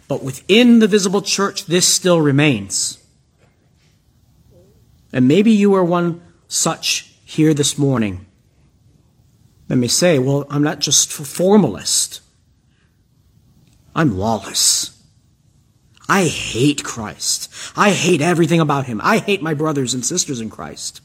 But 0.09 0.23
within 0.23 0.79
the 0.79 0.87
visible 0.87 1.23
church, 1.23 1.67
this 1.67 1.87
still 1.87 2.21
remains. 2.21 2.99
And 5.13 5.27
maybe 5.27 5.51
you 5.51 5.75
are 5.75 5.85
one 5.85 6.23
such 6.49 7.13
here 7.25 7.55
this 7.55 7.77
morning 7.77 8.27
Let 9.69 9.79
me 9.79 9.89
say, 9.89 10.19
well, 10.19 10.47
I'm 10.49 10.63
not 10.63 10.79
just 10.79 11.19
a 11.19 11.25
formalist. 11.25 12.21
I'm 13.95 14.17
lawless. 14.17 14.93
I 16.09 16.27
hate 16.27 16.85
Christ. 16.85 17.53
I 17.77 17.91
hate 17.91 18.21
everything 18.21 18.61
about 18.61 18.87
him. 18.87 19.01
I 19.03 19.19
hate 19.19 19.43
my 19.43 19.55
brothers 19.55 19.93
and 19.93 20.05
sisters 20.05 20.41
in 20.41 20.51
Christ. 20.51 21.01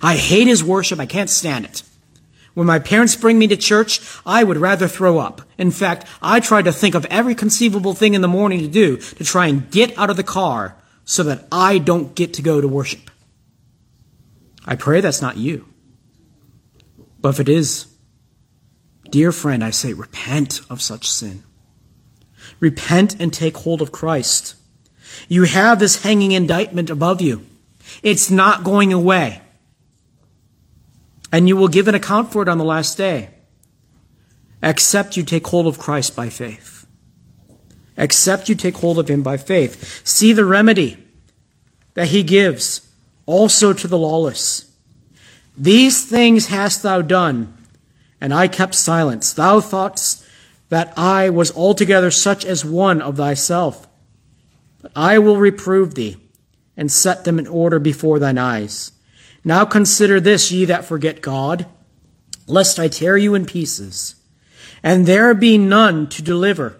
I 0.00 0.16
hate 0.16 0.46
his 0.46 0.62
worship. 0.62 1.00
I 1.00 1.06
can't 1.06 1.30
stand 1.30 1.64
it. 1.64 1.82
When 2.54 2.66
my 2.66 2.78
parents 2.78 3.16
bring 3.16 3.38
me 3.38 3.46
to 3.48 3.56
church, 3.56 4.00
I 4.26 4.42
would 4.42 4.56
rather 4.56 4.88
throw 4.88 5.18
up. 5.18 5.42
In 5.56 5.70
fact, 5.70 6.06
I 6.20 6.40
try 6.40 6.62
to 6.62 6.72
think 6.72 6.94
of 6.94 7.06
every 7.06 7.34
conceivable 7.34 7.94
thing 7.94 8.14
in 8.14 8.22
the 8.22 8.28
morning 8.28 8.60
to 8.60 8.68
do 8.68 8.96
to 8.96 9.24
try 9.24 9.46
and 9.46 9.70
get 9.70 9.96
out 9.96 10.10
of 10.10 10.16
the 10.16 10.24
car 10.24 10.76
so 11.04 11.22
that 11.24 11.46
I 11.52 11.78
don't 11.78 12.14
get 12.14 12.34
to 12.34 12.42
go 12.42 12.60
to 12.60 12.68
worship. 12.68 13.10
I 14.66 14.76
pray 14.76 15.00
that's 15.00 15.22
not 15.22 15.36
you. 15.36 15.66
But 17.20 17.30
if 17.30 17.40
it 17.40 17.48
is, 17.48 17.86
dear 19.10 19.32
friend, 19.32 19.62
I 19.62 19.70
say 19.70 19.92
repent 19.92 20.60
of 20.68 20.82
such 20.82 21.08
sin. 21.08 21.44
Repent 22.58 23.20
and 23.20 23.32
take 23.32 23.56
hold 23.58 23.80
of 23.80 23.92
Christ. 23.92 24.54
You 25.28 25.44
have 25.44 25.78
this 25.78 26.02
hanging 26.02 26.32
indictment 26.32 26.90
above 26.90 27.20
you. 27.20 27.46
It's 28.02 28.30
not 28.30 28.64
going 28.64 28.92
away 28.92 29.40
and 31.32 31.48
you 31.48 31.56
will 31.56 31.68
give 31.68 31.88
an 31.88 31.94
account 31.94 32.32
for 32.32 32.42
it 32.42 32.48
on 32.48 32.58
the 32.58 32.64
last 32.64 32.96
day. 32.96 33.30
Except 34.62 35.16
you 35.16 35.22
take 35.22 35.46
hold 35.46 35.66
of 35.66 35.78
Christ 35.78 36.14
by 36.14 36.28
faith. 36.28 36.86
Except 37.96 38.48
you 38.48 38.54
take 38.54 38.76
hold 38.78 38.98
of 38.98 39.08
him 39.08 39.22
by 39.22 39.36
faith. 39.36 40.06
See 40.06 40.32
the 40.32 40.44
remedy 40.44 40.98
that 41.94 42.08
he 42.08 42.22
gives 42.22 42.88
also 43.26 43.72
to 43.72 43.86
the 43.86 43.98
lawless. 43.98 44.70
These 45.56 46.06
things 46.06 46.46
hast 46.46 46.82
thou 46.82 47.02
done, 47.02 47.56
and 48.20 48.32
I 48.32 48.48
kept 48.48 48.74
silence. 48.74 49.32
Thou 49.32 49.60
thoughtest 49.60 50.24
that 50.68 50.92
I 50.96 51.30
was 51.30 51.54
altogether 51.54 52.10
such 52.10 52.44
as 52.44 52.64
one 52.64 53.02
of 53.02 53.16
thyself. 53.16 53.86
But 54.80 54.92
I 54.96 55.18
will 55.18 55.36
reprove 55.36 55.94
thee, 55.94 56.16
and 56.76 56.90
set 56.90 57.24
them 57.24 57.38
in 57.38 57.46
order 57.46 57.78
before 57.78 58.18
thine 58.18 58.38
eyes. 58.38 58.92
Now 59.44 59.64
consider 59.64 60.20
this, 60.20 60.52
ye 60.52 60.64
that 60.66 60.84
forget 60.84 61.22
God, 61.22 61.66
lest 62.46 62.78
I 62.78 62.88
tear 62.88 63.16
you 63.16 63.34
in 63.34 63.46
pieces, 63.46 64.16
and 64.82 65.06
there 65.06 65.32
be 65.34 65.56
none 65.56 66.08
to 66.10 66.22
deliver. 66.22 66.76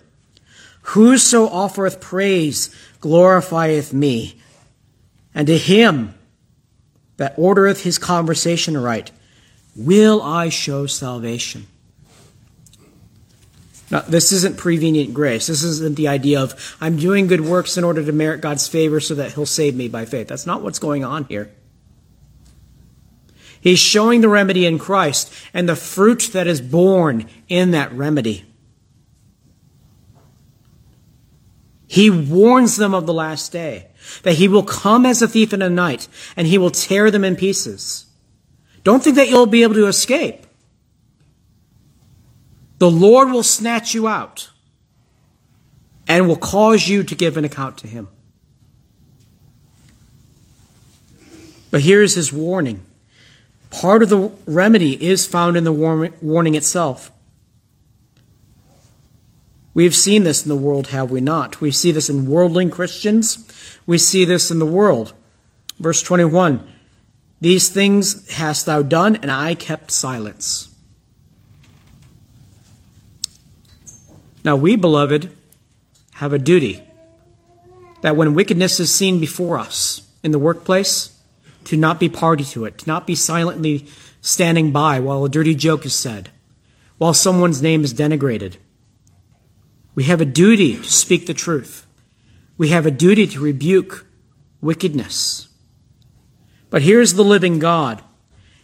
Whoso 0.82 1.48
offereth 1.48 2.00
praise 2.00 2.74
glorifieth 3.00 3.92
me, 3.92 4.40
and 5.34 5.46
to 5.46 5.56
him 5.56 6.14
that 7.16 7.36
ordereth 7.36 7.82
his 7.82 7.98
conversation 7.98 8.76
aright 8.76 9.10
will 9.76 10.20
I 10.22 10.48
show 10.48 10.86
salvation. 10.86 11.66
Now, 13.90 14.00
this 14.00 14.30
isn't 14.32 14.56
prevenient 14.56 15.14
grace. 15.14 15.48
This 15.48 15.64
isn't 15.64 15.96
the 15.96 16.08
idea 16.08 16.40
of 16.40 16.76
I'm 16.80 16.96
doing 16.96 17.26
good 17.26 17.40
works 17.40 17.76
in 17.76 17.82
order 17.82 18.04
to 18.04 18.12
merit 18.12 18.40
God's 18.40 18.68
favor 18.68 19.00
so 19.00 19.16
that 19.16 19.32
he'll 19.32 19.46
save 19.46 19.74
me 19.74 19.88
by 19.88 20.04
faith. 20.04 20.28
That's 20.28 20.46
not 20.46 20.62
what's 20.62 20.78
going 20.78 21.04
on 21.04 21.24
here. 21.24 21.50
He's 23.60 23.78
showing 23.78 24.20
the 24.22 24.28
remedy 24.28 24.64
in 24.64 24.78
Christ 24.78 25.32
and 25.52 25.68
the 25.68 25.76
fruit 25.76 26.30
that 26.32 26.46
is 26.46 26.60
born 26.60 27.26
in 27.48 27.72
that 27.72 27.92
remedy. 27.92 28.44
He 31.86 32.08
warns 32.08 32.76
them 32.76 32.94
of 32.94 33.06
the 33.06 33.12
last 33.12 33.50
day, 33.50 33.88
that 34.22 34.34
he 34.34 34.46
will 34.48 34.62
come 34.62 35.04
as 35.04 35.20
a 35.22 35.28
thief 35.28 35.52
in 35.52 35.60
the 35.60 35.68
night, 35.68 36.06
and 36.36 36.46
he 36.46 36.56
will 36.56 36.70
tear 36.70 37.10
them 37.10 37.24
in 37.24 37.36
pieces. 37.36 38.06
Don't 38.84 39.02
think 39.02 39.16
that 39.16 39.28
you'll 39.28 39.46
be 39.46 39.62
able 39.62 39.74
to 39.74 39.88
escape. 39.88 40.46
The 42.78 42.90
Lord 42.90 43.30
will 43.30 43.42
snatch 43.42 43.92
you 43.92 44.08
out 44.08 44.50
and 46.08 46.28
will 46.28 46.36
cause 46.36 46.88
you 46.88 47.02
to 47.02 47.14
give 47.14 47.36
an 47.36 47.44
account 47.44 47.76
to 47.78 47.86
him. 47.86 48.08
But 51.70 51.82
here's 51.82 52.14
his 52.14 52.32
warning. 52.32 52.86
Part 53.70 54.02
of 54.02 54.08
the 54.08 54.32
remedy 54.46 55.02
is 55.02 55.26
found 55.26 55.56
in 55.56 55.64
the 55.64 55.72
warning 55.72 56.54
itself. 56.54 57.10
We've 59.72 59.94
seen 59.94 60.24
this 60.24 60.42
in 60.42 60.48
the 60.48 60.56
world, 60.56 60.88
have 60.88 61.10
we 61.10 61.20
not? 61.20 61.60
We 61.60 61.70
see 61.70 61.92
this 61.92 62.10
in 62.10 62.26
worldling 62.26 62.70
Christians. 62.70 63.46
We 63.86 63.98
see 63.98 64.24
this 64.24 64.50
in 64.50 64.58
the 64.58 64.66
world. 64.66 65.14
Verse 65.78 66.02
21 66.02 66.66
These 67.40 67.68
things 67.68 68.28
hast 68.32 68.66
thou 68.66 68.82
done, 68.82 69.16
and 69.16 69.30
I 69.30 69.54
kept 69.54 69.92
silence. 69.92 70.74
Now, 74.42 74.56
we, 74.56 74.74
beloved, 74.74 75.30
have 76.14 76.32
a 76.32 76.38
duty 76.38 76.82
that 78.00 78.16
when 78.16 78.34
wickedness 78.34 78.80
is 78.80 78.92
seen 78.92 79.20
before 79.20 79.58
us 79.58 80.08
in 80.22 80.32
the 80.32 80.38
workplace, 80.38 81.16
to 81.64 81.76
not 81.76 82.00
be 82.00 82.08
party 82.08 82.44
to 82.44 82.64
it, 82.64 82.78
to 82.78 82.86
not 82.86 83.06
be 83.06 83.14
silently 83.14 83.86
standing 84.20 84.70
by 84.72 85.00
while 85.00 85.24
a 85.24 85.28
dirty 85.28 85.54
joke 85.54 85.84
is 85.84 85.94
said, 85.94 86.30
while 86.98 87.14
someone's 87.14 87.62
name 87.62 87.84
is 87.84 87.94
denigrated 87.94 88.56
we 89.94 90.04
have 90.04 90.20
a 90.20 90.24
duty 90.24 90.76
to 90.76 90.84
speak 90.84 91.26
the 91.26 91.34
truth. 91.34 91.86
We 92.56 92.68
have 92.68 92.86
a 92.86 92.90
duty 92.90 93.26
to 93.26 93.40
rebuke 93.40 94.06
wickedness. 94.60 95.48
But 96.68 96.82
here's 96.82 97.14
the 97.14 97.22
living 97.22 97.58
God 97.58 98.02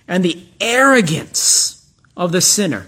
and 0.07 0.25
the 0.25 0.43
arrogance 0.61 1.93
of 2.17 2.33
the 2.33 2.41
sinner 2.41 2.87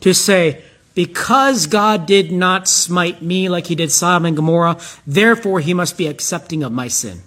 to 0.00 0.14
say, 0.14 0.64
because 0.94 1.66
God 1.66 2.06
did 2.06 2.32
not 2.32 2.68
smite 2.68 3.22
me 3.22 3.48
like 3.48 3.66
he 3.66 3.74
did 3.74 3.92
Sodom 3.92 4.26
and 4.26 4.36
Gomorrah, 4.36 4.80
therefore 5.06 5.60
he 5.60 5.74
must 5.74 5.96
be 5.96 6.06
accepting 6.06 6.62
of 6.62 6.72
my 6.72 6.88
sin. 6.88 7.22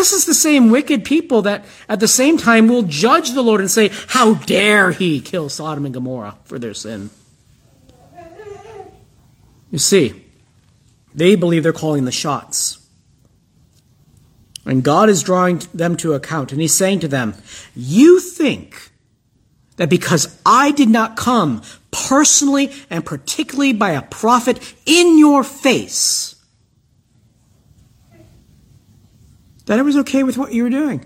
This 0.00 0.14
is 0.14 0.24
the 0.24 0.32
same 0.32 0.70
wicked 0.70 1.04
people 1.04 1.42
that 1.42 1.66
at 1.86 2.00
the 2.00 2.08
same 2.08 2.38
time 2.38 2.68
will 2.68 2.84
judge 2.84 3.32
the 3.32 3.42
Lord 3.42 3.60
and 3.60 3.70
say, 3.70 3.90
How 4.08 4.32
dare 4.32 4.92
he 4.92 5.20
kill 5.20 5.50
Sodom 5.50 5.84
and 5.84 5.92
Gomorrah 5.92 6.38
for 6.44 6.58
their 6.58 6.72
sin? 6.72 7.10
You 9.70 9.78
see, 9.78 10.24
they 11.14 11.34
believe 11.34 11.62
they're 11.62 11.74
calling 11.74 12.06
the 12.06 12.12
shots. 12.12 12.78
And 14.64 14.82
God 14.82 15.10
is 15.10 15.22
drawing 15.22 15.58
them 15.74 15.98
to 15.98 16.14
account, 16.14 16.50
and 16.52 16.62
He's 16.62 16.72
saying 16.72 17.00
to 17.00 17.08
them, 17.08 17.34
You 17.76 18.20
think 18.20 18.92
that 19.76 19.90
because 19.90 20.40
I 20.46 20.70
did 20.70 20.88
not 20.88 21.18
come 21.18 21.60
personally 21.90 22.72
and 22.88 23.04
particularly 23.04 23.74
by 23.74 23.90
a 23.90 24.00
prophet 24.00 24.74
in 24.86 25.18
your 25.18 25.44
face, 25.44 26.29
that 29.66 29.78
I 29.78 29.82
was 29.82 29.96
okay 29.98 30.22
with 30.22 30.38
what 30.38 30.52
you 30.52 30.62
were 30.62 30.70
doing. 30.70 31.04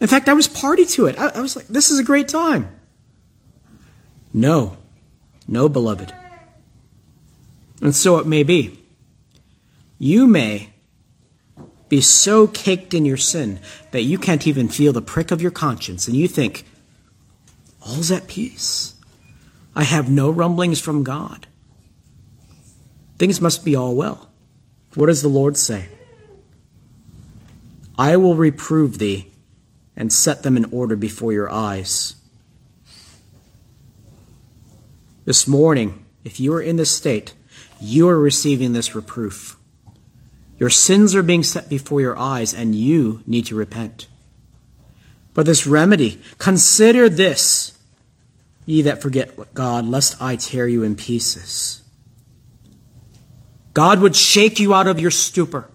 In 0.00 0.06
fact, 0.08 0.28
I 0.28 0.34
was 0.34 0.48
party 0.48 0.84
to 0.86 1.06
it. 1.06 1.18
I, 1.18 1.28
I 1.28 1.40
was 1.40 1.56
like, 1.56 1.66
this 1.68 1.90
is 1.90 1.98
a 1.98 2.04
great 2.04 2.28
time. 2.28 2.68
No, 4.32 4.76
no, 5.48 5.68
beloved. 5.68 6.12
And 7.80 7.94
so 7.94 8.18
it 8.18 8.26
may 8.26 8.42
be. 8.42 8.78
You 9.98 10.26
may 10.26 10.70
be 11.88 12.00
so 12.00 12.46
caked 12.46 12.92
in 12.92 13.04
your 13.04 13.16
sin 13.16 13.60
that 13.92 14.02
you 14.02 14.18
can't 14.18 14.46
even 14.46 14.68
feel 14.68 14.92
the 14.92 15.00
prick 15.00 15.30
of 15.30 15.40
your 15.40 15.50
conscience, 15.50 16.08
and 16.08 16.16
you 16.16 16.28
think, 16.28 16.64
all's 17.80 18.10
at 18.10 18.26
peace. 18.26 18.94
I 19.74 19.84
have 19.84 20.10
no 20.10 20.30
rumblings 20.30 20.80
from 20.80 21.04
God. 21.04 21.46
Things 23.18 23.40
must 23.40 23.64
be 23.64 23.76
all 23.76 23.94
well. 23.94 24.30
What 24.94 25.06
does 25.06 25.22
the 25.22 25.28
Lord 25.28 25.56
say? 25.56 25.88
I 27.98 28.16
will 28.16 28.34
reprove 28.34 28.98
thee 28.98 29.30
and 29.96 30.12
set 30.12 30.42
them 30.42 30.56
in 30.56 30.66
order 30.66 30.96
before 30.96 31.32
your 31.32 31.50
eyes. 31.50 32.16
This 35.24 35.48
morning, 35.48 36.04
if 36.24 36.38
you 36.38 36.52
are 36.54 36.60
in 36.60 36.76
this 36.76 36.90
state, 36.90 37.32
you 37.80 38.08
are 38.08 38.18
receiving 38.18 38.72
this 38.72 38.94
reproof. 38.94 39.56
Your 40.58 40.70
sins 40.70 41.14
are 41.14 41.22
being 41.22 41.42
set 41.42 41.68
before 41.68 42.00
your 42.00 42.18
eyes, 42.18 42.54
and 42.54 42.74
you 42.74 43.22
need 43.26 43.46
to 43.46 43.54
repent. 43.54 44.06
But 45.34 45.46
this 45.46 45.66
remedy, 45.66 46.20
consider 46.38 47.08
this, 47.08 47.76
ye 48.64 48.82
that 48.82 49.02
forget 49.02 49.54
God, 49.54 49.86
lest 49.86 50.20
I 50.20 50.36
tear 50.36 50.66
you 50.68 50.82
in 50.82 50.96
pieces. 50.96 51.82
God 53.74 54.00
would 54.00 54.16
shake 54.16 54.58
you 54.58 54.72
out 54.72 54.86
of 54.86 55.00
your 55.00 55.10
stupor 55.10 55.68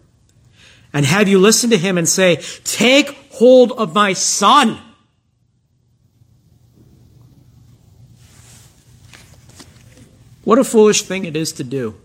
and 0.93 1.05
have 1.05 1.27
you 1.27 1.39
listen 1.39 1.69
to 1.69 1.77
him 1.77 1.97
and 1.97 2.07
say, 2.07 2.37
Take 2.63 3.31
hold 3.31 3.71
of 3.73 3.93
my 3.93 4.13
son. 4.13 4.79
What 10.43 10.57
a 10.57 10.63
foolish 10.63 11.03
thing 11.03 11.25
it 11.25 11.35
is 11.35 11.51
to 11.53 11.63
do 11.63 11.95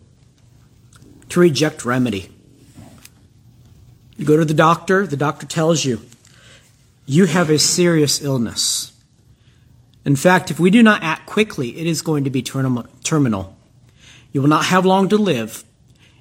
to 1.30 1.41
reject 1.41 1.84
remedy. 1.84 2.30
You 4.16 4.24
go 4.24 4.37
to 4.37 4.45
the 4.45 4.55
doctor, 4.55 5.07
the 5.07 5.16
doctor 5.16 5.47
tells 5.47 5.84
you, 5.84 6.01
you 7.05 7.26
have 7.26 7.51
a 7.51 7.59
serious 7.59 8.22
illness. 8.22 8.93
In 10.05 10.16
fact, 10.16 10.51
if 10.51 10.59
we 10.59 10.70
do 10.70 10.82
not 10.82 11.03
act 11.03 11.26
quickly, 11.26 11.76
it 11.78 11.87
is 11.87 12.01
going 12.01 12.24
to 12.24 12.30
be 12.30 12.43
terminal. 12.43 13.57
You 14.32 14.41
will 14.41 14.49
not 14.49 14.66
have 14.66 14.87
long 14.87 15.09
to 15.09 15.16
live. 15.16 15.64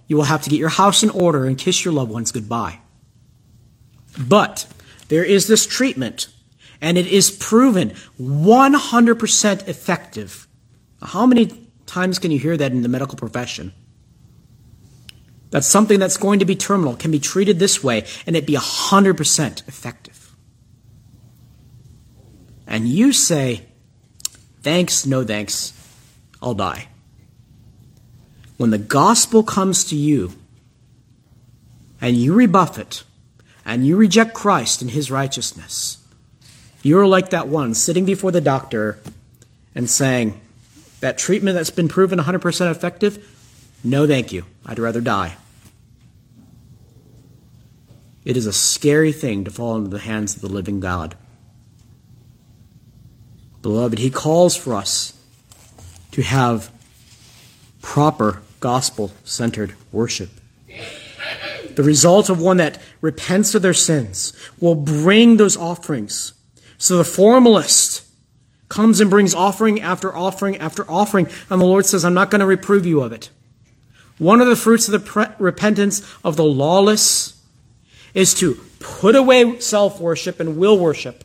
You 0.07 0.17
will 0.17 0.23
have 0.23 0.43
to 0.43 0.49
get 0.49 0.59
your 0.59 0.69
house 0.69 1.03
in 1.03 1.09
order 1.09 1.45
and 1.45 1.57
kiss 1.57 1.83
your 1.83 1.93
loved 1.93 2.11
ones 2.11 2.31
goodbye. 2.31 2.79
But 4.17 4.67
there 5.07 5.23
is 5.23 5.47
this 5.47 5.65
treatment, 5.65 6.27
and 6.81 6.97
it 6.97 7.07
is 7.07 7.31
proven 7.31 7.91
100% 8.19 9.67
effective. 9.67 10.47
How 11.01 11.25
many 11.25 11.69
times 11.85 12.19
can 12.19 12.31
you 12.31 12.39
hear 12.39 12.57
that 12.57 12.71
in 12.71 12.81
the 12.81 12.89
medical 12.89 13.17
profession? 13.17 13.73
That 15.51 15.63
something 15.63 15.99
that's 15.99 16.17
going 16.17 16.39
to 16.39 16.45
be 16.45 16.55
terminal 16.55 16.95
can 16.95 17.11
be 17.11 17.19
treated 17.19 17.59
this 17.59 17.83
way 17.83 18.05
and 18.25 18.35
it 18.35 18.45
be 18.45 18.55
100% 18.55 19.67
effective. 19.67 20.35
And 22.67 22.87
you 22.87 23.13
say, 23.13 23.67
thanks, 24.61 25.05
no 25.05 25.23
thanks, 25.23 25.71
I'll 26.41 26.55
die. 26.55 26.89
When 28.57 28.69
the 28.69 28.77
gospel 28.77 29.43
comes 29.43 29.83
to 29.85 29.95
you 29.95 30.33
and 31.99 32.15
you 32.15 32.33
rebuff 32.33 32.77
it 32.77 33.03
and 33.65 33.85
you 33.85 33.97
reject 33.97 34.33
Christ 34.33 34.81
and 34.81 34.91
his 34.91 35.11
righteousness, 35.11 35.97
you're 36.81 37.07
like 37.07 37.31
that 37.31 37.47
one 37.47 37.73
sitting 37.73 38.05
before 38.05 38.31
the 38.31 38.41
doctor 38.41 38.99
and 39.73 39.89
saying, 39.89 40.39
that 41.05 41.17
treatment 41.19 41.55
that's 41.55 41.69
been 41.69 41.87
proven 41.87 42.17
100% 42.17 42.71
effective, 42.71 43.29
no 43.83 44.07
thank 44.07 44.31
you. 44.31 44.43
I'd 44.65 44.79
rather 44.79 45.01
die. 45.01 45.37
It 48.23 48.35
is 48.35 48.47
a 48.47 48.53
scary 48.53 49.11
thing 49.11 49.43
to 49.43 49.51
fall 49.51 49.75
into 49.75 49.89
the 49.89 49.99
hands 49.99 50.35
of 50.35 50.41
the 50.41 50.47
living 50.47 50.79
God. 50.79 51.15
Beloved, 53.61 53.99
He 53.99 54.09
calls 54.09 54.55
for 54.55 54.73
us 54.73 55.13
to 56.11 56.23
have 56.23 56.71
proper 57.83 58.41
gospel 58.65 59.11
centered 59.23 59.75
worship. 59.91 60.31
The 61.75 61.83
result 61.83 62.31
of 62.31 62.41
one 62.41 62.57
that 62.57 62.81
repents 62.99 63.53
of 63.53 63.61
their 63.61 63.75
sins 63.75 64.33
will 64.59 64.73
bring 64.73 65.37
those 65.37 65.55
offerings. 65.55 66.33
So 66.79 66.97
the 66.97 67.03
formalist 67.03 68.03
comes 68.67 68.99
and 68.99 69.07
brings 69.07 69.35
offering 69.35 69.81
after 69.81 70.15
offering 70.15 70.57
after 70.57 70.83
offering, 70.89 71.27
and 71.47 71.61
the 71.61 71.65
Lord 71.65 71.85
says, 71.85 72.03
I'm 72.03 72.15
not 72.15 72.31
going 72.31 72.39
to 72.39 72.47
reprove 72.47 72.87
you 72.87 73.03
of 73.03 73.13
it. 73.13 73.29
One 74.17 74.41
of 74.41 74.47
the 74.47 74.55
fruits 74.55 74.87
of 74.87 74.93
the 74.93 75.11
pre- 75.11 75.35
repentance 75.37 76.01
of 76.23 76.35
the 76.35 76.43
lawless 76.43 77.39
is 78.15 78.33
to 78.35 78.59
put 78.79 79.15
away 79.15 79.59
self 79.59 79.99
worship 80.01 80.39
and 80.39 80.57
will 80.57 80.79
worship 80.79 81.23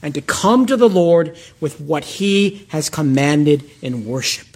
and 0.00 0.14
to 0.14 0.20
come 0.20 0.64
to 0.66 0.76
the 0.76 0.88
Lord 0.88 1.36
with 1.58 1.80
what 1.80 2.04
He 2.04 2.68
has 2.68 2.88
commanded 2.88 3.68
in 3.82 4.04
worship. 4.04 4.47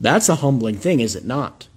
That's 0.00 0.28
a 0.28 0.36
humbling 0.36 0.76
thing, 0.76 1.00
is 1.00 1.16
it 1.16 1.24
not? 1.24 1.68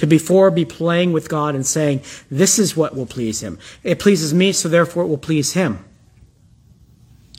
to 0.00 0.06
before 0.06 0.50
be 0.50 0.64
playing 0.64 1.12
with 1.12 1.28
God 1.28 1.54
and 1.54 1.66
saying, 1.66 2.00
This 2.30 2.58
is 2.58 2.74
what 2.74 2.96
will 2.96 3.04
please 3.04 3.42
Him. 3.42 3.58
It 3.82 3.98
pleases 3.98 4.32
me, 4.32 4.50
so 4.50 4.66
therefore 4.66 5.02
it 5.02 5.08
will 5.08 5.18
please 5.18 5.52
Him. 5.52 5.84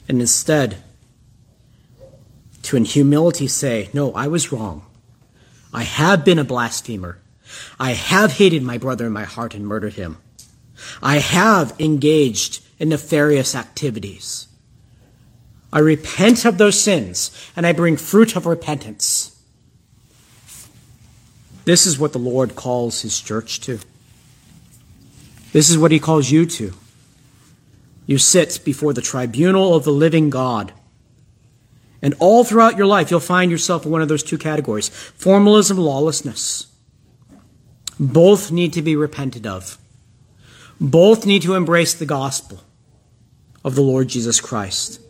And 0.08 0.20
instead, 0.20 0.76
to 2.62 2.76
in 2.76 2.84
humility 2.84 3.48
say, 3.48 3.88
No, 3.92 4.12
I 4.12 4.28
was 4.28 4.52
wrong. 4.52 4.86
I 5.72 5.82
have 5.82 6.24
been 6.24 6.38
a 6.38 6.44
blasphemer. 6.44 7.18
I 7.80 7.94
have 7.94 8.34
hated 8.34 8.62
my 8.62 8.78
brother 8.78 9.06
in 9.06 9.12
my 9.12 9.24
heart 9.24 9.56
and 9.56 9.66
murdered 9.66 9.94
him. 9.94 10.18
I 11.02 11.16
have 11.18 11.74
engaged 11.80 12.62
in 12.78 12.90
nefarious 12.90 13.56
activities. 13.56 14.46
I 15.72 15.78
repent 15.78 16.44
of 16.44 16.58
those 16.58 16.80
sins 16.80 17.30
and 17.56 17.66
I 17.66 17.72
bring 17.72 17.96
fruit 17.96 18.36
of 18.36 18.46
repentance. 18.46 19.28
This 21.64 21.86
is 21.86 21.98
what 21.98 22.12
the 22.12 22.18
Lord 22.18 22.56
calls 22.56 23.02
his 23.02 23.20
church 23.20 23.60
to. 23.60 23.78
This 25.52 25.70
is 25.70 25.78
what 25.78 25.92
he 25.92 26.00
calls 26.00 26.30
you 26.30 26.44
to. 26.46 26.72
You 28.06 28.18
sit 28.18 28.60
before 28.64 28.92
the 28.92 29.00
tribunal 29.00 29.74
of 29.74 29.84
the 29.84 29.92
living 29.92 30.28
God. 30.28 30.72
And 32.02 32.14
all 32.18 32.42
throughout 32.42 32.76
your 32.76 32.86
life, 32.86 33.10
you'll 33.10 33.20
find 33.20 33.50
yourself 33.50 33.86
in 33.86 33.92
one 33.92 34.02
of 34.02 34.08
those 34.08 34.24
two 34.24 34.38
categories 34.38 34.88
formalism, 34.88 35.78
lawlessness. 35.78 36.66
Both 38.00 38.50
need 38.50 38.72
to 38.72 38.82
be 38.82 38.96
repented 38.96 39.46
of. 39.46 39.78
Both 40.80 41.24
need 41.24 41.42
to 41.42 41.54
embrace 41.54 41.94
the 41.94 42.06
gospel 42.06 42.60
of 43.64 43.76
the 43.76 43.82
Lord 43.82 44.08
Jesus 44.08 44.40
Christ. 44.40 45.01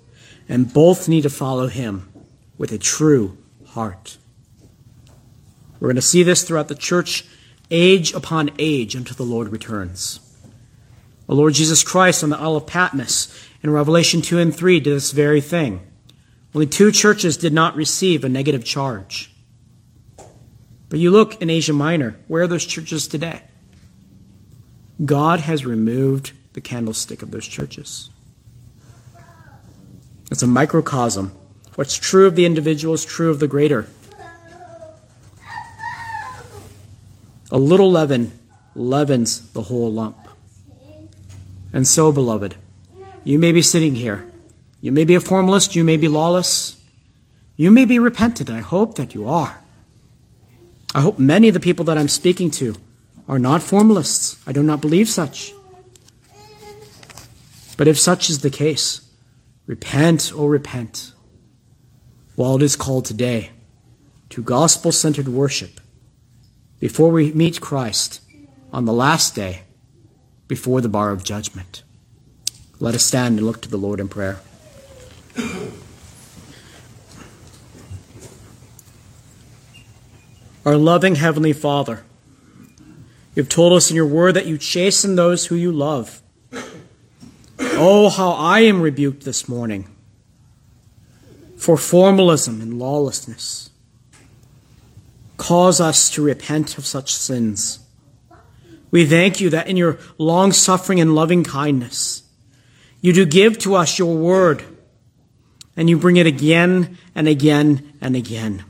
And 0.53 0.71
both 0.71 1.09
need 1.09 1.23
to 1.23 1.31
follow 1.31 1.67
him 1.67 2.13
with 2.59 2.73
a 2.73 2.79
true 2.79 3.39
heart. 3.69 4.19
We're 5.81 5.89
going 5.89 5.97
to 5.97 6.03
see 6.03 6.23
this 6.23 6.45
throughout 6.45 6.69
the 6.69 6.75
church, 6.75 7.25
age 7.71 8.13
upon 8.13 8.51
age, 8.59 8.95
until 8.95 9.17
the 9.17 9.23
Lord 9.23 9.49
returns. 9.49 10.21
The 11.27 11.35
Lord 11.35 11.55
Jesus 11.55 11.83
Christ 11.83 12.23
on 12.23 12.29
the 12.29 12.37
Isle 12.37 12.57
of 12.57 12.67
Patmos 12.67 13.35
in 13.63 13.71
Revelation 13.71 14.21
2 14.21 14.41
and 14.41 14.55
3 14.55 14.79
did 14.81 14.95
this 14.95 15.13
very 15.13 15.41
thing. 15.41 15.81
Only 16.55 16.67
two 16.67 16.93
churches 16.93 17.39
did 17.39 17.55
not 17.55 17.75
receive 17.75 18.23
a 18.23 18.29
negative 18.29 18.63
charge. 18.63 19.33
But 20.91 20.99
you 20.99 21.11
look 21.11 21.41
in 21.41 21.49
Asia 21.49 21.73
Minor, 21.73 22.19
where 22.29 22.43
are 22.43 22.47
those 22.47 22.67
churches 22.67 23.09
today? 23.09 23.41
God 25.03 25.41
has 25.41 25.65
removed 25.65 26.33
the 26.53 26.61
candlestick 26.61 27.23
of 27.23 27.31
those 27.31 27.47
churches. 27.49 28.11
It's 30.33 30.43
a 30.43 30.47
microcosm. 30.47 31.31
What's 31.75 31.95
true 31.95 32.27
of 32.27 32.37
the 32.37 32.47
individual 32.47 32.95
is 32.95 33.05
true 33.05 33.31
of 33.31 33.39
the 33.39 33.47
greater. 33.47 33.87
A 37.51 37.59
little 37.59 37.91
leaven 37.93 38.33
leavens 38.75 39.53
the 39.53 39.65
whole 39.65 39.93
lump. 39.93 40.17
And 41.71 41.87
so, 41.87 42.13
beloved, 42.13 42.57
you 43.25 43.39
may 43.39 43.53
be 43.53 43.61
sitting 43.61 43.95
here. 43.95 44.27
You 44.81 44.91
may 44.91 45.05
be 45.05 45.15
a 45.15 45.21
formalist. 45.21 45.77
You 45.77 45.85
may 45.85 45.99
be 45.99 46.09
lawless. 46.09 46.81
You 47.57 47.71
may 47.71 47.85
be 47.85 47.99
repentant. 47.99 48.49
I 48.49 48.61
hope 48.61 48.95
that 48.95 49.15
you 49.15 49.29
are. 49.29 49.61
I 50.95 51.03
hope 51.03 51.19
many 51.19 51.49
of 51.49 51.55
the 51.55 51.61
people 51.61 51.85
that 51.85 51.99
I'm 51.99 52.09
speaking 52.09 52.51
to 52.53 52.77
are 53.29 53.39
not 53.39 53.63
formalists. 53.63 54.43
I 54.47 54.53
do 54.53 54.63
not 54.63 54.81
believe 54.81 55.11
such. 55.11 55.53
But 57.77 57.87
if 57.87 57.99
such 57.99 58.31
is 58.31 58.41
the 58.41 58.49
case, 58.49 59.12
repent, 59.67 60.33
oh, 60.35 60.47
repent, 60.47 61.13
while 62.35 62.57
it 62.57 62.63
is 62.63 62.77
called 62.77 63.05
today 63.05 63.51
to 64.31 64.43
gospel 64.43 64.93
centered 64.93 65.29
worship 65.29 65.81
before 66.81 67.11
we 67.11 67.33
meet 67.33 67.61
Christ 67.61 68.21
on 68.73 68.87
the 68.87 68.93
last 68.93 69.35
day 69.35 69.63
before 70.49 70.81
the 70.81 70.89
bar 70.89 71.11
of 71.11 71.23
judgment. 71.23 71.83
Let 72.81 72.95
us 72.95 73.05
stand 73.05 73.39
and 73.39 73.47
look 73.47 73.61
to 73.63 73.69
the 73.69 73.77
Lord 73.77 74.01
in 74.01 74.09
prayer. 74.09 74.41
Our 80.65 80.77
loving 80.77 81.17
Heavenly 81.17 81.53
Father, 81.53 82.05
you 83.35 83.43
have 83.43 83.49
told 83.49 83.73
us 83.73 83.91
in 83.91 83.97
your 83.97 84.07
word 84.07 84.35
that 84.35 84.47
you 84.47 84.59
chasten 84.59 85.17
those 85.17 85.47
who 85.47 85.55
you 85.55 85.73
love. 85.73 86.23
Oh, 87.75 88.09
how 88.09 88.31
I 88.33 88.61
am 88.61 88.81
rebuked 88.81 89.25
this 89.25 89.49
morning 89.49 89.89
for 91.57 91.77
formalism 91.77 92.61
and 92.61 92.79
lawlessness. 92.79 93.71
Cause 95.37 95.81
us 95.81 96.11
to 96.11 96.23
repent 96.23 96.77
of 96.77 96.87
such 96.87 97.15
sins. 97.15 97.79
We 98.91 99.07
thank 99.07 99.41
you 99.41 99.49
that 99.51 99.69
in 99.69 99.77
your 99.77 99.99
long 100.19 100.53
suffering 100.53 101.01
and 101.01 101.15
loving 101.15 101.45
kindness, 101.45 102.23
you 103.01 103.13
do 103.13 103.25
give 103.25 103.59
to 103.59 103.75
us 103.75 103.99
your 103.99 104.15
word, 104.15 104.65
and 105.77 105.89
you 105.89 105.99
bring 105.99 106.17
it 106.17 106.27
again 106.27 106.99
and 107.15 107.27
again 107.27 107.95
and 108.01 108.15
again. 108.15 108.65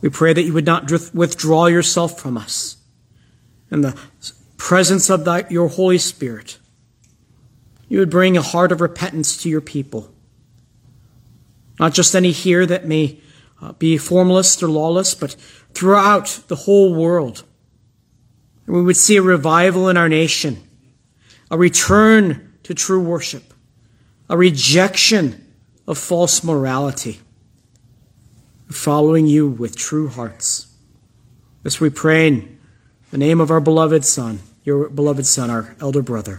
We 0.00 0.08
pray 0.08 0.32
that 0.32 0.42
you 0.42 0.52
would 0.52 0.66
not 0.66 0.90
withdraw 1.14 1.66
yourself 1.66 2.20
from 2.20 2.36
us 2.36 2.76
in 3.70 3.82
the 3.82 3.96
presence 4.56 5.10
of 5.10 5.24
thy, 5.24 5.46
your 5.48 5.68
Holy 5.68 5.98
Spirit. 5.98 6.58
You 7.92 7.98
would 7.98 8.08
bring 8.08 8.38
a 8.38 8.42
heart 8.42 8.72
of 8.72 8.80
repentance 8.80 9.36
to 9.42 9.50
your 9.50 9.60
people. 9.60 10.10
Not 11.78 11.92
just 11.92 12.14
any 12.14 12.30
here 12.30 12.64
that 12.64 12.86
may 12.86 13.20
uh, 13.60 13.72
be 13.72 13.98
formalist 13.98 14.62
or 14.62 14.68
lawless, 14.68 15.14
but 15.14 15.36
throughout 15.74 16.40
the 16.48 16.56
whole 16.56 16.94
world. 16.94 17.44
And 18.66 18.76
we 18.76 18.82
would 18.82 18.96
see 18.96 19.18
a 19.18 19.22
revival 19.22 19.90
in 19.90 19.98
our 19.98 20.08
nation, 20.08 20.66
a 21.50 21.58
return 21.58 22.54
to 22.62 22.72
true 22.72 22.98
worship, 22.98 23.52
a 24.26 24.38
rejection 24.38 25.52
of 25.86 25.98
false 25.98 26.42
morality, 26.42 27.20
following 28.70 29.26
you 29.26 29.46
with 29.46 29.76
true 29.76 30.08
hearts. 30.08 30.74
This 31.62 31.78
we 31.78 31.90
pray 31.90 32.28
in 32.28 32.58
the 33.10 33.18
name 33.18 33.38
of 33.38 33.50
our 33.50 33.60
beloved 33.60 34.06
Son, 34.06 34.38
your 34.64 34.88
beloved 34.88 35.26
Son, 35.26 35.50
our 35.50 35.76
elder 35.78 36.00
brother. 36.00 36.38